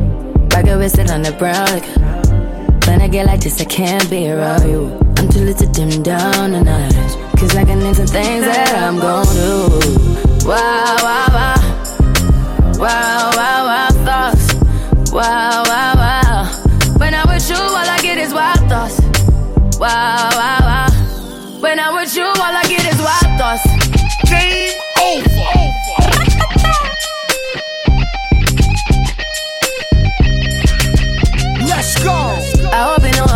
Rocket 0.51 0.77
with 0.77 0.97
it 0.97 1.11
on 1.11 1.21
the 1.21 1.31
brown. 1.33 1.67
Like, 1.67 1.85
when 2.87 3.01
I 3.01 3.07
get 3.07 3.27
like 3.27 3.41
this, 3.41 3.61
I 3.61 3.65
can't 3.65 4.09
be 4.09 4.31
around 4.31 4.67
you. 4.67 4.97
I'm 5.17 5.29
too 5.29 5.41
little 5.41 5.67
to 5.67 5.71
dim 5.71 6.01
down 6.01 6.51
the 6.51 6.63
night. 6.63 6.93
Cause 7.37 7.55
I 7.55 7.63
can 7.63 7.79
name 7.79 7.93
some 7.93 8.07
things 8.07 8.45
that 8.45 8.75
I'm 8.75 8.99
gon' 8.99 9.25
do. 9.35 10.47
Wow, 10.47 10.97
wow, 11.05 11.27
wow. 11.37 11.55
Wow, 12.79 13.31
wow, 13.35 13.65
wow, 13.69 13.89
thoughts. 14.03 14.53
Wow, 15.11 15.63
wow. 15.67 15.70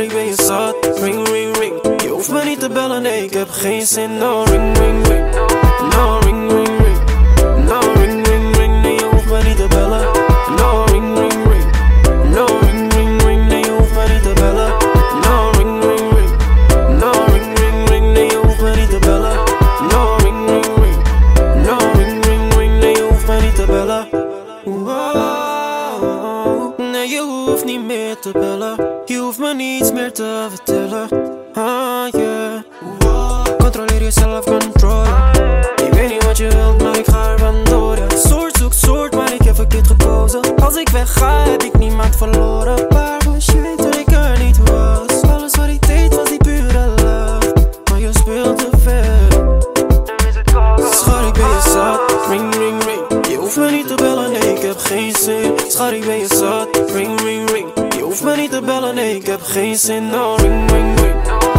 Ik 0.00 0.12
ben 0.12 0.24
je 0.24 0.34
zat. 0.34 0.76
Ring, 1.02 1.28
ring, 1.28 1.56
ring. 1.56 2.02
Je 2.02 2.08
hoeft 2.08 2.30
me 2.30 2.44
niet 2.44 2.60
te 2.60 2.68
bellen, 2.68 3.02
nee, 3.02 3.24
ik 3.24 3.32
heb 3.32 3.50
geen 3.50 3.86
zin. 3.86 4.18
No, 4.18 4.42
ring, 4.42 4.78
ring, 4.78 5.06
ring. 5.06 5.24
No, 5.94 6.18
ring, 6.18 6.50
ring, 6.50 6.75
Ik 34.06 35.92
weet 35.92 36.08
niet 36.08 36.24
wat 36.24 36.36
je 36.36 36.48
wilt, 36.48 36.82
maar 36.82 36.98
ik 36.98 37.06
ga 37.06 37.30
er. 37.30 37.36
Ja. 38.10 38.18
Soort 38.18 38.56
zoekt 38.56 38.76
soort, 38.76 39.14
maar 39.14 39.32
ik 39.32 39.42
heb 39.42 39.54
verkeerd 39.54 39.86
gekozen. 39.86 40.40
Als 40.64 40.76
ik 40.76 40.88
wegga, 40.88 41.42
heb 41.42 41.62
ik 41.62 41.78
niemand 41.78 42.16
verloren. 42.16 42.88
Waar 42.88 43.20
was 43.30 43.44
jij 43.44 43.76
toen 43.76 43.92
ik 43.98 44.10
er 44.10 44.38
niet 44.38 44.58
was? 44.70 45.22
Alles 45.30 45.56
wat 45.56 45.68
ik 45.68 45.86
deed 45.86 46.14
was 46.14 46.28
die 46.28 46.36
pure 46.36 46.86
love. 46.88 47.52
Maar 47.90 48.00
je 48.00 48.10
speelt 48.12 48.58
te 48.58 48.68
ver. 48.82 49.04
Schat, 50.90 51.26
ik 51.26 51.32
ben 51.32 51.48
je 51.48 51.70
zat. 51.72 52.00
Ring, 52.28 52.54
ring, 52.54 52.84
ring. 52.84 53.26
Je 53.28 53.36
hoeft 53.36 53.56
me 53.56 53.70
niet 53.70 53.86
te 53.86 53.94
bellen, 53.94 54.32
nee, 54.32 54.54
ik 54.54 54.62
heb 54.62 54.78
geen 54.78 55.14
zin. 55.14 55.52
Schat, 55.68 55.92
ik 55.92 56.04
ben 56.06 56.18
je 56.18 56.26
zat. 56.26 56.90
Ring, 56.94 57.20
ring, 57.20 57.50
ring. 57.50 57.94
Je 57.96 58.02
hoeft 58.02 58.22
me 58.22 58.36
niet 58.36 58.50
te 58.50 58.60
bellen, 58.60 58.94
nee, 58.94 59.16
ik 59.16 59.26
heb 59.26 59.40
geen 59.42 59.76
zin. 59.76 60.06
No, 60.06 60.34
ring, 60.34 60.70
ring, 60.70 61.00
ring. 61.00 61.55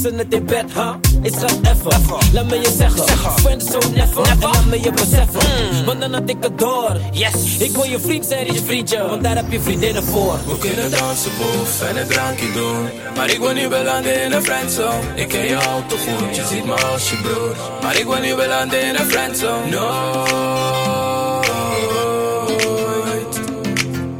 Broers 0.00 0.14
en 0.14 0.16
toen 0.16 0.16
deden 0.16 0.16
ze 0.16 0.16
het 0.16 0.34
in 0.34 0.44
bed, 0.44 0.72
huh? 0.72 0.94
Ik 1.22 1.32
schat 1.32 1.58
even, 1.62 2.32
laat 2.32 2.46
me 2.46 2.56
je 2.56 2.74
zeggen 2.78 3.08
Friendzone 3.40 3.88
never, 3.94 4.28
en 4.28 4.40
laat 4.40 4.64
me 4.66 4.80
je 4.82 4.92
beseffen 4.92 5.84
Want 5.84 6.00
dan 6.00 6.12
had 6.12 6.28
ik 6.30 6.36
het 6.40 6.58
door. 6.58 7.00
Yes. 7.12 7.58
Ik 7.58 7.70
wil 7.70 7.84
je 7.84 8.00
vriend 8.00 8.26
zijn, 8.26 8.46
je 8.46 8.62
vriendje 8.64 9.08
Want 9.08 9.22
daar 9.22 9.36
heb 9.36 9.52
je 9.52 9.60
vriendinnen 9.60 10.04
voor. 10.04 10.38
We 10.46 10.58
kunnen 10.58 10.90
dansen, 10.90 11.30
boef 11.38 11.82
en 11.82 11.96
een 11.96 12.06
drankje 12.06 12.52
doen. 12.52 12.88
Maar 13.16 13.30
ik 13.30 13.38
wil 13.38 13.52
niet 13.52 13.68
belanden 13.68 14.22
in 14.22 14.32
een 14.32 14.42
friendzone. 14.42 15.00
Ik 15.14 15.28
ken 15.28 15.44
je 15.44 15.56
al 15.56 15.82
te 15.86 15.96
goed, 15.96 16.36
je 16.36 16.44
ziet 16.46 16.64
me 16.64 16.74
als 16.74 17.10
je 17.10 17.16
broer. 17.16 17.56
Maar 17.82 17.96
ik 17.98 18.04
wil 18.04 18.20
niet 18.20 18.36
belanden 18.36 18.82
in 18.82 18.94
een 18.94 19.10
friendzone. 19.10 19.70
Nooit. 19.70 20.28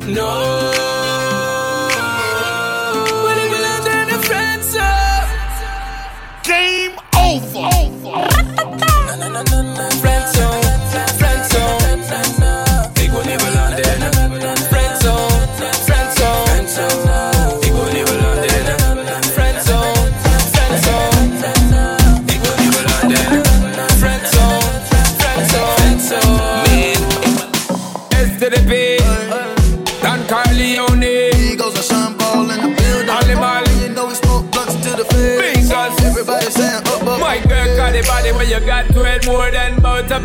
Nooit 0.07 0.60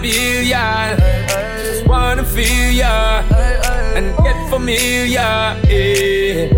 billion. 0.06 0.98
Just 1.64 1.88
wanna 1.88 2.24
feel 2.24 2.72
ya 2.72 3.24
and 3.98 4.16
get 4.24 4.38
familiar. 4.50 5.34
Yeah. 5.66 6.50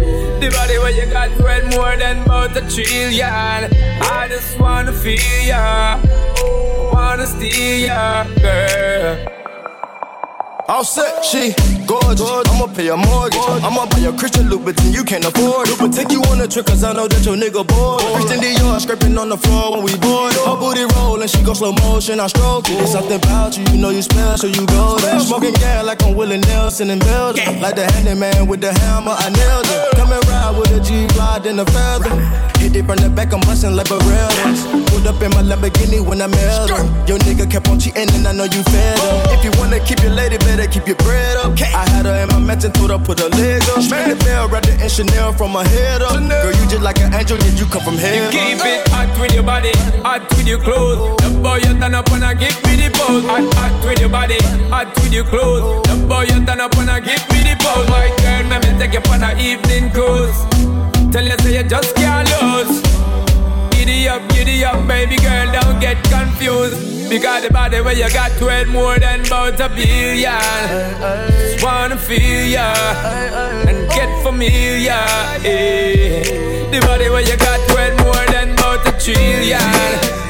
The 0.41 0.47
body 0.51 0.77
where 0.81 0.91
you 0.91 1.05
got 1.11 1.29
it 1.31 1.75
more 1.75 1.95
than 1.95 2.23
about 2.23 2.57
a 2.57 2.61
trillion. 2.73 3.71
I 4.01 4.27
just 4.29 4.59
wanna 4.59 4.91
feel 4.91 5.39
ya, 5.47 5.97
wanna 6.93 7.25
steal 7.25 7.87
ya, 7.87 8.25
girl. 8.41 9.17
All 10.67 10.83
set, 10.83 11.23
she 11.23 11.55
gorgeous. 11.87 12.27
I'ma 12.51 12.67
pay 12.75 12.89
a 12.89 12.97
mortgage. 12.97 13.39
I'ma 13.63 13.87
buy 13.87 14.03
a 14.03 14.11
Christian 14.13 14.49
Louboutin, 14.51 14.93
you 14.93 15.03
can't 15.03 15.25
afford 15.25 15.69
it. 15.69 15.79
But 15.79 15.93
take 15.93 16.11
you 16.11 16.21
on 16.29 16.41
a 16.41 16.47
trip, 16.47 16.67
cause 16.67 16.83
I 16.83 16.93
know 16.93 17.07
that 17.07 17.25
your 17.25 17.35
nigga 17.35 17.65
bored. 17.65 18.03
Christian 18.13 18.39
Dior 18.43 18.79
scraping 18.79 19.17
on 19.17 19.29
the 19.29 19.37
floor 19.37 19.73
when 19.73 19.83
we 19.83 19.95
board. 19.97 20.33
Her 20.33 20.57
booty 20.59 20.85
rollin', 20.95 21.27
she 21.27 21.41
go 21.41 21.53
slow 21.53 21.71
motion, 21.71 22.19
I 22.19 22.27
stroke 22.27 22.69
it. 22.69 22.81
It's 22.81 22.91
something 22.91 23.17
about 23.17 23.57
you, 23.57 23.63
you 23.71 23.79
know 23.79 23.89
you 23.89 24.01
special, 24.01 24.37
so 24.37 24.47
you 24.47 24.67
go 24.67 24.97
there. 24.99 25.19
Smoking 25.19 25.53
gas 25.53 25.85
like 25.85 26.03
I'm 26.03 26.15
Willie 26.15 26.37
Nelson 26.37 26.89
in 26.89 26.99
Belgium. 26.99 27.59
Like 27.61 27.75
the 27.75 27.85
handyman 27.91 28.47
with 28.47 28.61
the 28.61 28.73
hammer, 28.79 29.15
I 29.17 29.29
nailed 29.29 29.65
it. 29.65 29.95
Come 29.95 30.11
and 30.11 30.23
ride 30.27 30.55
with 30.59 30.71
a 30.75 30.81
G 30.83 31.07
glide 31.15 31.45
and 31.45 31.59
a 31.59 31.65
feather. 31.65 32.11
Hit 32.77 32.85
it 32.85 32.93
from 32.93 33.01
the 33.01 33.09
back, 33.09 33.33
I'm 33.33 33.41
bustin' 33.41 33.75
like 33.75 33.89
Barreras. 33.89 34.61
Pulled 34.93 35.09
up 35.09 35.17
in 35.25 35.33
my 35.33 35.41
Lamborghini 35.41 35.97
when 35.97 36.21
I 36.21 36.27
met 36.27 36.69
her. 36.69 36.85
Your 37.09 37.17
nigga 37.25 37.49
kept 37.49 37.67
on 37.69 37.79
cheating 37.79 38.05
and 38.13 38.27
I 38.27 38.33
know 38.37 38.45
you 38.45 38.61
fed 38.69 39.01
him. 39.01 39.33
If 39.33 39.41
you 39.41 39.49
wanna 39.57 39.81
keep 39.81 39.97
your 40.05 40.13
lady, 40.13 40.37
better 40.37 40.69
keep 40.69 40.85
your 40.85 40.95
bread 41.01 41.37
up. 41.41 41.57
I 41.57 41.89
had 41.89 42.05
her 42.05 42.13
in 42.21 42.29
my 42.29 42.37
mansion, 42.37 42.71
told 42.73 42.91
her 42.91 42.99
put 43.01 43.17
her 43.17 43.29
leg 43.33 43.65
up. 43.73 43.81
Spin 43.81 44.13
the 44.13 44.15
bell, 44.21 44.47
wrapped 44.47 44.69
it 44.69 44.77
in 44.77 44.89
Chanel 44.89 45.33
from 45.33 45.57
my 45.57 45.65
head 45.65 46.03
up. 46.03 46.21
Girl, 46.21 46.53
you 46.53 46.69
just 46.69 46.83
like 46.85 47.01
an 47.01 47.17
angel, 47.17 47.41
yeah, 47.41 47.57
you 47.57 47.65
come 47.65 47.81
from 47.81 47.97
heaven. 47.97 48.29
Keep 48.29 48.61
it 48.61 48.87
hot 48.93 49.09
with 49.17 49.33
your 49.33 49.41
body, 49.41 49.73
hot 50.05 50.21
with 50.37 50.45
your 50.45 50.61
clothes. 50.61 51.17
The 51.25 51.33
boy 51.41 51.57
you 51.65 51.73
turn 51.81 51.95
up 51.97 52.11
and 52.13 52.23
I 52.23 52.37
give 52.37 52.53
me 52.61 52.77
the 52.77 52.93
pose. 52.93 53.25
Hot, 53.25 53.41
hot 53.57 53.73
with 53.89 53.99
your 54.05 54.13
body, 54.13 54.37
hot 54.69 54.93
with 55.01 55.13
your 55.13 55.25
clothes. 55.25 55.81
The 55.89 55.97
boy 56.05 56.29
you 56.29 56.45
turn 56.45 56.61
up 56.61 56.77
and 56.77 56.91
I 56.93 56.99
give 56.99 57.25
me 57.33 57.41
the 57.41 57.57
pose. 57.57 57.89
My 57.89 58.05
girl, 58.21 58.53
let 58.53 58.61
me 58.61 58.77
take 58.77 58.93
you 58.93 59.01
on 59.09 59.25
an 59.25 59.33
evening 59.41 59.89
cruise. 59.89 60.76
Tell 61.11 61.25
you 61.25 61.37
say 61.39 61.57
you 61.57 61.63
just 61.63 61.95
can't 61.95 62.27
lose. 62.41 62.81
Giddy 63.71 64.07
up, 64.09 64.27
giddy 64.29 64.65
up, 64.65 64.87
baby 64.87 65.15
girl, 65.17 65.51
don't 65.51 65.79
get 65.79 65.97
confused. 66.09 67.09
Because 67.09 67.43
the 67.43 67.53
body 67.53 67.79
where 67.81 67.95
you 67.95 68.09
got 68.11 68.31
to 68.39 68.47
it 68.49 68.67
more 68.67 68.99
than 68.99 69.25
about 69.25 69.59
a 69.59 69.69
billion. 69.69 70.33
Just 71.29 71.63
wanna 71.63 71.97
feel 71.97 72.45
ya 72.47 72.73
and 73.67 73.89
get 73.89 74.09
familiar. 74.23 74.99
Yeah. 75.41 76.71
The 76.71 76.79
body 76.85 77.09
where 77.09 77.21
you 77.21 77.37
got 77.37 77.59
to 77.69 77.73
it 77.85 77.95
more 78.03 78.25
than 78.33 78.51
about 78.51 78.85
a 78.85 78.91
trillion. 78.99 79.61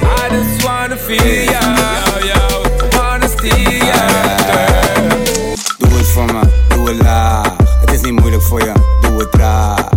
I 0.05 0.30
just 0.30 0.63
wanna 0.63 0.95
feel 0.95 1.51
ya. 1.51 1.61
Wanna 2.95 3.28
steal 3.28 3.73
ya, 3.89 4.01
girl. 4.45 5.55
Doe 5.80 5.97
het 5.97 6.07
voor 6.07 6.25
me, 6.25 6.41
doe 6.67 6.88
het 6.89 7.01
laag. 7.01 7.55
Het 7.82 7.91
is 7.91 8.01
niet 8.01 8.19
moeilijk 8.19 8.43
voor 8.43 8.59
je, 8.59 8.73
doe 9.01 9.19
het. 9.19 9.32
Traag, 9.32 9.89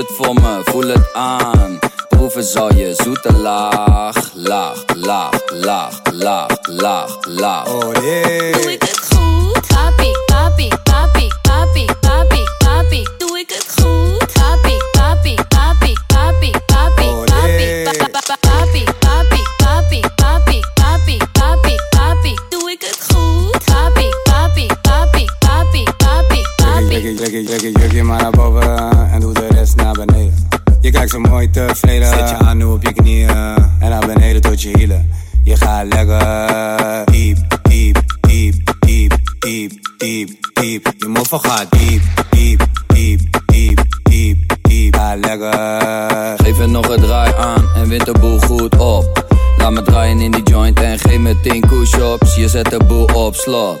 het 0.00 0.16
voor 0.16 0.34
me, 0.34 0.60
voel 0.64 0.86
het 0.88 1.12
aan. 1.12 1.78
Proeven 2.08 2.44
zal 2.44 2.74
je 2.74 2.94
zoete 2.94 3.32
laag, 3.32 4.30
laag, 4.34 4.84
laag, 4.96 5.40
laag, 5.52 6.00
laag, 6.12 6.58
laag, 6.66 7.16
laag. 7.26 7.66
Oh 7.68 7.92
nee. 8.02 8.52
Doe 8.52 8.72
ik 8.72 8.82
het 8.82 8.98
goed? 9.12 9.66
Papi, 9.66 10.10
papi, 10.26 10.68
papi, 10.82 11.26
papi, 11.42 11.84
papi, 12.00 12.42
papi. 12.58 13.06
Doe 13.18 13.38
ik 13.38 13.50
het 13.50 13.66
goed? 13.80 14.32
Papi, 14.32 14.76
papi, 14.92 15.34
papi, 15.48 15.94
papi, 16.06 16.50
papi, 16.66 17.06
papi, 17.24 17.82
pa- 17.84 18.08
pa- 18.10 18.20
pa- 18.26 18.36
papi, 18.40 18.84
papi, 18.98 19.42
papi, 19.56 20.00
papi, 20.16 20.60
papi, 20.74 21.18
papi, 21.32 21.74
papi. 21.90 22.34
Doe 22.48 22.70
ik 22.70 22.80
het 22.80 22.98
goed? 23.12 23.64
Papi, 23.64 24.08
papi, 24.22 24.66
papi, 24.82 25.24
papi, 25.38 25.84
papi, 25.98 26.42
papi. 26.56 26.86
Trek 26.88 27.02
je, 27.02 27.14
trek 27.14 27.30
je, 27.30 27.42
trek 27.44 27.60
je 27.60 27.72
jurkje 27.72 28.02
maar 28.02 28.22
naar 28.22 28.30
boven 28.30 29.08
en 29.12 29.20
doe 29.20 29.32
de 29.34 29.48
naar 29.74 29.92
beneden. 29.92 30.48
Je 30.80 30.90
kijkt 30.90 31.10
zo 31.10 31.18
mooi 31.18 31.50
tevreden, 31.50 32.08
zet 32.08 32.28
je 32.28 32.36
aan 32.36 32.56
nu 32.56 32.64
op 32.64 32.82
je 32.82 32.92
knieën 32.92 33.28
en 33.28 33.90
naar 33.90 34.06
beneden 34.06 34.40
tot 34.40 34.62
je 34.62 34.78
hielen. 34.78 35.10
Je 35.44 35.56
gaat 35.56 35.86
lekker 35.86 37.04
diep, 37.04 37.38
diep, 37.62 38.02
diep, 38.20 38.54
diep, 38.80 39.12
diep, 39.38 39.72
diep, 39.98 40.30
diep. 40.54 40.92
Je 40.98 41.08
moffe 41.08 41.38
gaat 41.38 41.66
diep, 41.70 42.02
diep, 42.30 42.66
diep, 42.86 43.20
diep, 43.46 43.80
diep, 44.02 44.58
diep. 44.62 44.94
Ga 45.00 45.16
lekker. 45.16 46.36
Geef 46.36 46.58
het 46.58 46.70
nog 46.70 46.88
een 46.88 47.00
draai 47.00 47.34
aan 47.38 47.68
en 47.74 47.88
wint 47.88 48.04
de 48.04 48.12
boel 48.20 48.38
goed 48.38 48.76
op. 48.78 49.24
Laat 49.56 49.72
me 49.72 49.82
draaien 49.82 50.20
in 50.20 50.30
die 50.30 50.42
joint 50.42 50.80
en 50.80 50.98
geef 50.98 51.18
me 51.18 51.40
10 51.40 51.60
push-ups. 51.60 52.34
Je 52.34 52.48
zet 52.48 52.70
de 52.70 52.84
boel 52.84 53.04
op 53.04 53.34
slot. 53.34 53.78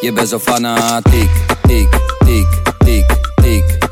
Je 0.00 0.12
bent 0.12 0.28
zo 0.28 0.38
fanatiek, 0.38 1.30
tik, 1.62 1.88
tik, 1.92 1.98
tik, 2.24 2.46
tik, 2.78 3.16
tik. 3.34 3.83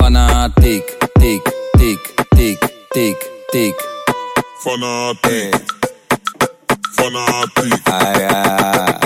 Fanatiek, 0.00 0.96
tik, 1.20 1.44
tik, 1.76 2.14
tik, 2.36 2.58
tik, 2.88 3.18
tik. 3.52 3.76
Fanatiek. 4.58 5.54
Fanatiek. 6.94 7.88
Ah 7.88 8.18
ja. 8.18 8.98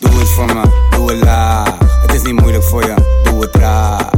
Doe 0.00 0.18
het 0.18 0.28
voor 0.28 0.46
me, 0.54 0.62
doe 0.90 1.12
het 1.12 1.24
laag. 1.24 1.78
Het 2.02 2.14
is 2.14 2.22
niet 2.22 2.40
moeilijk 2.40 2.64
voor 2.64 2.84
je, 2.84 3.20
doe 3.24 3.40
het 3.40 3.52
traag. 3.52 4.10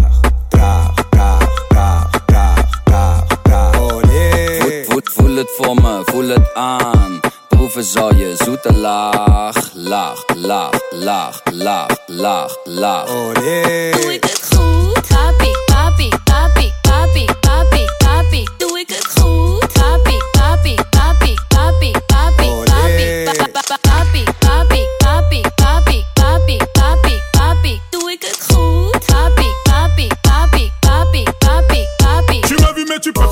Traag, 0.48 0.94
traag, 1.10 1.66
traag, 1.68 2.10
traag, 2.26 2.60
traag, 2.84 3.26
traag. 3.42 3.78
Oh 3.80 4.02
nee. 4.02 4.84
Voel, 5.02 5.36
het 5.36 5.50
voor 5.56 5.74
me, 5.74 6.00
voel 6.04 6.28
het 6.28 6.54
aan. 6.54 7.20
Proeven 7.48 7.84
zal 7.84 8.14
je 8.14 8.34
zoete 8.44 8.72
laag, 8.72 9.70
laag, 9.74 10.24
laag, 10.34 10.70
laag, 10.90 11.40
laag, 11.52 11.96
laag, 12.06 12.56
laag. 12.64 13.08
Oh 13.08 13.32
nee. 13.32 13.90
Doe 13.90 14.14
ik 14.14 14.24
het 14.24 14.56
goed? 14.56 15.08
Papi, 15.08 15.52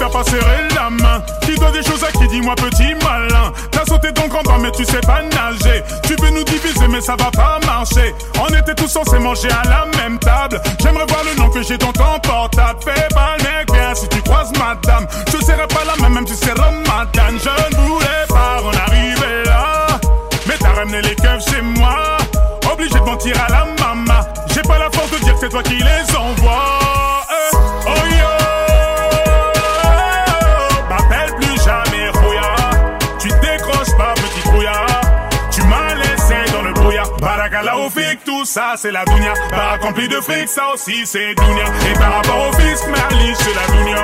pas 0.09 0.25
serrer 0.25 0.69
la 0.75 0.91
main 0.91 1.23
Qui 1.43 1.57
doit 1.57 1.71
des 1.71 1.83
choses 1.83 2.05
à 2.05 2.13
qui 2.13 2.27
dis-moi 2.29 2.55
petit 2.55 2.95
malin 3.05 3.53
T'as 3.71 3.85
sauté 3.85 4.13
ton 4.13 4.29
grand 4.29 4.59
mais 4.59 4.71
tu 4.71 4.85
sais 4.85 5.01
pas 5.01 5.23
nager 5.23 5.83
Tu 6.03 6.15
veux 6.21 6.31
nous 6.31 6.45
diviser 6.45 6.87
mais 6.89 7.01
ça 7.01 7.17
va 7.19 7.31
pas 7.31 7.59
marcher. 7.67 8.15
On 8.41 8.49
était 8.55 8.75
tous 8.75 8.89
censés 8.89 9.19
manger 9.19 9.49
à 9.51 9.69
la 9.69 9.87
même 9.99 10.19
table. 10.19 10.61
J'aimerais 10.81 11.07
voir 11.07 11.23
le 11.25 11.41
nom 11.41 11.51
que 11.51 11.63
j'ai 11.63 11.79
dans 11.79 11.93
ton 11.93 12.19
portable. 12.23 12.79
Fais 12.85 13.09
pas 13.15 13.37
le 13.39 13.95
si 13.95 14.09
tu 14.09 14.23
croises 14.23 14.53
madame. 14.59 15.07
Je 15.27 15.45
serai 15.45 15.67
pas 15.69 15.85
la 15.87 16.03
même, 16.03 16.15
même 16.15 16.27
si 16.27 16.37
c'est 16.37 16.53
Ramadan. 16.53 17.39
Je 17.39 17.77
ne 17.77 17.87
voulais 17.87 18.27
pas 18.29 18.63
en 18.63 18.89
arriver 18.89 19.45
là. 19.45 19.87
Mais 20.47 20.55
t'as 20.59 20.73
ramené 20.73 21.03
les 21.03 21.15
keufs 21.15 21.45
chez 21.51 21.63
moi. 21.63 22.19
Obligé 22.73 22.95
de 22.95 23.05
mentir 23.05 23.35
à 23.47 23.51
la 23.51 23.67
maman. 23.81 24.21
J'ai 24.55 24.63
pas 24.63 24.79
la 24.79 24.91
force 24.91 25.11
de 25.11 25.19
dire 25.25 25.35
que 25.35 25.41
c'est 25.41 25.49
toi 25.49 25.63
qui 25.63 25.77
les 25.77 26.17
envoie. 26.17 26.36
Ça 38.57 38.73
c'est 38.79 38.91
la 38.91 39.05
dounia. 39.05 39.35
Barak 39.51 39.83
rempli 39.83 40.09
de 40.09 40.19
fric, 40.19 40.49
ça 40.49 40.73
aussi 40.73 41.05
c'est 41.05 41.35
dounia. 41.35 41.67
Et 41.91 41.99
par 41.99 42.15
rapport 42.15 42.49
au 42.49 42.53
fisc, 42.55 42.87
Merli, 42.87 43.35
c'est 43.35 43.55
la 43.55 43.67
dounia. 43.75 44.03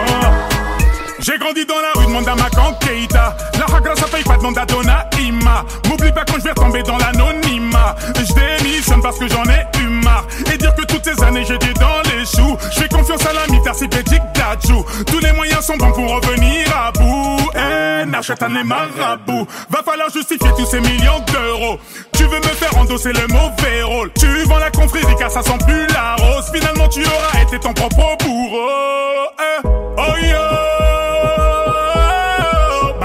J'ai 1.22 1.38
grandi 1.38 1.64
dans 1.64 1.78
la 1.78 2.00
rue 2.00 2.07
de 2.07 2.11
Mondama 2.11 2.49
Keita. 2.80 3.36
La 3.57 3.76
hagra 3.76 3.94
ça 3.94 4.07
paye 4.08 4.24
pas 4.24 4.36
de 4.36 4.58
à 4.58 4.66
Donna 4.66 5.07
Ima. 5.20 5.64
M'oublie 5.88 6.11
pas 6.11 6.24
quand 6.24 6.38
je 6.38 6.49
vais 6.49 6.54
tomber 6.54 6.82
dans 6.82 6.99
l'anonymat. 6.99 7.94
Je 8.16 8.32
démissionne 8.34 9.00
parce 9.00 9.18
que 9.20 9.28
j'en 9.28 9.44
ai 9.44 9.64
eu 9.80 9.86
marre. 9.86 10.26
Et 10.53 10.58
dire 10.58 10.74
que 10.74 10.82
toutes 10.82 11.04
ces 11.04 11.22
années 11.22 11.44
j'étais 11.44 11.74
dans 11.74 12.03
les 12.11 12.24
choux. 12.26 12.57
Je 12.72 12.80
fais 12.80 12.88
confiance 12.88 13.24
à 13.24 13.32
la 13.34 13.46
Mittercipédique 13.54 14.22
d'Adjou. 14.34 14.84
Tous 15.07 15.20
les 15.20 15.30
moyens 15.32 15.64
sont 15.64 15.76
bons 15.76 15.92
pour 15.92 16.11
revenir 16.11 16.66
à 16.76 16.90
bout. 16.90 17.50
Eh, 17.54 18.04
n'achète 18.04 18.42
un 18.42 18.49
marabouts. 18.64 19.46
Va 19.70 19.82
falloir 19.84 20.11
justifier 20.11 20.50
tous 20.57 20.66
ces 20.66 20.80
millions 20.80 21.20
d'euros. 21.32 21.78
Tu 22.16 22.24
veux 22.24 22.38
me 22.38 22.42
faire 22.42 22.76
endosser 22.76 23.12
le 23.12 23.28
mauvais 23.28 23.82
rôle. 23.84 24.11
Tu 24.18 24.26
vends 24.49 24.58
la 24.58 24.72
confrérie 24.72 25.14
car 25.16 25.30
ça 25.30 25.42
sent 25.42 25.58
plus 25.68 25.86
la 25.94 26.16
rose. 26.16 26.50
Finalement 26.53 26.88
tu 26.88 27.04
auras 27.04 27.42
été 27.42 27.61
ton 27.61 27.72
propre 27.72 28.16
bourreau. 28.24 29.28
Eh, 29.38 29.68
oh 29.99 30.16
yo, 30.20 31.12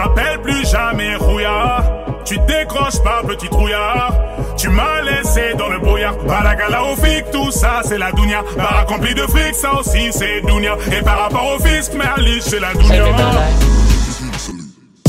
m'appelle 0.08 0.42
plus 0.42 0.70
jamais 0.70 1.16
Rouya. 1.16 1.84
Tu 2.26 2.38
décroches 2.40 3.02
pas, 3.04 3.22
petit 3.26 3.48
trouillard. 3.50 4.14
Tu 4.58 4.70
m'as 4.70 5.02
laissé 5.02 5.54
dans 5.58 5.70
le 5.70 5.80
brouillard. 5.80 6.16
Balagala 6.28 6.84
au 6.84 6.96
fic, 6.96 7.30
tout 7.32 7.52
ça 7.52 7.82
c'est 7.84 7.98
la 7.98 8.12
dounia. 8.12 8.44
Barak 8.58 8.90
rempli 8.90 9.14
de 9.14 9.22
fric, 9.22 9.56
ça 9.56 9.74
aussi 9.80 10.12
c'est 10.12 10.42
dounia. 10.42 10.76
Et 10.98 11.02
par 11.04 11.20
rapport 11.20 11.56
au 11.56 11.60
fisc, 11.60 11.94
Merlich, 11.94 12.44
c'est 12.44 12.60
la 12.60 12.74
dounia. 12.74 13.06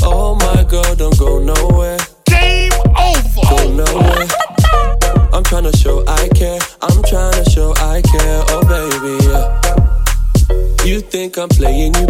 Oh 0.05 0.37
my 0.37 0.65
girl, 0.65 0.97
don't 0.97 1.17
go 1.19 1.41
nowhere. 1.41 1.97
Game 2.27 2.73
over. 2.97 3.49
Go 3.49 3.69
nowhere. 3.71 4.27
I'm 5.33 5.43
tryna 5.45 5.73
show 5.77 6.03
I 6.07 6.29
care. 6.29 6.59
I'm 6.83 7.03
tryna 7.03 7.45
show 7.51 7.73
I 7.77 8.01
care. 8.03 8.43
Oh 8.51 8.63
baby, 8.63 9.25
yeah. 9.29 9.69
You 10.85 11.01
think 11.01 11.37
I'm 11.37 11.49
playing 11.49 11.95
you 11.95 12.07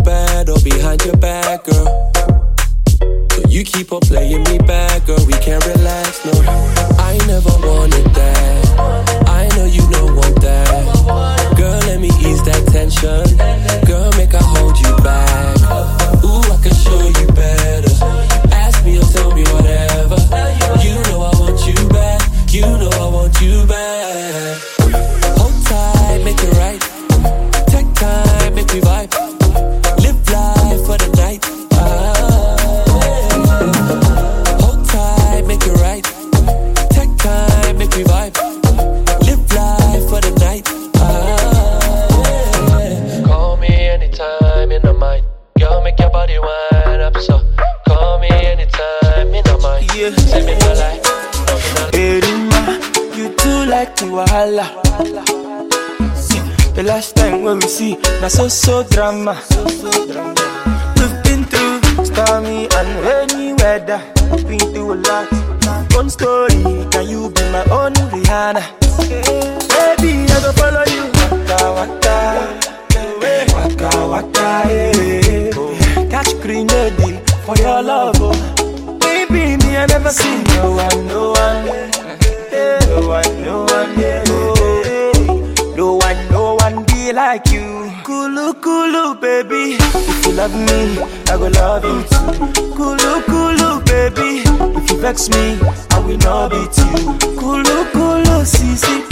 vex 95.19 95.29
me, 95.31 95.59
I 95.91 95.99
will 96.01 96.19
not 96.19 96.51
beat 96.51 96.77
you. 96.79 97.19
Kulu 97.39 97.85
kulu, 97.93 98.45
sisi. 98.45 99.03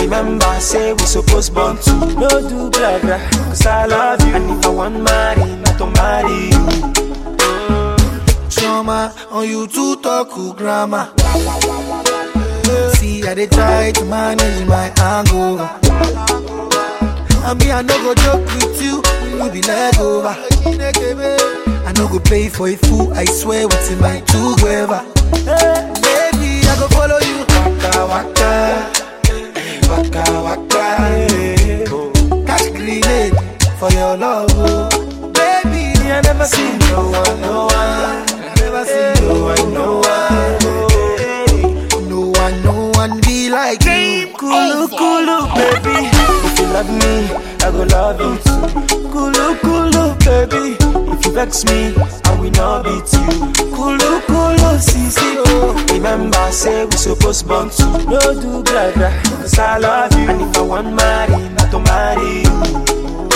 Remember, 0.00 0.44
I 0.46 0.58
say 0.58 0.92
we 0.92 1.04
supposed 1.04 1.54
born 1.54 1.76
to 1.78 1.92
no 2.18 2.28
do 2.48 2.70
blah 2.70 2.98
blah. 3.00 3.18
Cause 3.48 3.66
I 3.66 3.86
love 3.86 4.20
you, 4.26 4.34
and 4.34 4.50
if 4.58 4.64
I 4.66 4.68
want 4.68 5.02
marry, 5.02 5.44
not 5.56 5.78
to 5.78 5.86
marry 5.86 6.50
you. 6.52 6.66
Trauma 8.50 9.12
on 9.30 9.48
you 9.48 9.66
to 9.66 9.96
talk 10.02 10.30
grammar. 10.56 11.12
See, 12.94 13.22
I 13.26 13.34
dey 13.34 13.46
try 13.46 13.92
to 13.92 14.04
manage 14.04 14.66
my 14.66 14.92
anger. 14.98 15.68
I 17.42 17.54
mean, 17.54 17.70
I 17.70 17.82
no 17.82 17.96
go 18.04 18.14
joke 18.14 18.46
with 18.54 18.82
you 18.82 19.02
we 19.42 19.48
be 19.50 19.62
leg 19.62 19.96
over. 19.98 20.36
I 20.36 21.92
no 21.96 22.08
go 22.08 22.18
play 22.20 22.48
for 22.48 22.68
a 22.68 22.76
fool, 22.76 23.12
I 23.14 23.24
swear 23.24 23.66
what's 23.66 23.90
in 23.90 23.98
my 24.00 24.20
two 24.20 24.54
gueva. 24.60 25.19
Baby, 25.32 26.66
I 26.66 26.76
go 26.78 26.86
follow 26.88 27.18
you. 27.20 27.38
Waka 27.54 27.92
waka, 28.10 28.50
waka 29.88 30.22
eh. 30.26 30.42
waka. 30.46 30.84
Hey. 30.98 31.84
Catch 32.46 32.68
grenade 32.74 33.34
for 33.78 33.90
your 33.92 34.16
love, 34.16 34.50
oh. 34.56 34.88
baby. 35.32 35.84
I 36.10 36.20
never 36.22 36.46
seen 36.46 36.78
no 36.90 37.10
one, 37.10 37.40
no 37.40 37.66
one. 37.66 38.26
I 38.42 38.54
never 38.58 38.84
seen 38.84 39.14
no 39.24 39.34
one, 39.44 39.72
no 39.74 39.86
one. 40.00 40.58
No 42.08 42.20
one, 42.40 42.56
no 42.64 42.90
one 42.94 43.20
be 43.20 43.48
like 43.50 43.84
you. 43.84 44.26
Kulu 44.36 44.88
kulu, 44.88 45.46
baby. 45.54 46.08
If 46.46 46.58
you 46.58 46.66
love 46.74 46.90
me, 46.90 47.14
I 47.70 47.72
go 47.72 47.84
love 47.84 48.20
you. 48.20 49.10
Kulu 49.12 49.54
kulu, 49.62 50.14
baby. 50.24 50.76
If 51.12 51.24
you 51.24 51.32
vex 51.32 51.64
me, 51.66 51.94
I 52.24 52.40
will 52.40 52.50
not 52.50 52.84
beat 52.84 53.12
you. 53.14 53.70
Kulu 53.70 54.20
kulu, 54.26 54.70
sisi 54.80 55.38
oh. 55.38 55.86
Remember, 55.92 56.36
I 56.36 56.50
say 56.50 56.84
we 56.84 56.96
supposed 56.96 57.46
born 57.46 57.70
to 57.70 57.84
no 58.10 58.18
do 58.34 58.64
blah 58.64 58.90
blah. 58.92 59.12
Cause 59.22 59.56
I 59.58 59.78
love 59.78 60.12
you, 60.14 60.28
and 60.30 60.42
if 60.42 60.56
I 60.56 60.62
want 60.62 60.94
marry, 60.94 61.48
not 61.50 61.70
to 61.70 61.78
marry 61.78 62.42
you. 62.42 63.28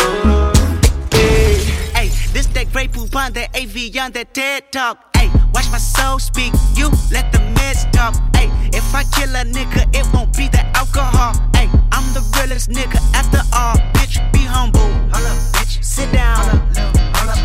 Hey. 1.12 1.54
Hey, 1.94 2.08
this 2.32 2.46
that 2.54 2.72
great 2.72 2.90
poop 2.92 3.10
that 3.12 3.50
AV 3.54 3.96
on 4.02 4.10
that 4.12 4.34
TED 4.34 4.72
talk. 4.72 5.13
Watch 5.54 5.70
my 5.70 5.78
soul 5.78 6.18
speak. 6.18 6.52
You 6.74 6.90
let 7.10 7.32
the 7.32 7.38
meds 7.56 7.90
talk. 7.92 8.14
Hey, 8.36 8.50
if 8.72 8.94
I 8.94 9.04
kill 9.14 9.34
a 9.36 9.44
nigga, 9.44 9.86
it 9.94 10.06
won't 10.12 10.36
be 10.36 10.48
the 10.48 10.64
alcohol. 10.76 11.34
Hey, 11.54 11.68
I'm 11.92 12.06
the 12.12 12.22
realest 12.36 12.70
nigga 12.70 12.98
after 13.14 13.42
all. 13.52 13.76
Bitch, 13.94 14.20
be 14.32 14.40
humble. 14.40 14.80
Hold 15.12 15.26
up, 15.26 15.38
bitch. 15.54 15.82
Sit 15.84 16.12
down. 16.12 16.38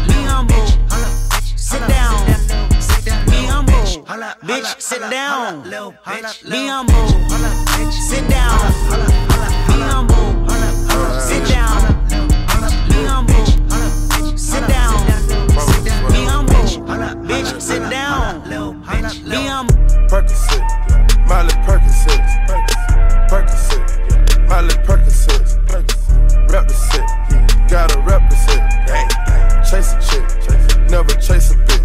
Be 0.07 0.13
humble. 0.25 0.55
Bitch, 0.55 1.57
sit 1.57 1.87
down. 1.87 2.13
Be 3.29 3.45
humble. 3.45 3.73
Bitch, 4.43 4.81
sit 4.81 5.01
down. 5.09 5.63
Be 5.63 6.67
humble. 6.67 6.93
Bitch, 7.75 7.93
sit 7.93 8.27
down. 8.29 8.57
Be 9.67 9.79
humble. 9.79 10.49
Sit 11.19 11.47
down. 11.47 11.77
Be 12.89 13.03
humble. 13.05 13.28
Bitch, 16.89 17.61
sit 17.61 17.87
down. 17.91 18.49
Little 18.49 18.73
bitch. 18.73 19.23
Me, 19.23 19.47
I'm 19.47 19.67
Percocet. 20.07 20.65
Miley 21.27 21.53
Percocet. 21.63 22.19
Percocet. 23.29 24.47
Miley 24.47 24.73
Percocet. 24.85 26.51
Rep 26.51 26.67
the 26.67 26.73
set. 26.73 27.69
Gotta 27.69 27.99
represent. 27.99 28.63
Chase 29.69 29.93
a 29.93 30.01
chick. 30.01 30.89
Never 30.89 31.13
chase 31.21 31.51
a 31.51 31.55
bitch. 31.57 31.78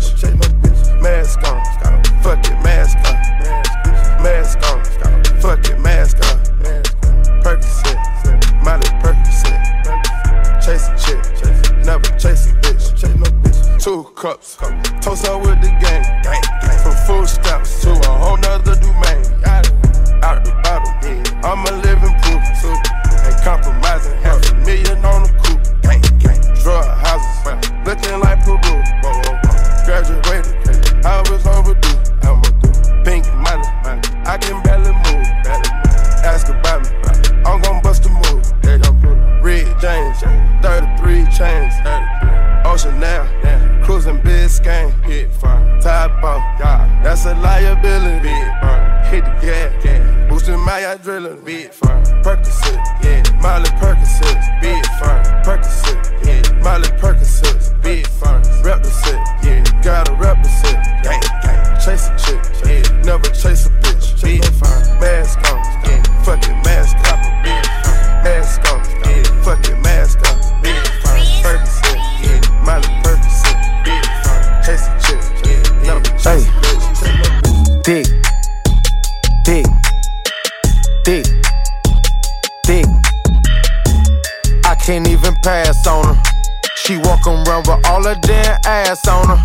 Cups, 14.24 14.56
toast 15.02 15.26
up 15.26 15.42
with 15.42 15.60
the 15.60 15.68
gang. 15.84 16.02
From 16.82 16.96
food 17.04 17.28
bitch. 77.84 78.06
Dick, 79.44 79.66
dick, 81.04 81.24
dick, 81.24 81.26
dick. 82.64 82.86
I 84.64 84.74
can't 84.74 85.06
even 85.06 85.34
pass 85.42 85.86
on 85.86 86.14
her. 86.14 86.22
She 86.76 86.96
walk 86.98 87.26
around 87.26 87.66
with 87.66 87.86
all 87.86 88.02
her 88.04 88.14
damn 88.22 88.58
ass 88.64 89.06
on 89.06 89.28
her. 89.28 89.42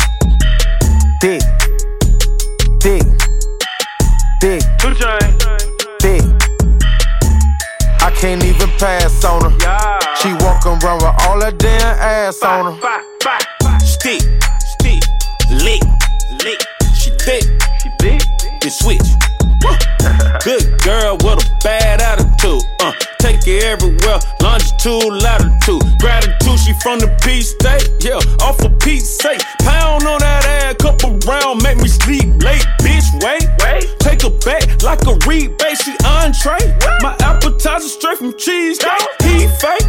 Dick, 1.20 1.42
dick, 2.80 3.02
dick, 4.40 4.62
dick. 5.98 6.22
I 8.02 8.10
can't 8.16 8.42
even 8.42 8.68
pass 8.78 9.24
on 9.24 9.50
her. 9.50 9.96
She 10.16 10.32
walk 10.44 10.64
around 10.66 11.02
with 11.02 11.26
all 11.26 11.40
her 11.42 11.52
damn 11.52 11.98
ass 11.98 12.42
on 12.42 12.78
her. 12.78 13.09
Switch. 18.70 19.02
Good 20.44 20.80
girl 20.82 21.16
with 21.20 21.44
a 21.44 21.58
bad 21.62 22.00
attitude. 22.00 22.62
Uh, 22.80 22.92
take 23.18 23.46
it 23.46 23.64
everywhere. 23.64 24.18
Longitude, 24.40 25.22
latitude. 25.22 25.82
Gratitude, 25.98 26.58
she 26.58 26.72
from 26.80 26.98
the 27.00 27.10
P 27.22 27.42
state. 27.42 27.90
Yeah, 28.00 28.22
off 28.40 28.62
of 28.64 28.78
Pete's 28.78 29.18
sake. 29.18 29.42
Pound 29.60 30.06
on 30.06 30.20
that 30.20 30.46
ass, 30.46 30.76
couple 30.78 31.18
round, 31.26 31.62
make 31.62 31.78
me 31.78 31.88
sleep 31.88 32.42
late. 32.42 32.64
Bitch, 32.80 33.04
wait, 33.20 33.44
wait. 33.60 33.84
Take 33.98 34.22
her 34.22 34.30
back 34.46 34.82
like 34.82 35.02
a 35.06 35.18
rebate. 35.26 35.76
She 35.82 35.92
entree. 36.06 36.62
My 37.02 37.16
appetizer 37.20 37.88
straight 37.88 38.18
from 38.18 38.32
cheese. 38.38 38.78
He 39.22 39.50
fake, 39.60 39.84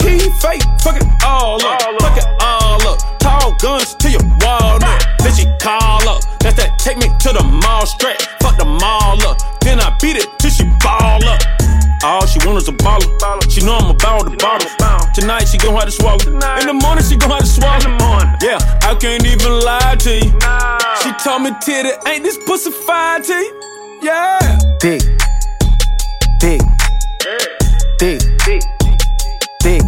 he 0.00 0.18
fake. 0.40 0.62
Fuck 0.80 0.96
it 0.96 1.06
all 1.26 1.60
up, 1.66 1.82
fuck 2.00 2.16
it 2.16 2.26
all 2.40 2.80
up. 2.88 2.98
Tall 3.18 3.54
guns 3.60 3.94
to 3.96 4.10
your 4.10 4.22
walnut. 4.40 5.04
Then 5.18 5.34
she 5.34 5.44
call 5.60 6.08
up. 6.08 6.22
That's 6.50 6.66
that 6.66 6.78
take 6.78 6.98
me 6.98 7.06
to 7.06 7.30
the 7.30 7.44
mall 7.62 7.86
stretch. 7.86 8.26
Fuck 8.42 8.58
the 8.58 8.64
mall 8.64 9.22
up. 9.22 9.38
Then 9.60 9.78
I 9.78 9.94
beat 10.00 10.16
it 10.16 10.26
till 10.38 10.50
she 10.50 10.64
ball 10.82 11.22
up. 11.22 11.40
All 12.02 12.26
she 12.26 12.44
want 12.44 12.58
is 12.58 12.66
a 12.66 12.72
baller. 12.72 13.06
She 13.48 13.64
know 13.64 13.76
I'm 13.76 13.90
about 13.90 14.24
the 14.24 14.36
bottle. 14.36 14.66
Tonight 15.14 15.46
she 15.46 15.58
gon' 15.58 15.76
have 15.76 15.84
to 15.84 15.92
swallow. 15.92 16.18
In 16.26 16.66
the 16.66 16.74
morning 16.74 17.04
she 17.04 17.16
gon' 17.16 17.30
have 17.30 17.40
to 17.40 17.46
swallow. 17.46 17.78
Yeah, 18.42 18.58
I 18.82 18.96
can't 18.98 19.24
even 19.26 19.60
lie 19.62 19.94
to 20.00 20.10
you. 20.10 20.32
She 21.02 21.12
told 21.22 21.42
me 21.42 21.52
titty, 21.62 21.90
ain't 22.08 22.24
this 22.24 22.38
pussy 22.38 22.70
fine 22.70 23.22
to 23.22 23.34
you? 23.34 23.60
Yeah. 24.02 24.58
Dick, 24.80 25.02
dick, 26.40 26.60
dick, 27.20 28.20
dick. 29.62 29.82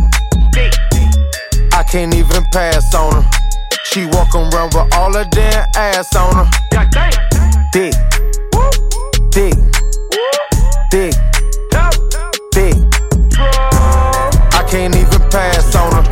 I 1.74 1.82
can't 1.82 2.14
even 2.14 2.44
pass 2.52 2.94
on 2.94 3.24
her. 3.24 3.41
She 3.84 4.06
walk 4.06 4.34
around 4.34 4.74
with 4.74 4.94
all 4.94 5.12
her 5.12 5.24
damn 5.24 5.66
ass 5.76 6.14
on 6.16 6.34
her. 6.36 6.50
Dick, 7.72 7.92
dick, 9.30 9.54
dick, 10.90 11.14
dick. 12.52 12.74
I 14.54 14.64
can't 14.68 14.94
even 14.94 15.20
pass 15.30 15.74
on 15.74 15.92
her. 15.92 16.04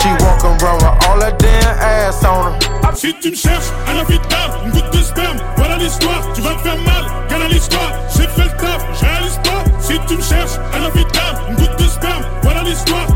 She 0.00 0.08
walk 0.24 0.44
around 0.44 0.82
with 0.82 1.08
all 1.08 1.20
her 1.20 1.36
damn 1.36 1.78
ass 1.78 2.24
on 2.24 2.52
her. 2.52 2.94
Si 2.94 3.12
tu 3.20 3.30
me 3.30 3.36
cherches, 3.36 3.70
à 3.86 3.92
un 3.92 3.98
infidèle, 3.98 4.50
une 4.64 4.72
goutte 4.72 4.90
de 4.92 5.02
sperme, 5.02 5.38
voilà 5.56 5.76
l'histoire, 5.76 6.32
tu 6.34 6.42
vas 6.42 6.54
te 6.54 6.60
faire 6.60 6.76
mal, 6.78 7.06
canal 7.28 7.48
l'histoire, 7.48 7.92
j'ai 8.14 8.26
fait 8.26 8.44
le 8.44 8.50
taf, 8.50 8.84
je 8.92 9.04
réalise 9.06 9.38
pas. 9.44 9.64
Si 9.80 9.98
tu 10.06 10.16
me 10.16 10.22
cherches, 10.22 10.58
à 10.72 10.76
un 10.76 10.84
infidèle, 10.84 11.36
une 11.48 11.54
goutte 11.56 11.76
de 11.78 11.84
sperme, 11.84 12.24
voilà 12.42 12.62
l'histoire, 12.62 13.06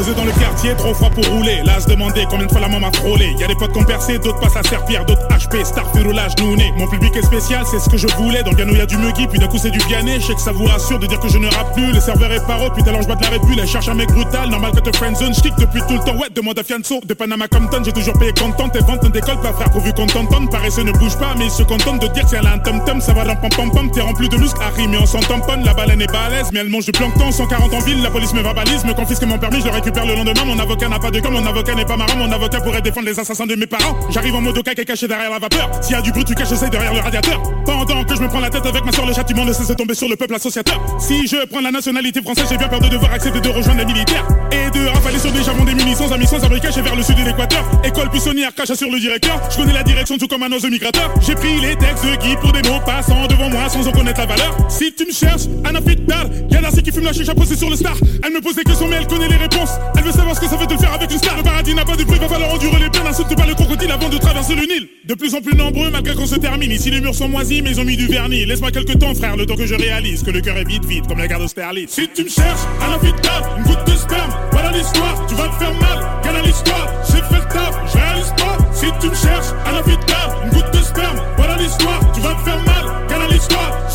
Dans 0.00 0.24
le 0.24 0.32
quartier, 0.32 0.74
trop 0.76 0.94
froid 0.94 1.10
pour 1.10 1.26
rouler. 1.26 1.60
Là, 1.62 1.78
se 1.78 1.86
demander 1.86 2.24
combien 2.28 2.46
de 2.46 2.50
fois 2.50 2.62
la 2.62 2.68
maman 2.68 2.86
m'a 2.86 2.92
frôlé. 2.92 3.34
Y 3.38 3.44
a 3.44 3.46
des 3.46 3.54
potes 3.54 3.72
qu'on 3.72 3.84
percé, 3.84 4.18
d'autres 4.18 4.40
passent 4.40 4.56
à 4.56 4.62
servir, 4.62 5.04
d'autres 5.04 5.28
HP, 5.28 5.62
star 5.62 5.84
roulage 5.92 6.32
nous 6.40 6.56
né. 6.56 6.72
Mon 6.78 6.88
public 6.88 7.14
est 7.16 7.22
spécial, 7.22 7.64
c'est 7.70 7.78
ce 7.78 7.88
que 7.90 7.98
je 7.98 8.06
voulais. 8.16 8.42
Dans 8.42 8.50
le 8.50 8.56
piano, 8.56 8.74
y 8.74 8.80
a 8.80 8.86
du 8.86 8.96
muggy, 8.96 9.26
puis 9.26 9.38
d'un 9.38 9.46
coup, 9.46 9.58
c'est 9.58 9.70
du 9.70 9.78
Vianney. 9.80 10.18
Je 10.18 10.26
sais 10.28 10.34
que 10.34 10.40
ça 10.40 10.52
vous 10.52 10.64
rassure 10.64 10.98
de 10.98 11.06
dire 11.06 11.20
que 11.20 11.28
je 11.28 11.36
ne 11.36 11.46
rappe 11.48 11.74
plus. 11.74 11.92
Le 11.92 12.00
serveur 12.00 12.32
est 12.32 12.44
paro, 12.46 12.70
puis 12.70 12.82
talent, 12.82 13.02
je 13.02 13.08
de 13.08 13.30
la 13.30 13.38
Bull. 13.38 13.58
Elle 13.60 13.68
cherche 13.68 13.88
un 13.88 13.94
mec 13.94 14.10
brutal, 14.10 14.48
normal 14.48 14.72
que 14.72 14.80
te 14.80 14.96
friendzone. 14.96 15.34
J'kick 15.34 15.54
depuis 15.58 15.82
tout 15.86 15.94
le 15.94 16.00
temps, 16.00 16.16
ouais, 16.16 16.28
demande 16.34 16.58
à 16.58 16.64
Fianso. 16.64 17.00
De 17.04 17.12
Panama 17.12 17.46
Compton, 17.46 17.82
j'ai 17.84 17.92
toujours 17.92 18.18
payé 18.18 18.32
content. 18.32 18.70
Tes 18.70 18.80
ventes 18.80 19.02
ne 19.02 19.10
décollent 19.10 19.42
pas, 19.42 19.52
frère, 19.52 19.70
pourvu 19.70 19.92
qu'on 19.92 20.06
t'entende. 20.06 20.50
Paresseux 20.50 20.82
ne 20.82 20.92
bouge 20.92 21.18
pas, 21.18 21.34
mais 21.36 21.44
ils 21.44 21.50
se 21.50 21.62
contentent 21.62 22.00
de 22.00 22.08
dire 22.08 22.24
que 22.24 22.30
c'est 22.30 22.38
un 22.38 22.58
tom-tom. 22.58 23.02
Ça 23.02 23.12
va 23.12 23.24
dans 23.24 23.36
pam 23.36 23.50
pam 23.50 23.70
pam, 23.70 23.90
t'es 23.90 24.00
rempli 24.00 24.30
de 24.30 24.36
muscles, 24.38 24.60
Harry, 24.62 24.88
mais 24.88 24.96
on 24.96 25.06
s'en 25.06 25.20
tamponne. 25.20 25.62
La 25.62 25.74
baleine 25.74 26.00
est 26.00 26.10
balèze, 26.10 26.48
mais 26.52 26.60
elle 26.60 26.70
mange 26.70 26.86
du 26.86 26.92
plancton. 26.92 27.30
140 27.30 27.74
en 27.74 27.80
ville, 27.80 28.02
la 28.02 28.10
police 28.10 28.32
me 28.32 28.40
verbalise, 28.40 28.82
me 28.84 28.94
confisque 28.94 29.24
mon 29.24 29.38
permis, 29.38 29.60
je 29.60 29.66
le 29.66 29.72
récupère 29.72 29.89
le 29.98 30.14
lendemain. 30.14 30.44
Mon 30.44 30.58
avocat 30.58 30.88
n'a 30.88 30.98
pas 30.98 31.10
de 31.10 31.20
com, 31.20 31.32
mon 31.32 31.46
avocat 31.46 31.74
n'est 31.74 31.84
pas 31.84 31.96
marrant, 31.96 32.16
mon 32.16 32.30
avocat 32.30 32.60
pourrait 32.60 32.82
défendre 32.82 33.06
les 33.06 33.18
assassins 33.18 33.46
de 33.46 33.54
mes 33.54 33.66
parents. 33.66 33.96
J'arrive 34.10 34.34
en 34.34 34.40
mode 34.40 34.58
au 34.58 34.62
caca 34.62 34.84
caché 34.84 35.08
derrière 35.08 35.30
la 35.30 35.38
vapeur. 35.38 35.70
S'il 35.82 35.92
y 35.92 35.98
a 35.98 36.02
du 36.02 36.12
bruit, 36.12 36.24
tu 36.24 36.34
caches, 36.34 36.48
j'essaye 36.48 36.70
derrière 36.70 36.94
le 36.94 37.00
radiateur. 37.00 37.42
Pendant 37.64 38.04
que 38.04 38.14
je 38.14 38.20
me 38.20 38.28
prends 38.28 38.40
la 38.40 38.50
tête 38.50 38.66
avec 38.66 38.84
ma 38.84 38.92
soeur, 38.92 39.06
le 39.06 39.12
châtiment 39.12 39.44
ne 39.44 39.52
cesse 39.52 39.68
de 39.68 39.74
tomber 39.74 39.94
sur 39.94 40.08
le 40.08 40.16
peuple 40.16 40.34
associateur. 40.34 40.80
Si 40.98 41.26
je 41.26 41.44
prends 41.46 41.60
la 41.60 41.70
nationalité 41.70 42.22
française, 42.22 42.46
j'ai 42.50 42.56
bien 42.56 42.68
peur 42.68 42.80
de 42.80 42.88
devoir 42.88 43.12
accepter 43.12 43.40
de 43.40 43.48
rejoindre 43.48 43.80
les 43.80 43.86
militaires. 43.86 44.26
Et 44.52 44.70
de 44.70 44.86
rafaler 44.86 45.18
sur 45.18 45.32
des 45.32 45.42
javons, 45.42 45.64
des 45.64 45.74
munis 45.74 45.94
sans 45.94 46.12
amis, 46.12 46.26
sans 46.26 46.42
abri 46.44 46.60
caché 46.60 46.82
vers 46.82 46.94
le 46.94 47.02
sud 47.02 47.16
de 47.16 47.24
l'équateur. 47.24 47.64
École 47.84 48.10
puissonnière, 48.10 48.54
cache 48.54 48.72
sur 48.72 48.90
le 48.90 48.98
directeur. 48.98 49.40
Je 49.50 49.56
connais 49.56 49.72
la 49.72 49.82
direction 49.82 50.18
tout 50.18 50.28
comme 50.28 50.42
un 50.42 50.52
oiseau 50.52 50.68
migrateur. 50.68 51.12
J'ai 51.20 51.34
pris 51.34 51.60
les 51.60 51.76
textes 51.76 52.04
de 52.04 52.16
Guy 52.16 52.36
pour 52.40 52.52
des 52.52 52.62
mots 52.68 52.80
passant 52.84 53.26
devant 53.26 53.50
moi 53.50 53.68
sans 53.68 53.86
en 53.86 53.92
connaître 53.92 54.20
la 54.20 54.26
valeur. 54.26 54.56
Si 54.68 54.92
tu 54.94 55.06
me 55.06 55.12
cherches, 55.12 55.46
Anna 55.64 55.80
Fitdal, 55.80 56.30
y'a 56.50 56.60
Darcy 56.60 56.82
qui 56.82 56.92
fume 56.92 57.04
la 57.04 57.12
chicha 57.12 57.34
posée 57.34 57.56
sur 57.56 57.70
le 57.70 57.76
star. 57.76 57.94
Elle 58.22 58.32
me 58.32 58.40
pose 58.40 58.54
des 58.56 58.64
questions, 58.64 58.88
mais 58.88 58.96
elle 58.96 59.06
connaît 59.06 59.28
les 59.28 59.36
réponses. 59.36 59.70
Elle 59.96 60.04
veut 60.04 60.12
savoir 60.12 60.34
ce 60.34 60.40
que 60.40 60.46
ça 60.46 60.56
de 60.56 60.72
le 60.72 60.78
faire 60.78 60.92
avec 60.92 61.10
une 61.10 61.18
star. 61.18 61.36
Le 61.36 61.42
paradis 61.42 61.74
n'a 61.74 61.84
pas 61.84 61.96
de 61.96 62.04
prix, 62.04 62.18
va 62.18 62.28
falloir 62.28 62.54
endurer 62.54 62.78
les 62.80 62.90
peines. 62.90 63.06
Insulte 63.06 63.36
pas 63.36 63.46
le 63.46 63.54
crocodile 63.54 63.90
avant 63.90 64.08
de 64.08 64.18
traverser 64.18 64.54
le 64.54 64.62
Nil. 64.62 64.88
De 65.04 65.14
plus 65.14 65.34
en 65.34 65.40
plus 65.40 65.56
nombreux, 65.56 65.90
malgré 65.90 66.14
qu'on 66.14 66.26
se 66.26 66.36
termine. 66.36 66.70
Ici, 66.70 66.90
les 66.90 67.00
murs 67.00 67.14
sont 67.14 67.28
moisis, 67.28 67.62
mais 67.62 67.70
ils 67.70 67.80
ont 67.80 67.84
mis 67.84 67.96
du 67.96 68.06
vernis. 68.06 68.44
Laisse-moi 68.46 68.70
quelques 68.70 68.98
temps, 68.98 69.14
frère, 69.14 69.36
le 69.36 69.46
temps 69.46 69.56
que 69.56 69.66
je 69.66 69.74
réalise 69.74 70.22
que 70.22 70.30
le 70.30 70.40
cœur 70.40 70.56
est 70.56 70.68
vite, 70.68 70.84
vite, 70.84 71.06
comme 71.06 71.18
la 71.18 71.28
garde 71.28 71.42
d'Austerlitz. 71.42 71.90
Si 71.90 72.08
tu 72.14 72.24
me 72.24 72.28
cherches, 72.28 72.60
Anna 72.80 72.98
Fitdal, 72.98 73.42
une 73.58 73.64
goutte 73.64 73.86
de 73.86 73.96
sperme, 73.96 74.30
voilà 74.52 74.72
l'histoire, 74.72 75.26
tu 75.26 75.34
vas 75.34 75.48
te 75.48 75.54
faire 75.54 75.74
mal. 75.74 76.10
Est 76.24 76.46
l'histoire 76.46 76.88
J'ai 77.06 77.16
fait 77.16 77.34
le 77.34 77.52
taf, 77.52 77.74
je 77.92 77.98
réalise 77.98 78.34
pas. 78.36 78.58
Si 78.72 78.86
tu 79.00 79.08
me 79.08 79.14
cherches, 79.14 79.52
Anna 79.66 79.82
Fitdal, 79.82 80.28
une 80.44 80.50
goutte 80.50 80.72
de 80.72 80.82
sperme, 80.82 81.20
voilà 81.36 81.56
l'histoire, 81.56 82.00
tu 82.14 82.20
vas 82.20 82.34
te 82.34 82.42
faire 82.42 82.62
mal. 82.64 82.84
Est 83.10 83.32
l'histoire 83.32 83.89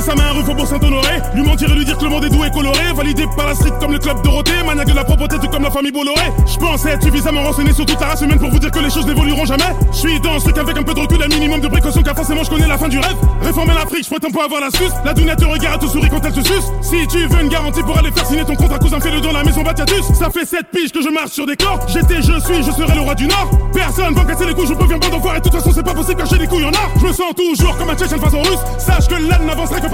Sa 0.00 0.14
main, 0.14 0.30
rue 0.30 0.44
Faubourg 0.44 0.66
Saint-Honoré. 0.66 1.20
Lui 1.34 1.42
mentir 1.42 1.70
et 1.70 1.74
lui 1.74 1.84
dire 1.84 1.98
que 1.98 2.04
le 2.04 2.10
monde 2.10 2.24
est 2.24 2.30
doux 2.30 2.44
et 2.44 2.50
coloré. 2.50 2.92
Validé 2.94 3.24
par 3.36 3.48
la 3.48 3.54
street 3.54 3.72
comme 3.80 3.92
le 3.92 3.98
club 3.98 4.22
Dorothée. 4.22 4.62
Maniaque 4.64 4.88
de 4.88 4.94
la 4.94 5.04
propreté, 5.04 5.38
tout 5.38 5.48
comme 5.48 5.64
la 5.64 5.70
famille 5.70 5.90
Bolloré. 5.90 6.32
Je 6.46 6.56
pense 6.56 6.86
être 6.86 7.02
suffisamment 7.02 7.42
renseigné 7.42 7.72
sur 7.72 7.84
toute 7.84 8.00
la 8.00 8.08
race 8.08 8.20
humaine 8.20 8.38
pour 8.38 8.50
vous 8.50 8.58
dire 8.60 8.70
que 8.70 8.78
les 8.78 8.90
choses 8.90 9.06
n'évolueront 9.06 9.44
jamais. 9.44 9.74
Je 9.92 9.96
suis 9.96 10.20
dans 10.20 10.38
ce 10.38 10.44
truc 10.44 10.58
avec 10.58 10.78
un 10.78 10.82
peu 10.84 10.94
de 10.94 11.00
recul, 11.00 11.22
un 11.22 11.28
minimum 11.28 11.60
de 11.60 11.68
précaution 11.68 12.02
car 12.02 12.14
forcément 12.14 12.44
je 12.44 12.50
connais 12.50 12.68
la 12.68 12.78
fin 12.78 12.88
du 12.88 12.98
rêve. 12.98 13.16
Réformer 13.42 13.74
l'Afrique, 13.74 14.04
je 14.04 14.10
prétends 14.10 14.30
pas 14.30 14.44
avoir 14.44 14.60
l'astuce. 14.60 14.92
La 15.04 15.14
dounette 15.14 15.38
te 15.38 15.44
regarde, 15.44 15.80
te 15.80 15.86
sourit 15.86 16.08
quand 16.08 16.24
elle 16.24 16.32
te 16.32 16.46
suce. 16.46 16.70
Si 16.80 17.06
tu 17.08 17.26
veux 17.26 17.42
une 17.42 17.48
garantie 17.48 17.82
pour 17.82 17.98
aller 17.98 18.12
faire 18.12 18.26
signer 18.26 18.44
ton 18.44 18.54
contrat, 18.54 18.78
cousin, 18.78 19.00
fais-le 19.00 19.20
dans 19.20 19.32
la 19.32 19.42
maison 19.42 19.62
Batiatus. 19.62 20.12
Ça 20.14 20.30
fait 20.30 20.46
7 20.46 20.66
piges 20.72 20.92
que 20.92 21.02
je 21.02 21.08
marche 21.08 21.32
sur 21.32 21.46
des 21.46 21.56
corps. 21.56 21.80
J'étais, 21.88 22.22
je 22.22 22.38
suis, 22.40 22.62
je 22.62 22.70
serai 22.70 22.94
le 22.94 23.00
roi 23.00 23.14
du 23.14 23.26
Nord. 23.26 23.50
Personne 23.72 24.14
va 24.14 24.24
casser 24.24 24.46
les 24.46 24.54
couilles, 24.54 24.68
je 24.68 24.74
peux 24.74 24.86
bien 24.86 24.98
bon 24.98 25.08
et 25.08 25.38
De 25.38 25.42
toute 25.42 25.52
façon, 25.52 25.72
c'est 25.74 25.82
pas 25.82 25.94
possible 25.94 26.22
j'ai 26.30 26.38
des 26.38 26.46
couilles 26.46 26.64
en 26.64 26.68
or. 26.68 26.90
Je 27.00 27.06
me 27.06 27.12
sens 27.12 27.34
toujours 27.34 27.76
comme 27.76 27.90
un 27.90 27.96
tchétchène 27.96 28.20
face 28.20 28.34
aux 28.34 28.42
russe. 28.42 28.60
Sache 28.78 29.08
que 29.08 29.14
l'âne 29.14 29.46
n'avancerait 29.46 29.80
que 29.80 29.87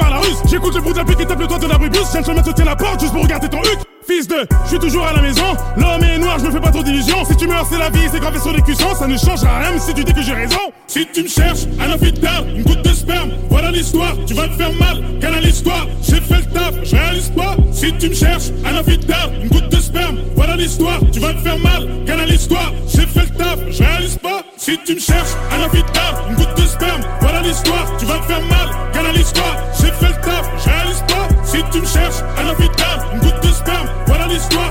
J'écoute 0.46 0.74
le 0.74 0.80
bruit 0.82 0.92
de 0.92 0.98
la 0.98 1.04
pluie 1.04 1.16
qui 1.16 1.26
tape 1.26 1.40
le 1.40 1.46
toit 1.46 1.58
de 1.58 1.66
l'abri 1.66 1.88
boost, 1.88 2.14
je 2.14 2.30
viens 2.30 2.42
de 2.42 2.52
te 2.52 2.62
au 2.62 2.64
la 2.64 2.76
porte 2.76 3.00
juste 3.00 3.12
pour 3.12 3.22
regarder 3.22 3.48
ton 3.48 3.60
huc. 3.60 3.78
Fils 4.06 4.28
de, 4.28 4.46
je 4.64 4.68
suis 4.68 4.78
toujours 4.78 5.04
à 5.04 5.12
la 5.12 5.20
maison. 5.20 5.42
L'homme 5.76 6.04
est 6.04 6.18
noir, 6.18 6.38
je 6.38 6.44
me 6.44 6.50
fais 6.52 6.60
pas 6.60 6.70
trop 6.70 6.82
d'illusions. 6.82 7.24
Si 7.24 7.34
tu 7.34 7.48
meurs, 7.48 7.66
c'est 7.68 7.78
la 7.78 7.90
vie, 7.90 8.06
c'est 8.12 8.20
gravé 8.20 8.38
sur 8.38 8.52
les 8.52 8.62
cuissons. 8.62 8.94
Ça 8.94 9.08
ne 9.08 9.16
changera 9.16 9.58
rien, 9.60 9.78
si 9.78 9.94
tu 9.94 10.04
dis 10.04 10.12
que 10.12 10.22
j'ai 10.22 10.34
raison. 10.34 10.60
Si 10.86 11.08
tu 11.12 11.22
me 11.24 11.28
cherches, 11.28 11.64
un 11.80 11.90
infidèle, 11.90 12.54
une 12.54 12.62
goutte 12.62 12.82
de 12.82 12.90
sperme, 12.90 13.30
voilà 13.50 13.72
l'histoire. 13.72 14.14
Tu 14.26 14.34
vas 14.34 14.46
te 14.46 14.52
faire 14.52 14.72
mal, 14.74 15.02
canal 15.20 15.42
l'histoire? 15.42 15.86
J'ai 16.02 16.20
fait 16.20 16.36
le 16.36 16.44
taf, 16.52 16.74
je 16.84 16.94
réalise 16.94 17.30
pas. 17.30 17.56
Si 17.72 17.92
tu 17.94 18.10
me 18.10 18.14
cherches, 18.14 18.50
un 18.64 18.76
infidèle, 18.76 19.16
une 19.42 19.48
goutte 19.48 19.70
de 19.70 19.80
sperme, 19.80 20.18
voilà 20.36 20.54
l'histoire. 20.54 21.00
Tu 21.10 21.18
vas 21.18 21.32
te 21.32 21.40
faire 21.40 21.58
mal, 21.58 21.88
canal 22.06 22.28
l'histoire? 22.28 22.72
J'ai 22.86 23.06
fait 23.06 23.22
le 23.22 23.36
taf, 23.36 23.58
je 23.70 23.82
réalise 23.82 24.18
pas. 24.18 24.43
Si 24.64 24.78
tu 24.78 24.94
me 24.94 24.98
cherches 24.98 25.36
à 25.50 25.58
la 25.58 25.68
vitale, 25.68 26.14
une 26.26 26.36
goutte 26.36 26.56
de 26.56 26.66
sperme, 26.66 27.02
voilà 27.20 27.42
l'histoire, 27.42 27.86
tu 27.98 28.06
vas 28.06 28.18
te 28.18 28.24
faire 28.24 28.40
mal, 28.40 28.70
gala 28.94 29.12
l'histoire, 29.12 29.58
j'ai 29.78 29.92
fait 29.92 30.08
le 30.08 30.14
taf, 30.22 30.50
j'ai 30.64 31.14
pas. 31.14 31.28
Si 31.44 31.58
tu 31.70 31.80
me 31.82 31.86
cherches 31.86 32.22
à 32.38 32.44
la 32.44 32.54
vitale, 32.54 33.00
une 33.12 33.20
goutte 33.20 33.42
de 33.42 33.48
sperme, 33.48 33.88
voilà 34.06 34.26
l'histoire, 34.26 34.70